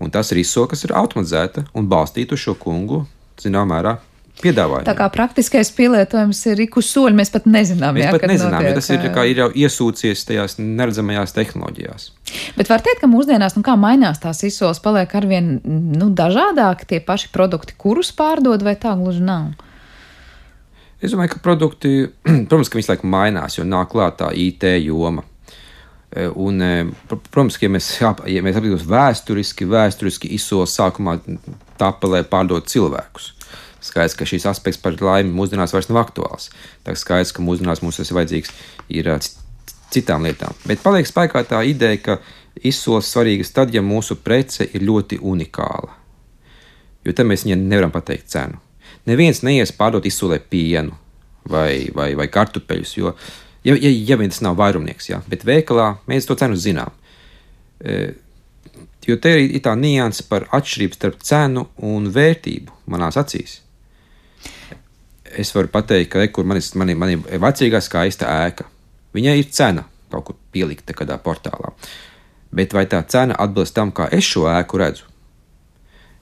Un 0.03 0.11
tas 0.11 0.31
ir 0.31 0.43
izsole, 0.43 0.71
kas 0.75 0.85
ir 0.87 0.95
automatizēta 0.95 1.69
un 1.75 1.87
balstīta 1.91 2.35
uz 2.35 2.43
šo 2.43 2.55
kungu, 2.59 3.05
zināmā 3.39 3.77
mērā, 3.77 3.97
piedāvājumu. 4.43 4.87
Tā 4.87 4.95
kā 4.99 5.09
praktiskais 5.13 5.71
pielietojums 5.77 6.41
ir 6.53 6.63
ik 6.65 6.79
uz 6.81 6.89
soļa, 6.93 7.15
mēs 7.19 7.33
pat 7.35 7.47
nezinām. 7.51 7.97
Mēs 7.97 8.07
jā, 8.07 8.15
pat 8.15 8.27
nezinām, 8.31 8.57
notiek, 8.57 8.71
ja 8.71 8.79
tas 8.79 8.91
ir, 8.95 9.07
kā, 9.15 9.25
ir 9.29 9.43
jau 9.43 9.49
iesūcies 9.65 10.25
tajās 10.29 10.59
neredzamajās 10.61 11.35
tehnoloģijās. 11.37 12.11
Bet 12.59 12.71
var 12.71 12.85
teikt, 12.85 13.03
ka 13.03 13.11
mūsdienās, 13.11 13.57
nu 13.59 13.65
kā 13.67 13.77
mainās 13.81 14.21
tās 14.23 14.43
izsoles, 14.47 14.83
paliek 14.85 15.15
arvien 15.19 15.57
nu, 15.65 16.11
dažādāk 16.17 16.85
tie 16.89 17.01
paši 17.05 17.33
produkti, 17.35 17.77
kurus 17.79 18.13
pārdod, 18.17 18.65
vai 18.67 18.77
tā 18.81 18.95
gluži 18.99 19.25
nav? 19.25 19.55
Es 20.99 21.15
domāju, 21.15 21.37
ka 21.37 21.43
produkti, 21.43 21.95
protams, 22.51 22.71
ka 22.71 22.81
visu 22.81 22.93
laiku 22.93 23.11
mainās, 23.11 23.59
jo 23.59 23.67
nāk 23.67 23.93
klāt 23.95 24.19
tā 24.23 24.33
IT 24.35 24.67
joma. 24.83 25.25
E, 26.09 26.27
un, 26.29 26.61
e, 26.65 26.87
protams, 27.09 27.59
ka 27.59 27.69
ja 27.69 27.73
mēs, 27.73 27.91
ja 28.01 28.45
mēs 28.45 28.59
apskatāmies 28.59 28.87
vēsturiski, 28.89 29.69
vēsturiski 29.69 30.33
izsoles 30.35 30.75
sākumā 30.79 31.19
tapa, 31.79 32.11
lai 32.11 32.25
pārdotu 32.27 32.75
cilvēkus. 32.75 33.33
Skaidrs, 33.89 34.17
ka 34.19 34.27
šīs 34.29 34.47
aspekts 34.51 34.81
par 34.83 34.97
laimi 35.01 35.33
mūsdienās 35.35 35.73
vairs 35.75 35.89
nav 35.91 36.03
aktuāls. 36.03 36.51
Tā 36.85 36.95
skaidrs, 36.99 37.33
ka 37.35 37.45
mūsdienās 37.45 37.83
mums 37.85 38.01
tas 38.01 38.11
ir 38.11 38.19
vajadzīgs 38.19 38.53
ir 39.01 39.11
citām 39.93 40.27
lietām. 40.29 40.57
Bet 40.69 40.83
paliek 40.85 41.09
spēkā 41.09 41.45
tā 41.49 41.63
ideja, 41.69 41.99
ka 42.03 42.19
izsoles 42.67 43.09
svarīgas 43.13 43.53
tad, 43.55 43.73
ja 43.75 43.83
mūsu 43.85 44.19
prece 44.23 44.67
ir 44.69 44.85
ļoti 44.87 45.21
unikāla. 45.25 45.95
Jo 47.07 47.15
tad 47.17 47.29
mēs 47.31 47.47
viņai 47.47 47.59
nevaram 47.63 47.93
pateikt 47.95 48.29
cenu. 48.33 48.61
Neviens 49.09 49.41
neies 49.47 49.73
pārdot 49.73 50.07
izsolē 50.09 50.41
pienu 50.51 50.97
vai, 51.49 51.89
vai, 51.95 52.13
vai 52.19 52.27
kartupeļus, 52.29 52.97
jo, 52.99 53.15
ja, 53.65 53.77
ja, 53.77 53.93
ja 54.11 54.19
vien 54.21 54.33
tas 54.33 54.43
nav 54.45 54.59
vairumnieks, 54.59 55.09
ja, 55.09 55.23
bet 55.31 55.47
veikalā 55.49 55.95
mēs 56.11 56.29
to 56.29 56.37
cenu 56.37 56.59
zinām. 56.61 56.93
E, 57.81 58.11
jo 59.09 59.17
te 59.23 59.33
ir 59.47 59.63
tā 59.65 59.73
nianse 59.79 60.27
par 60.29 60.45
atšķirību 60.53 60.99
starp 60.99 61.25
cenu 61.25 61.65
un 61.89 62.11
vērtību 62.13 62.91
manās 62.93 63.17
acīs 63.21 63.63
es 65.37 65.53
varu 65.55 65.71
pateikt, 65.73 66.11
ka 66.13 66.27
kur 66.33 66.47
man 66.49 66.61
ir 66.61 66.99
mani 66.99 67.17
vecākā 67.19 67.81
skaista 67.85 68.31
ēka. 68.47 68.67
Viņai 69.17 69.37
ir 69.41 69.51
cena 69.51 69.85
kaut 70.13 70.25
kur 70.25 70.37
pielikta 70.53 70.97
kādā 70.97 71.19
portālā. 71.21 71.73
Bet 72.55 72.73
vai 72.73 72.87
tā 72.89 73.03
cena 73.09 73.37
atbilst 73.37 73.77
tam, 73.77 73.93
kā 73.93 74.09
es 74.13 74.25
šo 74.25 74.47
ēku 74.49 74.81
redzu? 74.81 75.05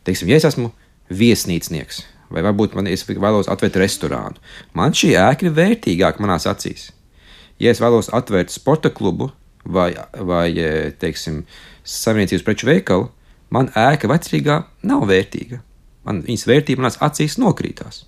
Teiksim, 0.07 0.31
ja 0.31 0.39
es 0.41 0.47
esmu 0.49 0.73
viesnīcnieks, 1.11 2.03
vai 2.35 2.43
varbūt 2.47 2.75
man 2.79 2.89
es 2.91 3.05
vēlos 3.07 3.51
atvērt 3.51 3.79
restorānu, 3.83 4.43
man 4.75 4.95
šī 4.95 5.15
ēka 5.19 5.47
ir 5.47 5.55
vērtīgāka 5.55 6.23
manās 6.23 6.49
acīs. 6.51 6.91
Ja 7.63 7.71
es 7.71 7.81
vēlos 7.83 8.11
atvērt 8.15 8.53
sporta 8.55 8.91
klubu 8.91 9.31
vai, 9.65 9.93
vai 10.19 10.51
teiksim, 10.99 11.45
saimniecības 11.87 12.45
preču 12.47 12.69
veikalu, 12.69 13.09
man 13.55 13.71
ēka 13.79 14.11
vecrīgā 14.11 14.61
nav 14.87 15.07
vērtīga. 15.11 15.63
Man 16.07 16.23
viņas 16.27 16.47
vērtība 16.47 16.83
manās 16.83 17.01
acīs 17.03 17.39
nokrītās. 17.43 18.05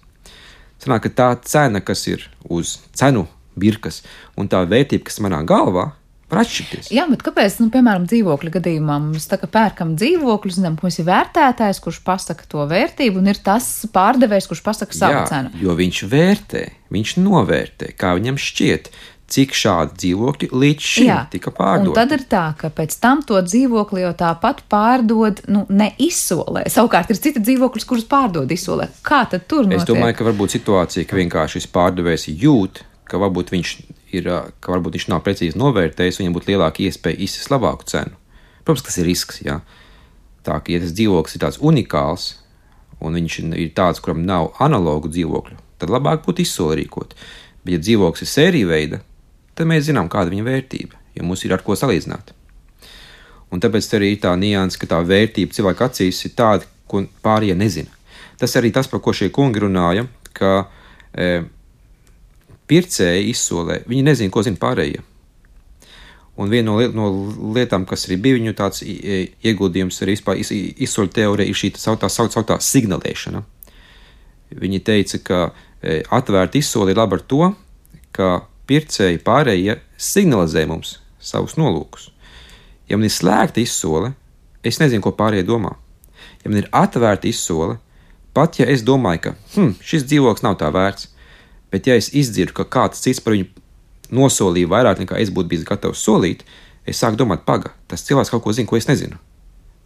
Sanāk, 0.78 1.08
ka 1.08 1.14
tā 1.20 1.28
cena, 1.48 1.82
kas 1.84 2.06
ir 2.10 2.28
uz 2.48 2.78
cenu 2.96 3.26
birkas, 3.58 4.02
un 4.38 4.50
tā 4.50 4.62
vērtība, 4.68 5.08
kas 5.08 5.18
manā 5.24 5.40
galvā, 5.46 5.90
var 6.28 6.42
atšķirties. 6.42 6.90
Jā, 6.92 7.06
bet 7.08 7.22
kāpēc, 7.24 7.56
nu, 7.62 7.70
piemēram, 7.72 8.04
dzīvokļa 8.08 8.52
gadījumā 8.58 8.98
mums 9.02 9.28
tā 9.30 9.38
kā 9.40 9.48
pērkam 9.50 9.94
dzīvokli, 9.98 10.54
zinām, 10.58 10.76
ka 10.76 10.86
mums 10.86 10.98
ir 11.00 11.08
vērtētājs, 11.08 11.80
kurš 11.84 12.02
pasaka 12.06 12.48
to 12.52 12.66
vērtību, 12.68 13.22
un 13.22 13.30
ir 13.32 13.40
tas 13.44 13.66
pārdevējs, 13.94 14.48
kurš 14.50 14.64
pasaka 14.66 14.96
savu 14.96 15.16
Jā, 15.16 15.24
cenu. 15.30 15.52
Jo 15.62 15.76
viņš 15.78 16.02
vērtē, 16.12 16.64
viņš 16.94 17.14
novērtē, 17.24 17.94
kā 17.98 18.12
viņam 18.18 18.40
šķiet. 18.44 18.92
Cik 19.28 19.52
šādi 19.56 19.96
dzīvokļi 20.02 20.48
līdz 20.56 20.86
šim 20.88 21.08
Jā. 21.08 21.18
tika 21.32 21.52
pārdoti. 21.54 21.92
Un 21.92 21.96
tad 21.98 22.12
ir 22.16 22.24
tā, 22.30 22.44
ka 22.58 22.70
pēc 22.72 22.94
tam 23.02 23.20
to 23.26 23.40
dzīvokli 23.44 24.02
jau 24.06 24.12
tāpat 24.16 24.62
pārdod 24.72 25.42
nu, 25.52 25.66
ne 25.68 25.90
izsolē. 26.00 26.64
Savukārt 26.72 27.12
ir 27.12 27.20
citi 27.20 27.42
dzīvokļi, 27.44 27.84
kurus 27.88 28.06
pārdod 28.08 28.48
izsolē. 28.54 28.88
Kā 29.04 29.24
tad 29.28 29.44
tur 29.50 29.66
notiek? 29.68 29.82
Es 29.82 29.88
domāju, 29.88 30.16
ka 30.18 30.28
varbūt 30.30 30.56
situācija, 30.56 31.08
ka 31.08 31.18
vienkārši 31.20 31.60
šis 31.60 31.68
pārdevējs 31.74 32.28
jūt, 32.32 32.82
ka 33.08 33.20
varbūt 33.20 33.52
viņš, 33.52 33.74
ir, 34.16 34.30
ka 34.64 34.72
varbūt 34.72 34.96
viņš 34.96 35.08
nav 35.12 35.20
precīzi 35.26 35.60
novērtējis, 35.60 36.22
viņam 36.22 36.38
būtu 36.38 36.52
lielāka 36.54 36.84
iespēja 36.88 37.20
izsist 37.28 37.52
labāku 37.52 37.88
cenu. 37.92 38.16
Protams, 38.64 38.86
tas 38.88 38.96
ir 39.00 39.08
risks. 39.08 39.42
Jā. 39.44 39.60
Tā 40.46 40.56
ka, 40.62 40.72
ja 40.72 40.80
tas 40.80 40.96
dzīvoklis 40.96 41.36
ir 41.36 41.44
tāds 41.44 41.60
unikāls, 41.60 42.30
un 43.04 43.20
viņš 43.20 43.38
ir 43.60 43.74
tāds, 43.76 44.00
kuram 44.02 44.24
nav 44.24 44.54
analogu 44.64 45.12
dzīvokļu, 45.12 45.60
tad 45.78 45.92
labāk 45.92 46.24
būtu 46.24 46.46
izsolrīkot. 46.46 47.12
Bet, 47.64 47.74
ja 47.76 47.82
dzīvoklis 47.84 48.24
ir 48.24 48.32
sērija 48.32 48.70
veida, 48.70 49.02
tad 49.58 49.68
mēs 49.68 49.88
zinām, 49.88 50.10
kāda 50.10 50.30
ir 50.30 50.38
viņa 50.38 50.46
vērtība, 50.46 51.00
jo 51.18 51.26
mums 51.26 51.44
ir 51.44 51.54
ar 51.56 51.64
ko 51.66 51.76
salīdzināt. 51.78 52.32
Un 53.52 53.62
tāpēc 53.64 53.86
arī 53.96 54.12
ir 54.14 54.22
tā 54.22 54.34
nianses, 54.38 54.78
ka 54.80 54.88
tā 54.90 54.98
vērtība 55.04 55.56
cilvēka 55.56 55.88
acīs 55.88 56.20
ir 56.28 56.34
tāda, 56.38 56.68
ko 56.88 57.02
pārējie 57.24 57.56
nezina. 57.58 57.92
Tas 58.38 58.54
arī 58.60 58.70
tas, 58.74 58.88
par 58.88 59.00
ko 59.04 59.14
šie 59.16 59.30
kungi 59.34 59.62
runāja, 59.64 60.04
ka 60.36 60.68
e, 61.12 61.42
pircēji 62.70 63.30
izsolē, 63.32 63.82
viņi 63.88 64.04
nezina, 64.10 64.32
ko 64.32 64.44
zina 64.46 64.60
pārējie. 64.60 65.02
Un 66.38 66.52
viena 66.52 66.70
no, 66.70 66.76
no 66.94 67.06
lietām, 67.56 67.82
kas 67.88 68.06
arī 68.06 68.18
bija 68.22 68.38
viņu 68.38 68.54
tāds 68.58 68.84
ieguldījums, 68.86 69.96
arī 70.04 70.14
iz, 70.38 70.52
izsoļu 70.86 71.10
teorija, 71.16 71.50
ir 71.50 71.58
šī 71.58 71.72
tā 71.74 71.82
sauktā, 71.82 72.10
sauktā 72.12 72.60
signalēšana. 72.62 73.42
Viņi 74.60 74.84
teica, 74.86 75.18
ka 75.24 75.40
e, 75.82 75.98
atvērta 76.14 76.60
izsole 76.60 76.94
ir 76.94 77.00
laba 77.00 77.18
ar 77.18 77.24
to, 77.26 77.50
ka 78.14 78.30
pircēji 78.68 79.22
pārējie 79.24 79.78
signalizē 79.96 80.64
mums 80.68 80.98
savus 81.18 81.56
nolūkus. 81.58 82.10
Ja 82.88 82.96
man 82.96 83.08
ir 83.08 83.12
slēgta 83.12 83.60
izsole, 83.62 84.12
es 84.64 84.80
nezinu, 84.80 85.02
ko 85.04 85.12
pārējie 85.16 85.46
domā. 85.48 85.74
Ja 86.44 86.50
man 86.50 86.62
ir 86.62 86.68
atvērta 86.72 87.28
izsole, 87.28 87.78
pat 88.36 88.60
ja 88.60 88.68
es 88.70 88.84
domāju, 88.86 89.28
ka 89.28 89.34
hm, 89.56 89.74
šis 89.84 90.06
dzīvoklis 90.08 90.44
nav 90.46 90.58
tā 90.60 90.70
vērts, 90.74 91.10
bet 91.72 91.88
ja 91.88 91.96
es 91.98 92.12
izdzirdu, 92.16 92.54
ka 92.56 92.68
kāds 92.78 93.02
cits 93.04 93.20
par 93.24 93.36
viņu 93.36 93.48
nosolīja 94.14 94.70
vairāk 94.70 95.02
nekā 95.02 95.18
es 95.20 95.32
būtu 95.34 95.52
bijis 95.52 95.66
gatavs 95.68 96.04
solīt, 96.04 96.44
es 96.88 97.00
sāku 97.00 97.20
domāt, 97.20 97.44
paga, 97.48 97.74
tas 97.90 98.04
cilvēks 98.06 98.32
kaut 98.32 98.44
ko 98.44 98.54
zina, 98.56 98.68
ko 98.70 98.78
es 98.80 98.88
nezinu. 98.88 99.18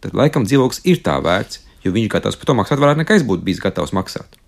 Tad 0.03 0.15
laikam 0.15 0.47
dzīvoklis 0.47 0.83
ir 0.87 1.03
tā 1.03 1.17
vērts, 1.23 1.63
jo 1.83 1.91
viņš 1.95 2.11
gatavs 2.11 2.39
par 2.39 2.49
to 2.49 2.55
maksāt 2.59 2.83
vairāk 2.83 3.03
nekā 3.03 3.19
es 3.19 3.27
būtu 3.27 3.43
bijis 3.47 3.63
gatavs 3.63 3.95
maksāt. 3.95 4.39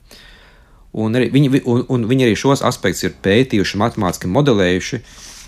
Un, 0.96 1.18
arī, 1.18 1.28
viņi, 1.34 1.62
un, 1.68 1.84
un 1.91 2.06
viņi 2.08 2.28
arī 2.28 2.36
šos 2.39 2.62
aspektus 2.64 3.04
ir 3.04 3.16
pētījuši, 3.26 3.80
matemātiski 3.82 4.30
modelējuši, 4.32 5.02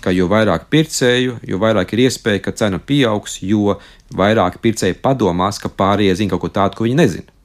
ka 0.04 0.12
jo 0.12 0.28
vairāk 0.30 0.68
pircēju, 0.72 1.38
jo 1.48 1.60
vairāk 1.62 1.94
ir 1.94 2.04
iespēja, 2.04 2.42
ka 2.44 2.54
cena 2.58 2.78
pieaugs, 2.78 3.38
jo 3.42 3.78
vairāk 4.14 4.60
pircēji 4.64 4.98
padomās, 5.02 5.60
ka 5.62 5.72
pārējie 5.72 6.18
zina 6.20 6.34
kaut 6.34 6.44
ko 6.44 6.52
tādu, 6.60 6.78
ko 6.78 6.86
viņi 6.86 7.00
nezina. 7.00 7.36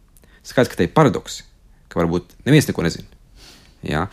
Skaidrs, 0.43 0.73
ka 0.73 0.81
te 0.81 0.89
ir 0.89 0.93
paradoks, 0.95 1.41
ka 1.87 2.01
varbūt 2.01 2.35
neviens 2.43 2.67
neko 2.67 2.83
nezina. 2.83 3.07
Ja? 3.87 4.07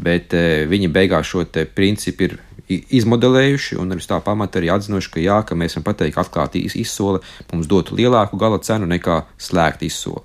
Bet 0.00 0.32
e, 0.36 0.64
viņi 0.70 0.88
beigās 0.94 1.28
šo 1.28 1.44
principu 1.76 2.28
ir 2.28 2.38
izmodelējuši 2.68 3.78
un 3.80 3.96
uz 3.96 4.06
tā 4.08 4.18
pamata 4.24 4.60
arī 4.60 4.70
atzinuši, 4.72 5.12
ka 5.12 5.22
jā, 5.22 5.38
ka 5.44 5.56
mēs 5.58 5.76
varam 5.76 5.86
pateikt, 5.88 6.16
ka 6.16 6.24
atklāta 6.24 6.60
izsole 6.60 7.20
mums 7.52 7.68
dotu 7.68 7.96
lielāku 7.98 8.40
gala 8.40 8.60
cenu 8.64 8.88
nekā 8.88 9.22
slēgta 9.40 9.88
izsole. 9.88 10.24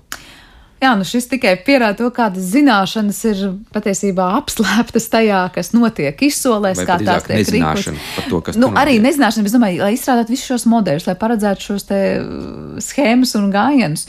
Jā, 0.84 0.90
nu 0.98 1.06
šis 1.08 1.28
tikai 1.30 1.54
pierāda 1.64 1.96
to, 2.02 2.10
kādas 2.12 2.50
zināšanas 2.52 3.20
ir 3.30 3.40
patiesībā 3.72 4.26
apslēptas 4.40 5.08
tajā, 5.12 5.40
kas 5.54 5.72
notiek 5.72 6.20
izsolēs, 6.26 6.82
kā 6.84 6.98
tās 7.00 7.24
tiek 7.28 7.52
rīkotas. 7.54 8.58
Nu, 8.60 8.68
arī 8.76 8.98
nezināšana, 9.00 9.46
bet 9.46 9.52
es 9.52 9.56
domāju, 9.56 9.80
lai 9.86 9.94
izstrādātu 9.96 10.34
visus 10.34 10.50
šos 10.50 10.68
modeļus, 10.68 11.08
lai 11.08 11.16
paredzētu 11.20 11.68
šos 11.70 11.88
te 11.88 12.00
uh, 12.20 12.76
schēmas 12.84 13.32
un 13.40 13.48
gājienus. 13.54 14.06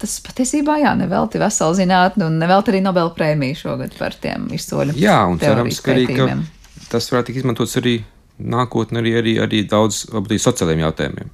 Tas 0.00 0.16
patiesībā, 0.24 0.78
jā, 0.82 0.94
nevelti 0.98 1.38
vesela 1.42 1.76
zinātne 1.76 2.26
un 2.26 2.40
nevelti 2.40 2.72
arī 2.72 2.80
Nobel 2.84 3.12
prēmiju 3.14 3.60
šogad 3.60 3.94
par 3.98 4.16
tiem 4.20 4.48
izsoļu. 4.56 4.96
Jā, 5.00 5.20
un 5.30 5.38
cerams, 5.42 5.80
ka 5.84 5.94
arī 5.94 6.08
ka 6.10 6.28
tas 6.90 7.08
varētu 7.12 7.30
tikt 7.30 7.42
izmantots 7.42 7.78
arī 7.80 7.98
nākotnē, 8.38 9.00
arī, 9.02 9.16
arī, 9.20 9.34
arī 9.44 9.62
daudz 9.70 10.06
varbūt, 10.12 10.38
sociālajiem 10.42 10.82
jautājumiem. 10.86 11.32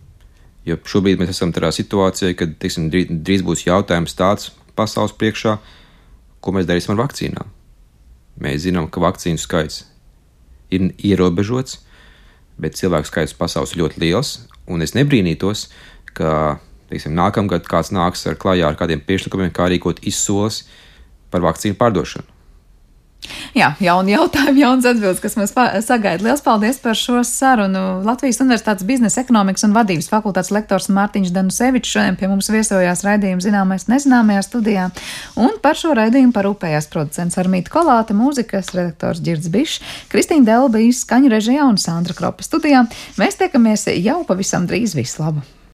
Jo 0.68 0.76
šobrīd 0.92 1.20
mēs 1.22 1.32
esam 1.32 1.54
tādā 1.56 1.70
situācijā, 1.72 2.34
kad 2.36 2.52
teiksim, 2.60 2.90
drīz, 2.92 3.08
drīz 3.24 3.44
būs 3.46 3.64
jautājums 3.64 4.16
tāds, 4.18 4.50
pasaules 4.80 5.14
priekšā, 5.20 5.58
ko 6.40 6.56
mēs 6.56 6.68
darīsim 6.68 6.96
ar 6.96 7.02
vakcīnām. 7.04 7.52
Mēs 8.40 8.64
zinām, 8.64 8.88
ka 8.88 9.02
vakcīnu 9.04 9.40
skaits 9.40 9.84
ir 10.72 10.90
ierobežots, 10.96 11.82
bet 12.60 12.78
cilvēku 12.78 13.10
skaits 13.10 13.36
pasaules 13.36 13.76
ļoti 13.76 14.00
liels, 14.02 14.34
un 14.70 14.84
es 14.84 14.94
nebrīnītos, 14.96 15.68
ka 16.16 16.58
teiksim, 16.90 17.14
nākamgad 17.18 17.68
kāds 17.70 17.92
nāks 17.94 18.26
ar 18.30 18.38
klajā 18.40 18.68
ar 18.70 18.78
kādiem 18.78 19.02
priekšlikumiem, 19.04 19.52
kā 19.54 19.68
rīkot 19.70 20.02
izsoles 20.06 20.64
par 21.30 21.44
vakcīnu 21.44 21.78
pārdošanu. 21.80 22.29
Jā, 23.54 23.72
jauni 23.82 24.14
jautājumi, 24.14 24.62
jauns 24.62 24.86
atbildes, 24.88 25.20
kas 25.22 25.36
mums 25.38 25.52
sagaida. 25.84 26.22
Lielas 26.22 26.42
paldies 26.44 26.78
par 26.82 26.96
šo 26.98 27.20
sarunu. 27.26 28.00
Latvijas 28.06 28.40
Universitātes 28.44 28.86
biznesa 28.86 29.24
ekonomikas 29.24 29.66
un 29.66 29.74
vadības 29.76 30.08
fakultātes 30.12 30.52
lektors 30.54 30.88
Mārtiņš 30.94 31.34
Danusevičs 31.34 31.92
šodien 31.96 32.18
pie 32.20 32.30
mums 32.30 32.50
viesojās 32.52 33.04
raidījuma 33.06 33.44
zināmais 33.44 33.88
nezināmajā 33.90 34.46
studijā. 34.46 34.88
Un 35.36 35.60
par 35.62 35.78
šo 35.78 35.92
raidījumu 35.98 36.34
parūpējās 36.36 36.90
producents 36.92 37.38
Armīta 37.42 37.74
Kolāte, 37.74 38.16
mūzikas 38.16 38.72
redaktors 38.76 39.22
Girds 39.26 39.52
Bišs, 39.52 39.80
Kristīna 40.12 40.48
Delbīs, 40.54 41.04
skaņu 41.04 41.34
režijā 41.34 41.68
un 41.68 41.80
Sandra 41.80 42.16
Kropa 42.16 42.46
studijā. 42.46 42.86
Mēs 43.20 43.40
tiekamies 43.40 43.90
jau 44.00 44.22
pavisam 44.28 44.70
drīz. 44.70 44.96
Vislabāk! 44.96 45.59